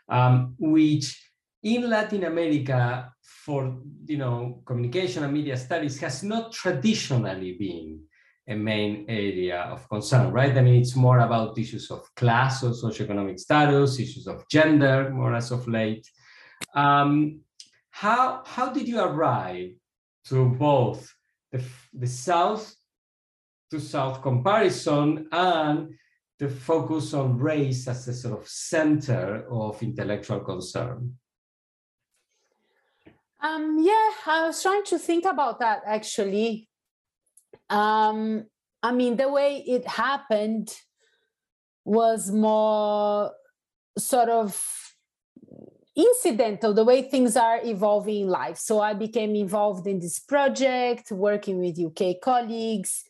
um, 0.08 0.56
which 0.58 1.30
in 1.62 1.88
Latin 1.88 2.24
America, 2.24 3.10
for 3.22 3.78
you 4.06 4.18
know 4.18 4.62
communication 4.66 5.22
and 5.22 5.32
media 5.32 5.56
studies, 5.56 6.00
has 6.00 6.22
not 6.22 6.52
traditionally 6.52 7.52
been 7.58 8.00
a 8.46 8.54
main 8.54 9.06
area 9.08 9.60
of 9.62 9.88
concern, 9.88 10.30
right? 10.30 10.56
I 10.56 10.60
mean, 10.60 10.80
it's 10.80 10.96
more 10.96 11.20
about 11.20 11.58
issues 11.58 11.90
of 11.90 12.14
class 12.14 12.62
or 12.62 12.70
socioeconomic 12.70 13.38
status, 13.38 13.98
issues 13.98 14.26
of 14.26 14.46
gender, 14.48 15.10
more 15.10 15.34
as 15.34 15.50
of 15.50 15.66
late. 15.66 16.06
Um, 16.74 17.40
how, 17.90 18.42
how 18.44 18.70
did 18.72 18.86
you 18.86 19.00
arrive 19.00 19.70
to 20.26 20.48
both 20.48 21.14
the, 21.52 21.62
the 21.92 22.06
South 22.06 22.74
to 23.70 23.80
South 23.80 24.20
comparison 24.20 25.26
and 25.32 25.94
the 26.38 26.48
focus 26.48 27.14
on 27.14 27.38
race 27.38 27.88
as 27.88 28.08
a 28.08 28.12
sort 28.12 28.40
of 28.40 28.48
center 28.48 29.46
of 29.50 29.82
intellectual 29.82 30.40
concern? 30.40 31.16
Um, 33.40 33.78
yeah, 33.82 34.10
I 34.26 34.46
was 34.46 34.62
trying 34.62 34.84
to 34.84 34.98
think 34.98 35.24
about 35.24 35.60
that 35.60 35.82
actually 35.86 36.68
um, 37.70 38.46
I 38.82 38.92
mean, 38.92 39.16
the 39.16 39.28
way 39.28 39.64
it 39.66 39.86
happened 39.86 40.74
was 41.84 42.30
more 42.30 43.32
sort 43.96 44.28
of 44.28 44.60
incidental, 45.96 46.74
the 46.74 46.84
way 46.84 47.02
things 47.02 47.36
are 47.36 47.60
evolving 47.64 48.22
in 48.22 48.28
life. 48.28 48.58
So 48.58 48.80
I 48.80 48.94
became 48.94 49.34
involved 49.34 49.86
in 49.86 50.00
this 50.00 50.18
project, 50.18 51.10
working 51.10 51.58
with 51.58 51.78
UK 51.78 52.20
colleagues. 52.22 53.04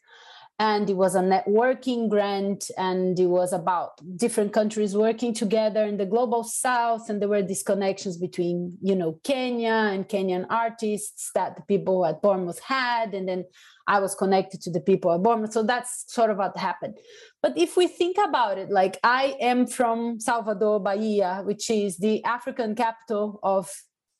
And 0.61 0.88
it 0.88 0.96
was 0.96 1.16
a 1.16 1.20
networking 1.20 2.09
grant 2.09 2.70
and 2.78 3.18
it 3.18 3.26
was 3.26 3.52
about 3.52 4.00
different 4.16 4.52
countries 4.52 4.96
working 4.96 5.34
together 5.34 5.84
in 5.84 5.96
the 5.96 6.07
global 6.07 6.44
south 6.44 7.11
and 7.11 7.20
there 7.20 7.28
were 7.28 7.42
these 7.42 7.62
connections 7.62 8.16
between 8.16 8.76
you 8.80 8.94
know 8.94 9.18
kenya 9.24 9.90
and 9.92 10.09
kenyan 10.09 10.46
artists 10.50 11.30
that 11.34 11.57
the 11.57 11.62
people 11.62 12.07
at 12.07 12.22
bournemouth 12.22 12.61
had 12.61 13.14
and 13.14 13.28
then 13.28 13.44
i 13.88 13.98
was 13.98 14.14
connected 14.14 14.61
to 14.61 14.70
the 14.70 14.80
people 14.80 15.12
at 15.12 15.22
bournemouth. 15.22 15.52
So 15.52 15.64
that's 15.64 16.05
sort 16.09 16.30
of 16.30 16.38
what 16.38 16.57
happened. 16.57 16.94
But 17.42 17.59
if 17.59 17.76
we 17.76 17.88
think 17.88 18.16
about 18.24 18.57
it 18.59 18.70
like 18.70 18.98
i 19.02 19.36
am 19.40 19.66
from 19.66 20.20
salvador 20.20 20.78
bahia 20.78 21.42
which 21.44 21.68
is 21.68 21.96
the 21.96 22.22
african 22.24 22.74
capital 22.74 23.40
of 23.42 23.70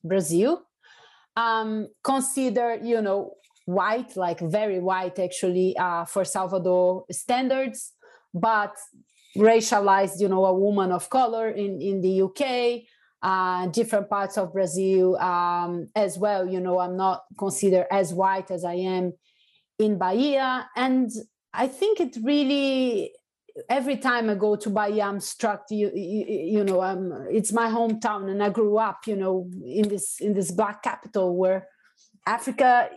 brazil. 0.03 0.63
Um, 1.37 1.89
consider 2.03 2.75
you 2.81 3.01
know 3.01 3.33
white, 3.65 4.15
like 4.15 4.39
very 4.39 4.79
white 4.79 5.19
actually 5.19 5.75
uh, 5.77 6.05
for 6.05 6.23
Salvador 6.23 7.05
standards, 7.11 7.93
but 8.33 8.75
racialized, 9.37 10.19
you 10.19 10.29
know, 10.29 10.45
a 10.45 10.53
woman 10.53 10.91
of 10.91 11.09
color 11.09 11.49
in, 11.49 11.81
in 11.81 12.01
the 12.01 12.21
UK, 12.21 12.83
uh, 13.21 13.67
different 13.67 14.09
parts 14.09 14.37
of 14.37 14.53
Brazil 14.53 15.17
um, 15.17 15.89
as 15.95 16.17
well. 16.17 16.47
You 16.47 16.59
know, 16.59 16.79
I'm 16.79 16.95
not 16.95 17.23
considered 17.37 17.87
as 17.91 18.13
white 18.13 18.51
as 18.51 18.63
I 18.63 18.75
am 18.75 19.13
in 19.79 19.97
Bahia. 19.97 20.69
And 20.75 21.11
I 21.53 21.67
think 21.67 21.99
it 21.99 22.17
really, 22.23 23.11
every 23.69 23.97
time 23.97 24.29
I 24.29 24.35
go 24.35 24.55
to 24.55 24.69
Bahia, 24.69 25.03
I'm 25.03 25.19
struck, 25.19 25.65
you, 25.69 25.91
you, 25.93 26.25
you 26.59 26.63
know, 26.63 26.81
I'm, 26.81 27.11
it's 27.29 27.51
my 27.51 27.67
hometown 27.67 28.29
and 28.29 28.41
I 28.43 28.49
grew 28.49 28.77
up, 28.77 29.07
you 29.07 29.15
know, 29.15 29.49
in 29.65 29.89
this, 29.89 30.21
in 30.21 30.33
this 30.33 30.51
black 30.51 30.83
capital 30.83 31.35
where 31.35 31.67
Africa 32.25 32.89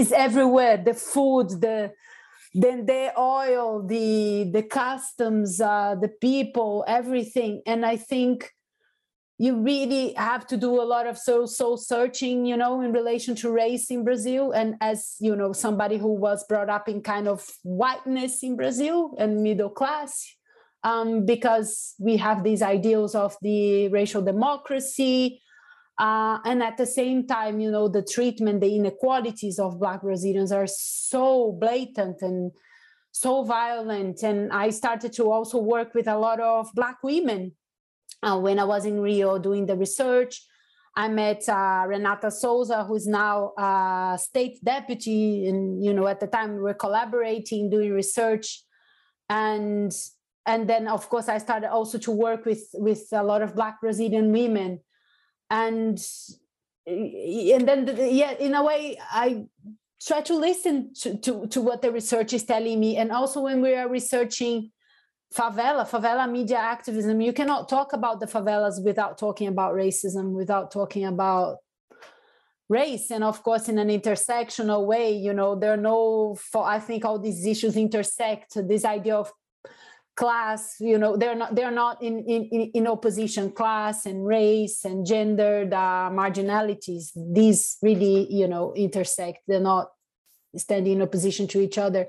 is 0.00 0.12
everywhere. 0.12 0.76
The 0.78 0.94
food 0.94 1.48
the 1.60 1.92
then 2.54 2.86
the 2.86 3.12
oil 3.16 3.86
the 3.86 4.50
the 4.52 4.62
customs 4.62 5.60
uh, 5.60 5.94
the 6.00 6.08
people 6.08 6.84
everything. 6.88 7.62
And 7.66 7.86
i 7.86 7.96
think 7.96 8.50
you 9.38 9.62
really 9.62 10.12
have 10.14 10.46
to 10.48 10.56
do 10.56 10.82
a 10.82 10.86
lot 10.94 11.06
of 11.06 11.16
soul 11.16 11.46
soul 11.46 11.76
searching 11.76 12.44
you 12.44 12.56
know 12.56 12.80
in 12.80 12.92
relation 12.92 13.34
to 13.36 13.52
race 13.52 13.90
in 13.90 14.04
brazil. 14.04 14.52
And 14.52 14.74
as 14.80 15.16
you 15.20 15.36
know 15.36 15.52
somebody 15.52 15.98
who 15.98 16.12
was 16.12 16.44
brought 16.48 16.70
up 16.70 16.88
in 16.88 17.02
kind 17.02 17.28
of 17.28 17.46
whiteness 17.62 18.42
in 18.42 18.56
brazil 18.56 19.14
and 19.18 19.42
middle 19.42 19.70
class 19.70 20.26
um, 20.82 21.26
because 21.26 21.94
we 21.98 22.16
have 22.16 22.42
these 22.42 22.62
ideals 22.62 23.14
of 23.14 23.36
the 23.42 23.88
racial 23.88 24.22
democracy 24.22 25.40
uh, 26.00 26.38
and 26.46 26.62
at 26.62 26.78
the 26.78 26.86
same 26.86 27.26
time, 27.26 27.60
you 27.60 27.70
know, 27.70 27.86
the 27.86 28.02
treatment, 28.02 28.62
the 28.62 28.74
inequalities 28.74 29.58
of 29.58 29.78
Black 29.78 30.00
Brazilians 30.00 30.50
are 30.50 30.66
so 30.66 31.52
blatant 31.60 32.22
and 32.22 32.52
so 33.12 33.44
violent. 33.44 34.22
And 34.22 34.50
I 34.50 34.70
started 34.70 35.12
to 35.14 35.30
also 35.30 35.58
work 35.58 35.94
with 35.94 36.08
a 36.08 36.16
lot 36.16 36.40
of 36.40 36.72
Black 36.74 37.02
women 37.02 37.52
uh, 38.22 38.38
when 38.40 38.58
I 38.58 38.64
was 38.64 38.86
in 38.86 38.98
Rio 38.98 39.38
doing 39.38 39.66
the 39.66 39.76
research. 39.76 40.42
I 40.96 41.08
met 41.08 41.46
uh, 41.46 41.84
Renata 41.86 42.30
Souza, 42.30 42.82
who's 42.84 43.06
now 43.06 43.52
uh, 43.58 44.16
state 44.16 44.58
deputy, 44.64 45.48
and 45.48 45.84
you 45.84 45.92
know 45.92 46.06
at 46.06 46.18
the 46.18 46.26
time 46.26 46.54
we 46.54 46.62
were 46.62 46.74
collaborating, 46.74 47.70
doing 47.70 47.92
research, 47.92 48.64
and 49.28 49.92
and 50.46 50.68
then 50.68 50.88
of 50.88 51.08
course 51.08 51.28
I 51.28 51.38
started 51.38 51.70
also 51.70 51.96
to 51.98 52.10
work 52.10 52.44
with 52.44 52.64
with 52.74 53.06
a 53.12 53.22
lot 53.22 53.42
of 53.42 53.54
Black 53.54 53.80
Brazilian 53.80 54.32
women 54.32 54.80
and 55.50 55.98
eh, 56.86 57.54
and 57.54 57.68
then 57.68 57.86
yeah 57.98 58.32
in 58.32 58.54
a 58.54 58.64
way 58.64 58.98
i 59.10 59.44
try 60.04 60.22
to 60.22 60.34
listen 60.34 60.94
to, 60.94 61.16
to, 61.18 61.46
to 61.48 61.60
what 61.60 61.82
the 61.82 61.92
research 61.92 62.32
is 62.32 62.44
telling 62.44 62.80
me. 62.80 62.96
And 62.96 63.12
also 63.12 63.42
when 63.42 63.60
we 63.60 63.74
are 63.74 63.88
researching 63.88 64.70
favela 65.32 65.88
favela 65.88 66.28
media 66.28 66.56
activism 66.56 67.20
you 67.20 67.32
cannot 67.32 67.68
talk 67.68 67.92
about 67.92 68.18
the 68.18 68.26
favelas 68.26 68.82
without 68.82 69.16
talking 69.16 69.46
about 69.46 69.74
racism 69.74 70.32
without 70.32 70.72
talking 70.72 71.04
about 71.04 71.58
race. 72.68 73.12
And 73.12 73.22
of 73.22 73.40
course 73.44 73.68
in 73.68 73.78
an 73.78 73.90
intersectional 73.90 74.86
way 74.86 75.12
you 75.12 75.32
know 75.32 75.54
there 75.54 75.72
are 75.72 75.76
no 75.76 76.34
for 76.34 76.66
i 76.66 76.80
think 76.80 77.04
all 77.04 77.20
these 77.20 77.46
issues 77.46 77.76
intersect 77.76 78.54
this 78.66 78.84
idea 78.84 79.14
of 79.14 79.32
class 80.20 80.76
you 80.80 80.98
know 80.98 81.16
they're 81.16 81.34
not 81.34 81.54
they're 81.54 81.78
not 81.84 82.02
in 82.02 82.18
in 82.34 82.70
in 82.74 82.86
opposition 82.86 83.50
class 83.50 84.04
and 84.04 84.26
race 84.26 84.84
and 84.84 85.06
gender 85.06 85.66
uh, 85.72 86.10
marginalities 86.10 87.04
these 87.32 87.78
really 87.80 88.30
you 88.30 88.46
know 88.46 88.74
intersect. 88.76 89.38
They're 89.48 89.68
not 89.74 89.88
standing 90.54 90.92
in 90.96 91.02
opposition 91.02 91.46
to 91.48 91.60
each 91.60 91.78
other. 91.78 92.06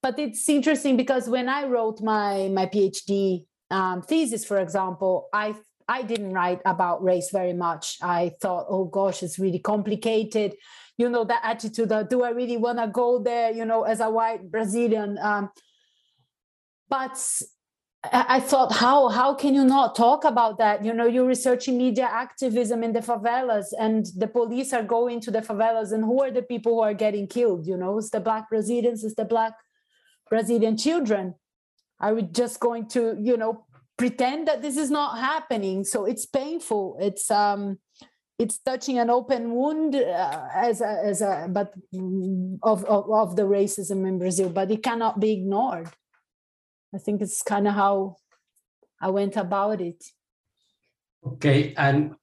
But 0.00 0.18
it's 0.18 0.48
interesting 0.48 0.96
because 0.96 1.28
when 1.28 1.48
i 1.48 1.66
wrote 1.66 2.00
my 2.00 2.48
my 2.58 2.66
phd 2.66 3.44
um, 3.70 4.02
thesis 4.02 4.44
for 4.44 4.58
example 4.60 5.28
i 5.32 5.56
i 5.88 6.02
didn't 6.02 6.32
write 6.32 6.60
about 6.64 7.02
race 7.02 7.30
very 7.32 7.56
much. 7.66 7.98
I 8.00 8.32
thought 8.40 8.66
oh 8.68 8.84
gosh 8.84 9.24
it's 9.24 9.40
really 9.40 9.62
complicated. 9.72 10.54
You 10.98 11.08
know 11.08 11.24
that 11.24 11.42
attitude 11.42 11.90
of, 11.90 12.08
do 12.08 12.22
i 12.22 12.30
really 12.30 12.58
want 12.58 12.78
to 12.78 12.86
go 12.86 13.18
there 13.18 13.50
you 13.50 13.64
know 13.64 13.82
as 13.82 13.98
a 13.98 14.08
white 14.08 14.52
brazilian? 14.52 15.18
Um, 15.20 15.50
but 16.94 17.16
I 18.36 18.38
thought, 18.50 18.70
how 18.84 18.98
how 19.08 19.30
can 19.42 19.52
you 19.58 19.64
not 19.76 19.88
talk 20.04 20.20
about 20.32 20.54
that? 20.58 20.84
You 20.86 20.92
know, 20.98 21.08
you're 21.14 21.30
researching 21.36 21.74
media 21.86 22.08
activism 22.24 22.78
in 22.86 22.92
the 22.92 23.04
favelas, 23.10 23.68
and 23.86 24.00
the 24.22 24.30
police 24.38 24.70
are 24.78 24.86
going 24.96 25.18
to 25.24 25.30
the 25.36 25.42
favelas, 25.48 25.90
and 25.94 26.02
who 26.04 26.16
are 26.24 26.32
the 26.38 26.46
people 26.52 26.72
who 26.74 26.82
are 26.88 26.98
getting 27.04 27.26
killed? 27.26 27.62
You 27.66 27.76
know, 27.76 27.92
it's 27.98 28.10
the 28.10 28.20
black 28.28 28.44
Brazilians, 28.52 29.02
it's 29.06 29.20
the 29.22 29.24
black 29.34 29.54
Brazilian 30.30 30.76
children. 30.76 31.34
Are 31.98 32.14
we 32.14 32.22
just 32.42 32.60
going 32.60 32.84
to, 32.94 33.02
you 33.28 33.36
know, 33.42 33.52
pretend 33.96 34.46
that 34.48 34.60
this 34.60 34.76
is 34.84 34.90
not 34.90 35.10
happening? 35.30 35.84
So 35.92 36.04
it's 36.04 36.26
painful. 36.26 36.84
It's 37.08 37.30
um, 37.30 37.78
it's 38.42 38.58
touching 38.58 38.98
an 38.98 39.10
open 39.18 39.42
wound 39.58 39.94
uh, 39.96 40.42
as 40.68 40.80
a, 40.80 40.92
as 41.10 41.18
a 41.22 41.48
but 41.58 41.68
of, 42.70 42.78
of 42.84 43.02
of 43.22 43.28
the 43.38 43.46
racism 43.58 44.06
in 44.10 44.18
Brazil, 44.18 44.50
but 44.58 44.70
it 44.70 44.82
cannot 44.88 45.14
be 45.24 45.30
ignored. 45.38 45.88
I 46.94 46.98
think 46.98 47.20
it's 47.22 47.42
kind 47.42 47.66
of 47.66 47.74
how 47.74 48.16
I 49.00 49.10
went 49.10 49.36
about 49.36 49.80
it. 49.80 50.04
Okay, 51.26 51.74
and 51.76 52.14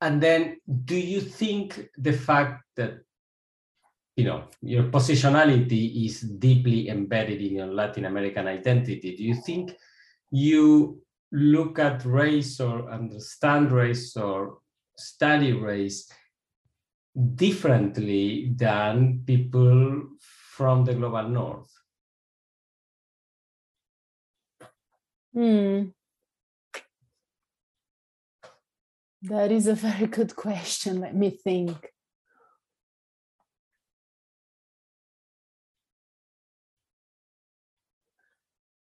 and 0.00 0.22
then 0.22 0.58
do 0.84 0.96
you 0.96 1.20
think 1.20 1.88
the 1.98 2.12
fact 2.12 2.62
that 2.76 3.00
you 4.14 4.24
know 4.24 4.44
your 4.62 4.84
positionality 4.84 6.06
is 6.06 6.20
deeply 6.20 6.88
embedded 6.88 7.40
in 7.40 7.56
your 7.56 7.66
Latin 7.66 8.04
American 8.04 8.46
identity, 8.46 9.16
do 9.16 9.24
you 9.24 9.34
think 9.34 9.74
you 10.30 11.02
look 11.32 11.78
at 11.78 12.04
race 12.04 12.60
or 12.60 12.90
understand 12.90 13.72
race 13.72 14.16
or 14.16 14.58
study 14.96 15.52
race 15.52 16.08
differently 17.34 18.52
than 18.54 19.22
people 19.26 20.02
from 20.20 20.84
the 20.84 20.94
global 20.94 21.28
north? 21.28 21.75
Hmm. 25.36 25.88
That 29.22 29.52
is 29.52 29.66
a 29.66 29.74
very 29.88 30.06
good 30.06 30.34
question. 30.34 31.00
Let 31.00 31.14
me 31.14 31.30
think. 31.30 31.92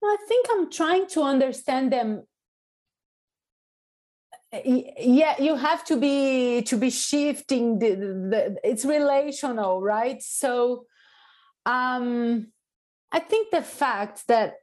I 0.03 0.17
think 0.27 0.45
I'm 0.51 0.69
trying 0.69 1.07
to 1.07 1.23
understand 1.23 1.91
them. 1.91 2.27
Yeah, 4.63 5.41
you 5.41 5.55
have 5.55 5.83
to 5.85 5.97
be 5.97 6.61
to 6.67 6.77
be 6.77 6.91
shifting 6.91 7.79
the, 7.79 7.95
the 7.95 8.57
it's 8.63 8.85
relational, 8.85 9.81
right? 9.81 10.21
So 10.21 10.85
um 11.65 12.51
I 13.11 13.19
think 13.19 13.49
the 13.51 13.63
fact 13.63 14.27
that 14.27 14.53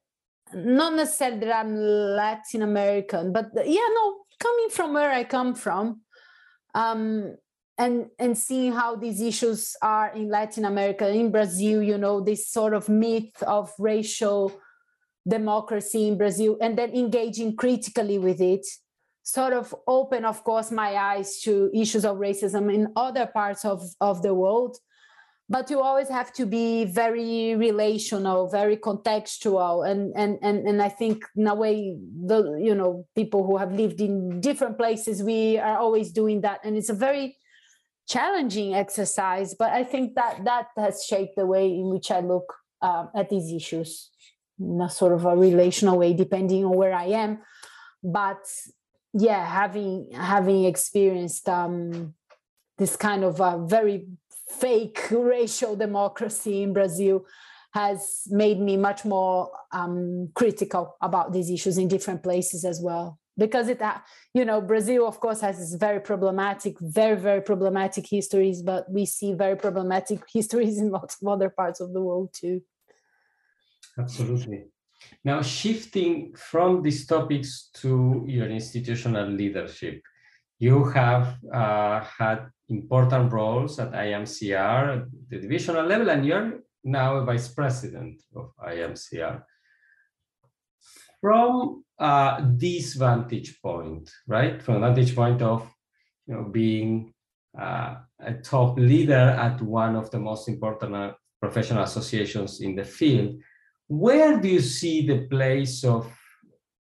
not 0.54 0.94
necessarily 0.94 1.40
that 1.40 1.56
I'm 1.56 1.76
Latin 1.76 2.62
American, 2.62 3.32
but 3.32 3.50
yeah, 3.54 3.88
no, 3.94 4.16
coming 4.38 4.68
from 4.70 4.92
where 4.94 5.10
I 5.10 5.24
come 5.24 5.54
from, 5.54 6.00
um, 6.74 7.36
and 7.78 8.06
and 8.18 8.36
seeing 8.36 8.72
how 8.72 8.96
these 8.96 9.20
issues 9.20 9.76
are 9.82 10.14
in 10.14 10.28
Latin 10.28 10.64
America, 10.64 11.08
in 11.08 11.30
Brazil, 11.30 11.82
you 11.82 11.98
know, 11.98 12.20
this 12.20 12.48
sort 12.48 12.74
of 12.74 12.88
myth 12.88 13.42
of 13.42 13.72
racial 13.78 14.52
democracy 15.26 16.08
in 16.08 16.18
Brazil, 16.18 16.56
and 16.60 16.76
then 16.76 16.90
engaging 16.90 17.56
critically 17.56 18.18
with 18.18 18.40
it, 18.40 18.66
sort 19.22 19.52
of 19.52 19.74
open, 19.86 20.24
of 20.24 20.42
course, 20.44 20.70
my 20.70 20.96
eyes 20.96 21.40
to 21.40 21.70
issues 21.74 22.04
of 22.04 22.16
racism 22.18 22.72
in 22.72 22.92
other 22.96 23.26
parts 23.26 23.64
of, 23.64 23.82
of 24.00 24.22
the 24.22 24.34
world 24.34 24.76
but 25.52 25.70
you 25.70 25.80
always 25.80 26.08
have 26.08 26.32
to 26.32 26.44
be 26.46 26.84
very 26.84 27.54
relational 27.54 28.48
very 28.48 28.76
contextual 28.76 29.88
and 29.88 30.00
and 30.16 30.38
and, 30.42 30.66
and 30.68 30.78
i 30.88 30.88
think 30.88 31.24
in 31.36 31.46
a 31.46 31.54
way 31.54 31.96
the 32.30 32.38
you 32.68 32.74
know 32.74 33.06
people 33.14 33.46
who 33.46 33.56
have 33.56 33.72
lived 33.72 34.00
in 34.00 34.40
different 34.40 34.76
places 34.76 35.22
we 35.22 35.58
are 35.58 35.78
always 35.78 36.10
doing 36.10 36.40
that 36.40 36.58
and 36.64 36.76
it's 36.76 36.88
a 36.96 37.04
very 37.08 37.36
challenging 38.08 38.74
exercise 38.74 39.54
but 39.54 39.70
i 39.70 39.84
think 39.84 40.14
that 40.14 40.44
that 40.44 40.66
has 40.76 41.04
shaped 41.04 41.36
the 41.36 41.46
way 41.46 41.66
in 41.66 41.86
which 41.90 42.10
i 42.10 42.20
look 42.20 42.48
uh, 42.82 43.06
at 43.14 43.30
these 43.30 43.52
issues 43.52 44.10
in 44.58 44.80
a 44.80 44.90
sort 44.90 45.12
of 45.12 45.24
a 45.24 45.36
relational 45.36 45.98
way, 45.98 46.12
depending 46.12 46.64
on 46.64 46.76
where 46.76 46.92
I 46.92 47.06
am. 47.06 47.38
But 48.02 48.44
yeah, 49.12 49.44
having 49.44 50.10
having 50.12 50.64
experienced 50.64 51.48
um, 51.48 52.14
this 52.78 52.96
kind 52.96 53.24
of 53.24 53.40
a 53.40 53.64
very 53.66 54.06
fake 54.60 55.10
racial 55.10 55.76
democracy 55.76 56.62
in 56.62 56.72
Brazil 56.72 57.24
has 57.72 58.22
made 58.28 58.60
me 58.60 58.76
much 58.76 59.04
more 59.04 59.50
um, 59.72 60.28
critical 60.34 60.96
about 61.00 61.32
these 61.32 61.50
issues 61.50 61.78
in 61.78 61.88
different 61.88 62.22
places 62.22 62.64
as 62.64 62.80
well. 62.80 63.18
Because 63.38 63.68
it 63.68 63.80
uh, 63.80 63.98
you 64.34 64.44
know 64.44 64.60
brazil 64.60 65.08
of 65.08 65.18
course 65.18 65.40
has 65.40 65.58
this 65.58 65.74
very 65.74 66.00
problematic 66.00 66.76
very 66.80 67.16
very 67.16 67.40
problematic 67.40 68.06
histories 68.06 68.60
but 68.60 68.90
we 68.92 69.06
see 69.06 69.32
very 69.32 69.56
problematic 69.56 70.20
histories 70.32 70.78
in 70.78 70.90
lots 70.90 71.16
of 71.20 71.28
other 71.28 71.48
parts 71.48 71.80
of 71.80 71.94
the 71.94 72.02
world 72.02 72.28
too. 72.34 72.60
Absolutely. 73.98 74.64
Now 75.24 75.40
shifting 75.40 76.34
from 76.34 76.82
these 76.82 77.06
topics 77.06 77.70
to 77.80 78.24
your 78.26 78.48
institutional 78.50 79.28
leadership 79.28 80.02
you 80.62 80.84
have 80.84 81.38
uh, 81.52 82.04
had 82.18 82.46
important 82.68 83.32
roles 83.32 83.80
at 83.80 83.90
IAMCR, 83.90 84.96
at 84.96 85.04
the 85.28 85.40
divisional 85.40 85.84
level, 85.84 86.08
and 86.08 86.24
you're 86.24 86.60
now 86.84 87.16
a 87.16 87.24
vice 87.24 87.48
president 87.48 88.22
of 88.36 88.52
IAMCR. 88.64 89.42
From 91.20 91.82
uh, 91.98 92.46
this 92.64 92.94
vantage 92.94 93.60
point, 93.60 94.08
right? 94.28 94.62
From 94.62 94.82
vantage 94.82 95.16
point 95.16 95.42
of 95.42 95.68
you 96.28 96.34
know 96.34 96.44
being 96.44 97.12
uh, 97.58 97.96
a 98.20 98.34
top 98.34 98.78
leader 98.78 99.26
at 99.46 99.60
one 99.60 99.96
of 99.96 100.12
the 100.12 100.20
most 100.20 100.48
important 100.48 100.94
uh, 100.94 101.12
professional 101.40 101.82
associations 101.82 102.60
in 102.60 102.76
the 102.76 102.84
field, 102.84 103.34
where 103.88 104.38
do 104.38 104.48
you 104.48 104.60
see 104.60 105.04
the 105.04 105.26
place 105.26 105.82
of 105.82 106.06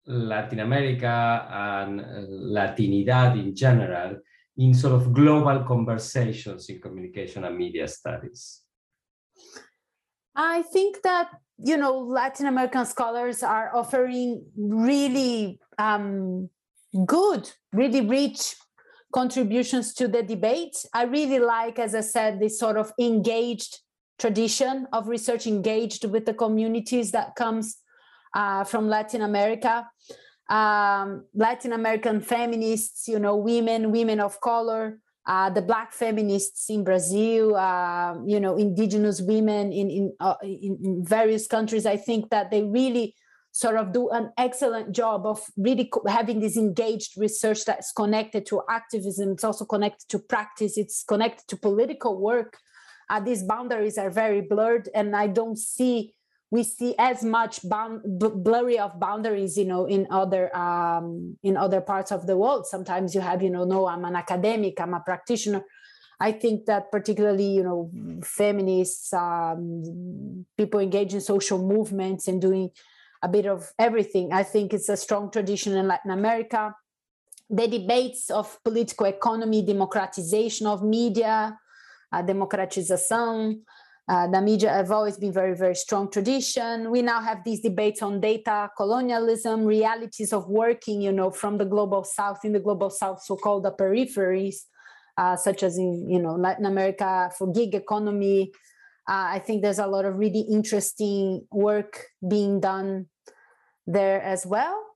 Latin 0.08 0.60
America 0.60 1.48
and 1.52 2.02
Latinidad 2.56 3.40
in 3.40 3.56
general 3.56 4.18
in 4.58 4.74
sort 4.74 4.94
of 4.94 5.14
global 5.14 5.64
conversations 5.64 6.70
in 6.70 6.82
communication 6.82 7.44
and 7.44 7.58
media 7.58 7.88
studies? 7.88 8.62
I 10.36 10.62
think 10.62 11.02
that 11.04 11.30
you 11.58 11.78
know 11.78 11.98
Latin 11.98 12.48
American 12.48 12.86
scholars 12.86 13.44
are 13.44 13.76
offering 13.76 14.44
really 14.58 15.60
um, 15.78 16.50
good, 17.06 17.50
really 17.74 18.02
rich 18.02 18.56
contributions 19.14 19.94
to 19.96 20.08
the 20.08 20.24
debate. 20.24 20.76
I 20.94 21.04
really 21.04 21.40
like, 21.40 21.80
as 21.80 21.94
I 21.94 22.02
said, 22.02 22.40
this 22.40 22.60
sort 22.60 22.78
of 22.78 22.94
engaged 23.00 23.80
tradition 24.18 24.88
of 24.94 25.08
research 25.08 25.48
engaged 25.48 26.06
with 26.06 26.26
the 26.26 26.34
communities 26.34 27.12
that 27.12 27.36
comes 27.36 27.81
uh, 28.34 28.64
from 28.64 28.88
Latin 28.88 29.22
America. 29.22 29.88
Um, 30.50 31.26
Latin 31.34 31.72
American 31.72 32.20
feminists, 32.20 33.08
you 33.08 33.20
know, 33.20 33.38
women, 33.38 33.92
women 33.92 34.20
of 34.20 34.42
color, 34.42 35.00
uh, 35.26 35.50
the 35.50 35.62
black 35.62 35.94
feminists 35.94 36.70
in 36.70 36.84
Brazil, 36.84 37.56
uh, 37.56 38.16
you 38.26 38.40
know, 38.40 38.58
indigenous 38.58 39.22
women 39.22 39.72
in 39.72 39.90
in, 39.90 40.14
uh, 40.20 40.36
in, 40.44 41.06
various 41.06 41.48
countries. 41.48 41.86
I 41.86 41.96
think 41.96 42.30
that 42.32 42.52
they 42.52 42.64
really 42.64 43.16
sort 43.52 43.76
of 43.76 43.92
do 43.92 44.10
an 44.10 44.32
excellent 44.38 44.94
job 44.94 45.26
of 45.26 45.46
really 45.58 45.86
co- 45.86 46.04
having 46.08 46.40
this 46.40 46.58
engaged 46.58 47.14
research 47.18 47.66
that's 47.66 47.92
connected 47.92 48.46
to 48.48 48.62
activism. 48.70 49.32
It's 49.32 49.44
also 49.44 49.66
connected 49.66 50.10
to 50.10 50.20
practice. 50.20 50.78
It's 50.78 51.04
connected 51.04 51.48
to 51.50 51.58
political 51.58 52.20
work. 52.20 52.58
Uh, 53.10 53.20
these 53.20 53.44
boundaries 53.44 53.98
are 53.98 54.10
very 54.10 54.42
blurred, 54.42 54.90
and 54.96 55.16
I 55.16 55.28
don't 55.28 55.58
see 55.58 56.14
we 56.52 56.64
see 56.64 56.94
as 57.00 57.24
much 57.24 57.68
bound, 57.68 58.02
blurry 58.04 58.78
of 58.78 59.00
boundaries 59.00 59.58
you 59.58 59.66
know 59.66 59.86
in 59.86 60.06
other 60.12 60.56
um, 60.56 61.38
in 61.42 61.58
other 61.58 61.82
parts 61.82 62.12
of 62.12 62.28
the 62.28 62.38
world. 62.38 62.68
Sometimes 62.68 63.16
you 63.16 63.22
have 63.22 63.42
you 63.42 63.50
know 63.50 63.64
no 63.64 63.88
i'm 63.88 64.06
an 64.06 64.16
academic 64.16 64.80
i'm 64.80 64.94
a 64.94 65.00
practitioner. 65.00 65.64
I 66.20 66.34
think 66.34 66.66
that 66.66 66.92
particularly 66.92 67.48
you 67.48 67.64
know 67.64 67.90
feminists 68.24 69.14
um, 69.14 70.46
people 70.58 70.80
engaged 70.80 71.14
in 71.14 71.22
social 71.22 71.58
movements 71.58 72.28
and 72.28 72.40
doing 72.40 72.70
a 73.24 73.30
bit 73.30 73.46
of 73.46 73.72
everything. 73.80 74.34
I 74.34 74.44
think 74.44 74.74
it's 74.74 74.90
a 74.90 74.98
strong 74.98 75.32
tradition 75.32 75.76
in 75.78 75.88
latin 75.88 76.12
america. 76.12 76.76
The 77.50 77.68
debates 77.68 78.30
of 78.30 78.60
political 78.64 79.08
economy 79.08 79.62
democratization 79.62 80.68
of 80.68 80.84
media 80.84 81.58
uh, 82.12 82.22
democratização 82.22 83.62
uh, 84.10 84.28
media 84.42 84.70
have 84.70 84.92
always 84.92 85.18
been 85.18 85.32
very, 85.32 85.56
very 85.56 85.76
strong 85.76 86.10
tradition. 86.12 86.92
We 86.92 87.02
now 87.02 87.22
have 87.22 87.44
these 87.44 87.62
debates 87.62 88.02
on 88.02 88.20
data 88.20 88.70
colonialism, 88.76 89.66
realities 89.66 90.34
of 90.34 90.48
working, 90.48 91.02
you 91.02 91.12
know, 91.12 91.32
from 91.32 91.58
the 91.58 91.66
global 91.66 92.04
south 92.04 92.44
in 92.44 92.52
the 92.52 92.60
global 92.60 92.90
south, 92.90 93.24
so-called 93.24 93.64
the 93.64 93.72
peripheries, 93.72 94.56
uh, 95.18 95.36
such 95.36 95.64
as 95.64 95.78
in, 95.78 96.10
you 96.10 96.22
know, 96.22 96.34
Latin 96.36 96.66
America 96.66 97.32
for 97.38 97.52
gig 97.52 97.76
economy. 97.76 98.52
Uh, 99.08 99.36
I 99.36 99.40
think 99.40 99.62
there's 99.62 99.80
a 99.80 99.88
lot 99.88 100.06
of 100.06 100.18
really 100.18 100.42
interesting 100.42 101.48
work 101.52 102.06
being 102.28 102.60
done 102.60 103.08
there 103.88 104.22
as 104.22 104.46
well 104.46 104.91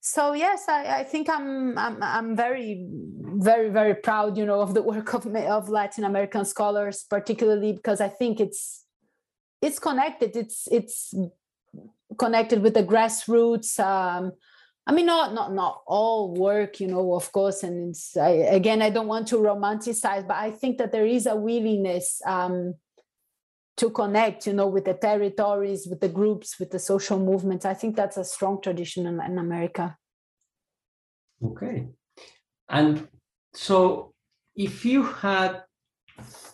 so 0.00 0.32
yes 0.32 0.68
I, 0.68 1.00
I, 1.00 1.04
think 1.04 1.28
I'm, 1.28 1.76
I'm 1.76 2.02
i'm 2.02 2.36
very 2.36 2.86
very 2.88 3.68
very 3.68 3.94
proud 3.94 4.36
you 4.36 4.46
know 4.46 4.60
of 4.60 4.74
the 4.74 4.82
work 4.92 5.12
of 5.14 5.26
of 5.26 5.68
latin 5.68 6.04
american 6.04 6.44
scholars 6.44 7.04
particularly 7.08 7.72
because 7.72 8.00
i 8.00 8.08
think 8.08 8.40
it's 8.40 8.84
it's 9.60 9.78
connected. 9.78 10.36
It's 10.36 10.68
it's 10.70 11.14
connected 12.18 12.62
with 12.62 12.74
the 12.74 12.82
grassroots 12.82 13.78
um 13.78 14.32
i 14.86 14.92
mean 14.92 15.04
not 15.04 15.34
not 15.34 15.52
not 15.52 15.82
all 15.86 16.34
work 16.34 16.80
you 16.80 16.86
know 16.86 17.14
of 17.14 17.30
course 17.32 17.62
and 17.62 17.90
it's 17.90 18.16
I, 18.16 18.30
again 18.30 18.80
i 18.80 18.88
don't 18.88 19.06
want 19.06 19.28
to 19.28 19.36
romanticize 19.36 20.26
but 20.26 20.38
i 20.38 20.50
think 20.50 20.78
that 20.78 20.90
there 20.90 21.06
is 21.06 21.26
a 21.26 21.36
willingness 21.36 22.22
um 22.24 22.74
to 23.78 23.90
connect 23.90 24.46
you 24.46 24.52
know 24.52 24.66
with 24.66 24.84
the 24.84 24.94
territories 24.94 25.86
with 25.88 26.00
the 26.00 26.08
groups 26.08 26.58
with 26.58 26.70
the 26.70 26.78
social 26.78 27.18
movements. 27.18 27.64
I 27.64 27.74
think 27.74 27.96
that's 27.96 28.16
a 28.16 28.24
strong 28.24 28.60
tradition 28.60 29.06
in 29.06 29.16
latin 29.16 29.38
america. 29.38 29.96
Okay. 31.44 31.86
And 32.68 33.08
so 33.54 34.12
if 34.56 34.84
you 34.84 35.02
had 35.04 35.62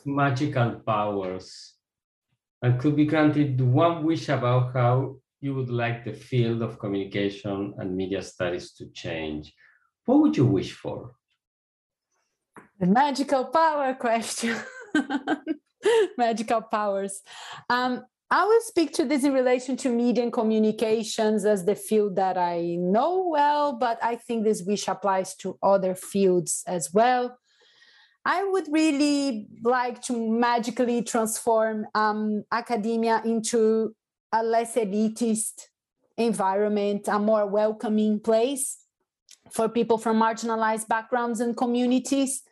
magical 0.04 0.82
powers 0.86 1.74
and 2.62 2.78
could 2.78 2.96
be 2.96 3.06
granted 3.06 3.60
one 3.60 4.04
wish 4.04 4.28
about 4.28 4.74
how 4.74 5.16
you 5.40 5.54
would 5.54 5.70
like 5.70 6.04
the 6.04 6.12
field 6.12 6.62
of 6.62 6.78
communication 6.78 7.74
and 7.78 7.96
media 7.96 8.22
studies 8.22 8.72
to 8.72 8.86
change 8.90 9.54
what 10.04 10.20
would 10.20 10.36
you 10.36 10.44
wish 10.46 10.72
for? 10.72 11.14
The 12.78 12.86
magical 12.86 13.46
power 13.46 13.94
question 13.94 14.56
magical 16.18 16.62
powers. 16.62 17.22
Um, 17.68 18.04
I 18.30 18.44
will 18.44 18.60
speak 18.62 18.92
to 18.94 19.04
this 19.04 19.22
in 19.22 19.32
relation 19.32 19.76
to 19.78 19.88
media 19.90 20.22
and 20.22 20.32
communications 20.32 21.44
as 21.44 21.64
the 21.64 21.76
field 21.76 22.16
that 22.16 22.36
I 22.36 22.76
know 22.78 23.28
well, 23.28 23.74
but 23.74 24.02
I 24.02 24.16
think 24.16 24.44
this 24.44 24.62
wish 24.62 24.88
applies 24.88 25.36
to 25.36 25.58
other 25.62 25.94
fields 25.94 26.64
as 26.66 26.92
well. 26.92 27.38
I 28.24 28.42
would 28.42 28.66
really 28.72 29.48
like 29.62 30.02
to 30.04 30.30
magically 30.30 31.02
transform 31.02 31.86
um, 31.94 32.44
academia 32.50 33.20
into 33.24 33.94
a 34.32 34.42
less 34.42 34.74
elitist 34.74 35.68
environment, 36.16 37.06
a 37.06 37.18
more 37.18 37.46
welcoming 37.46 38.18
place 38.18 38.78
for 39.50 39.68
people 39.68 39.98
from 39.98 40.18
marginalized 40.18 40.88
backgrounds 40.88 41.40
and 41.40 41.56
communities 41.56 42.42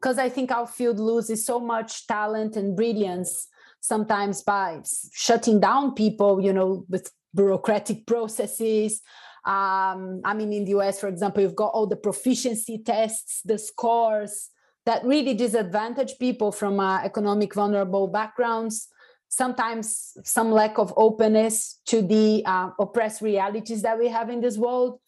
because 0.00 0.18
I 0.18 0.30
think 0.30 0.50
our 0.50 0.66
field 0.66 0.98
loses 0.98 1.44
so 1.44 1.60
much 1.60 2.06
talent 2.06 2.56
and 2.56 2.74
brilliance 2.74 3.48
sometimes 3.80 4.42
by 4.42 4.80
shutting 5.12 5.60
down 5.60 5.92
people, 5.92 6.40
you 6.40 6.52
know, 6.52 6.86
with 6.88 7.12
bureaucratic 7.34 8.06
processes. 8.06 9.02
Um, 9.44 10.22
I 10.24 10.32
mean, 10.34 10.52
in 10.52 10.64
the 10.64 10.72
US, 10.78 11.00
for 11.00 11.08
example, 11.08 11.42
you've 11.42 11.54
got 11.54 11.72
all 11.74 11.86
the 11.86 11.96
proficiency 11.96 12.78
tests, 12.78 13.42
the 13.44 13.58
scores 13.58 14.48
that 14.86 15.04
really 15.04 15.34
disadvantage 15.34 16.18
people 16.18 16.50
from 16.50 16.80
uh, 16.80 17.02
economic 17.02 17.54
vulnerable 17.54 18.08
backgrounds. 18.08 18.88
Sometimes 19.28 20.16
some 20.24 20.50
lack 20.50 20.78
of 20.78 20.94
openness 20.96 21.80
to 21.86 22.00
the 22.00 22.42
uh, 22.46 22.70
oppressed 22.78 23.20
realities 23.20 23.82
that 23.82 23.98
we 23.98 24.08
have 24.08 24.30
in 24.30 24.40
this 24.40 24.56
world. 24.56 24.98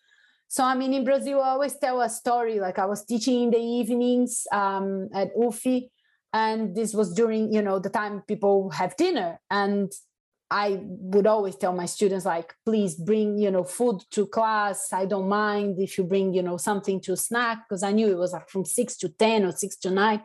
So, 0.52 0.62
I 0.62 0.74
mean, 0.74 0.92
in 0.92 1.02
Brazil, 1.02 1.40
I 1.40 1.48
always 1.48 1.78
tell 1.78 2.02
a 2.02 2.10
story. 2.10 2.60
Like 2.60 2.78
I 2.78 2.84
was 2.84 3.06
teaching 3.06 3.44
in 3.44 3.50
the 3.52 3.56
evenings 3.56 4.46
um, 4.52 5.08
at 5.14 5.30
UFF, 5.34 5.84
and 6.34 6.76
this 6.76 6.92
was 6.92 7.14
during, 7.14 7.54
you 7.54 7.62
know, 7.62 7.78
the 7.78 7.88
time 7.88 8.22
people 8.28 8.68
have 8.68 8.94
dinner. 8.98 9.40
And 9.50 9.90
I 10.50 10.80
would 10.82 11.26
always 11.26 11.56
tell 11.56 11.72
my 11.72 11.86
students, 11.86 12.26
like, 12.26 12.52
please 12.66 12.96
bring, 12.96 13.38
you 13.38 13.50
know, 13.50 13.64
food 13.64 14.02
to 14.10 14.26
class. 14.26 14.92
I 14.92 15.06
don't 15.06 15.30
mind 15.30 15.80
if 15.80 15.96
you 15.96 16.04
bring, 16.04 16.34
you 16.34 16.42
know, 16.42 16.58
something 16.58 17.00
to 17.00 17.16
snack, 17.16 17.60
because 17.66 17.82
I 17.82 17.92
knew 17.92 18.10
it 18.10 18.18
was 18.18 18.34
like 18.34 18.50
from 18.50 18.66
six 18.66 18.98
to 18.98 19.08
10 19.08 19.46
or 19.46 19.52
six 19.52 19.76
to 19.76 19.90
nine. 19.90 20.20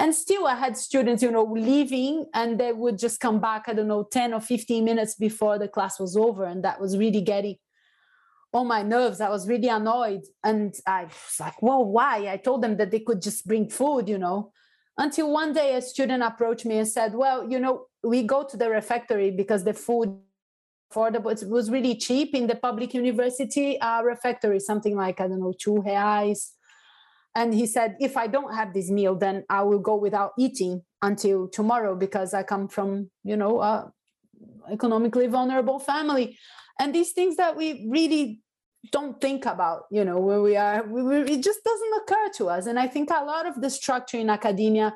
and 0.00 0.14
still 0.14 0.46
i 0.46 0.54
had 0.54 0.76
students 0.76 1.22
you 1.24 1.30
know 1.30 1.46
leaving 1.70 2.14
and 2.32 2.58
they 2.60 2.72
would 2.82 2.96
just 3.06 3.20
come 3.24 3.38
back 3.48 3.64
i 3.68 3.72
don't 3.74 3.90
know 3.94 4.04
10 4.10 4.32
or 4.36 4.40
15 4.40 4.84
minutes 4.90 5.14
before 5.26 5.58
the 5.58 5.68
class 5.68 6.00
was 6.04 6.16
over 6.16 6.44
and 6.44 6.64
that 6.64 6.80
was 6.80 6.96
really 7.02 7.20
getting 7.32 7.56
on 8.52 8.66
my 8.66 8.82
nerves. 8.82 9.20
I 9.20 9.28
was 9.28 9.48
really 9.48 9.68
annoyed. 9.68 10.22
And 10.44 10.74
i 10.86 11.04
was 11.04 11.36
like 11.38 11.60
well 11.62 11.84
why? 11.84 12.28
I 12.28 12.36
told 12.36 12.62
them 12.62 12.76
that 12.78 12.90
they 12.90 13.00
could 13.00 13.22
just 13.22 13.46
bring 13.46 13.68
food 13.68 14.08
you 14.08 14.18
know. 14.18 14.52
Until 14.98 15.32
one 15.32 15.52
day 15.52 15.76
a 15.76 15.82
student 15.82 16.22
approached 16.22 16.66
me 16.66 16.78
and 16.78 16.88
said 16.88 17.14
well 17.14 17.50
you 17.50 17.58
know 17.58 17.86
we 18.02 18.22
go 18.22 18.44
to 18.44 18.56
the 18.56 18.68
refectory 18.70 19.30
because 19.30 19.64
the 19.64 19.74
food 19.74 20.18
affordable. 20.92 21.30
It 21.30 21.48
was 21.48 21.70
really 21.70 21.96
cheap 21.96 22.34
in 22.34 22.46
the 22.46 22.56
public 22.56 22.94
university 22.94 23.80
uh, 23.80 24.02
refectory 24.02 24.60
something 24.60 24.96
like 24.96 25.20
i 25.20 25.28
don't 25.28 25.40
know 25.40 25.54
two 25.58 25.82
reais. 25.86 26.50
And 27.34 27.54
he 27.54 27.66
said 27.66 27.96
if 28.00 28.16
i 28.16 28.26
don't 28.26 28.54
have 28.54 28.74
this 28.74 28.90
meal 28.90 29.14
then 29.14 29.44
i 29.48 29.62
will 29.62 29.78
go 29.78 29.96
without 29.96 30.32
eating 30.38 30.82
until 31.02 31.48
tomorrow 31.48 31.94
because 31.94 32.34
i 32.34 32.42
come 32.42 32.68
from 32.68 33.10
you 33.22 33.36
know 33.36 33.92
economically 34.70 35.26
vulnerable 35.26 35.78
family 35.78 36.36
and 36.78 36.94
these 36.94 37.12
things 37.12 37.36
that 37.36 37.56
we 37.56 37.86
really 37.90 38.40
don't 38.90 39.20
think 39.20 39.44
about 39.44 39.82
you 39.90 40.04
know 40.04 40.18
where 40.18 40.40
we 40.40 40.56
are 40.56 40.82
we, 40.86 41.02
we, 41.02 41.16
it 41.20 41.42
just 41.42 41.62
doesn't 41.64 41.94
occur 42.02 42.28
to 42.36 42.48
us. 42.48 42.66
And 42.66 42.78
i 42.78 42.86
think 42.86 43.10
a 43.10 43.24
lot 43.24 43.46
of 43.46 43.60
the 43.60 43.70
structure 43.70 44.18
in 44.18 44.30
academia 44.30 44.94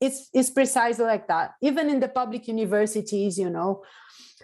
is 0.00 0.28
is 0.32 0.50
precisely 0.50 1.04
like 1.04 1.28
that. 1.28 1.52
Even 1.60 1.90
in 1.90 2.00
the 2.00 2.08
public 2.08 2.48
universities 2.48 3.38
you 3.38 3.50
know 3.50 3.82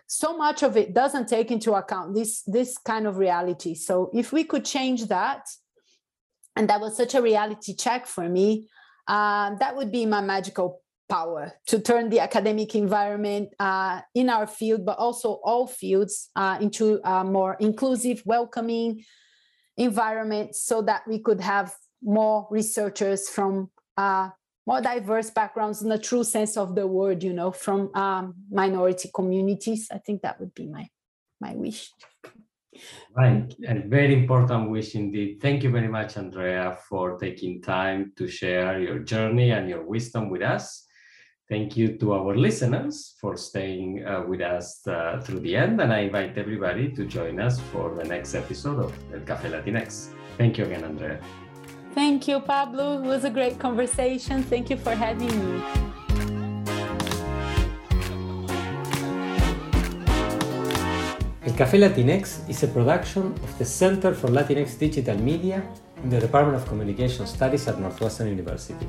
so 0.07 0.37
much 0.37 0.63
of 0.63 0.77
it 0.77 0.93
doesn't 0.93 1.29
take 1.29 1.51
into 1.51 1.73
account 1.73 2.15
this 2.15 2.43
this 2.43 2.77
kind 2.79 3.07
of 3.07 3.17
reality. 3.17 3.75
So 3.75 4.11
if 4.13 4.33
we 4.33 4.45
could 4.45 4.65
change 4.65 5.07
that 5.07 5.47
and 6.57 6.69
that 6.69 6.81
was 6.81 6.97
such 6.97 7.15
a 7.15 7.23
reality 7.23 7.75
check 7.75 8.07
for 8.07 8.29
me 8.29 8.69
uh, 9.07 9.55
that 9.57 9.77
would 9.77 9.93
be 9.93 10.07
my 10.07 10.21
magical 10.21 10.81
power 11.09 11.53
to 11.67 11.79
turn 11.79 12.09
the 12.09 12.21
academic 12.21 12.75
environment 12.75 13.49
uh, 13.59 14.01
in 14.15 14.31
our 14.31 14.47
field 14.47 14.85
but 14.85 14.99
also 14.99 15.41
all 15.45 15.67
fields 15.67 16.31
uh, 16.37 16.57
into 16.61 17.01
a 17.05 17.25
more 17.25 17.57
inclusive 17.61 18.23
welcoming 18.25 19.05
environment 19.77 20.55
so 20.55 20.83
that 20.83 21.03
we 21.07 21.19
could 21.19 21.41
have 21.41 21.75
more 22.03 22.47
researchers 22.51 23.29
from 23.29 23.71
uh, 23.97 24.29
more 24.67 24.81
diverse 24.81 25.31
backgrounds 25.31 25.83
in 25.83 25.89
the 25.89 25.99
true 25.99 26.25
sense 26.25 26.57
of 26.57 26.75
the 26.75 26.87
word 26.87 27.23
you 27.23 27.33
know 27.33 27.51
from 27.51 27.95
um, 27.95 28.35
minority 28.51 29.11
communities. 29.15 29.89
I 29.93 29.99
think 29.99 30.23
that 30.23 30.41
would 30.41 30.55
be 30.55 30.67
my 30.67 30.89
my 31.41 31.55
wish. 31.55 31.91
Right. 33.17 33.55
And 33.69 33.85
very 33.85 34.15
important 34.15 34.71
wish 34.71 34.97
indeed. 34.97 35.39
Thank 35.41 35.63
you 35.63 35.71
very 35.71 35.87
much 35.87 36.17
andrea 36.17 36.77
for 36.89 37.19
taking 37.19 37.63
time 37.63 38.13
to 38.17 38.27
share 38.27 38.81
your 38.81 38.99
journey 38.99 39.51
and 39.51 39.69
your 39.69 39.85
wisdom 39.85 40.29
with 40.29 40.43
us 40.43 40.87
thank 41.49 41.77
you 41.77 41.97
to 41.99 42.15
our 42.15 42.37
listeners 42.37 43.15
for 43.21 43.37
staying 43.37 44.05
uh, 44.05 44.23
with 44.27 44.41
us 44.41 44.87
uh, 44.87 45.21
through 45.23 45.41
the 45.41 45.55
end 45.55 45.81
and 45.81 45.93
i 45.93 46.01
invite 46.01 46.37
everybody 46.39 46.91
to 46.91 47.05
join 47.05 47.39
us 47.41 47.61
for 47.73 47.95
the 47.95 48.05
next 48.05 48.35
episode 48.35 48.79
of 48.79 48.93
el 49.13 49.21
café 49.21 49.51
latinx 49.51 50.09
thank 50.39 50.59
you 50.59 50.65
again 50.65 50.85
andrea 50.85 51.19
Thank 51.95 52.27
you, 52.27 52.41
Pablo. 52.41 52.99
It 52.99 53.07
was 53.07 53.23
a 53.23 53.31
great 53.31 53.61
conversation. 53.61 54.43
Thank 54.43 54.69
you 54.69 54.77
for 54.77 54.97
having 54.97 55.31
me. 55.31 55.63
El 61.47 61.55
Café 61.55 61.79
Latinx 61.79 62.49
is 62.49 62.65
a 62.65 62.67
production 62.67 63.27
of 63.45 63.59
the 63.59 63.65
Center 63.65 64.13
for 64.13 64.27
Latinx 64.27 64.77
Digital 64.77 65.17
Media 65.19 65.63
in 66.03 66.11
the 66.11 66.19
Department 66.19 66.57
of 66.61 66.67
Communication 66.67 67.29
Studies 67.29 67.69
at 67.69 67.79
Northwestern 67.79 68.27
University. 68.27 68.89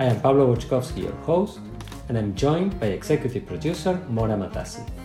I 0.00 0.04
am 0.04 0.18
Pablo 0.22 0.46
Boczkowski, 0.46 1.02
your 1.02 1.12
host, 1.26 1.60
and 2.08 2.16
I'm 2.16 2.34
joined 2.34 2.80
by 2.80 2.86
executive 2.86 3.44
producer 3.44 4.00
Mora 4.08 4.34
Matassi. 4.34 4.99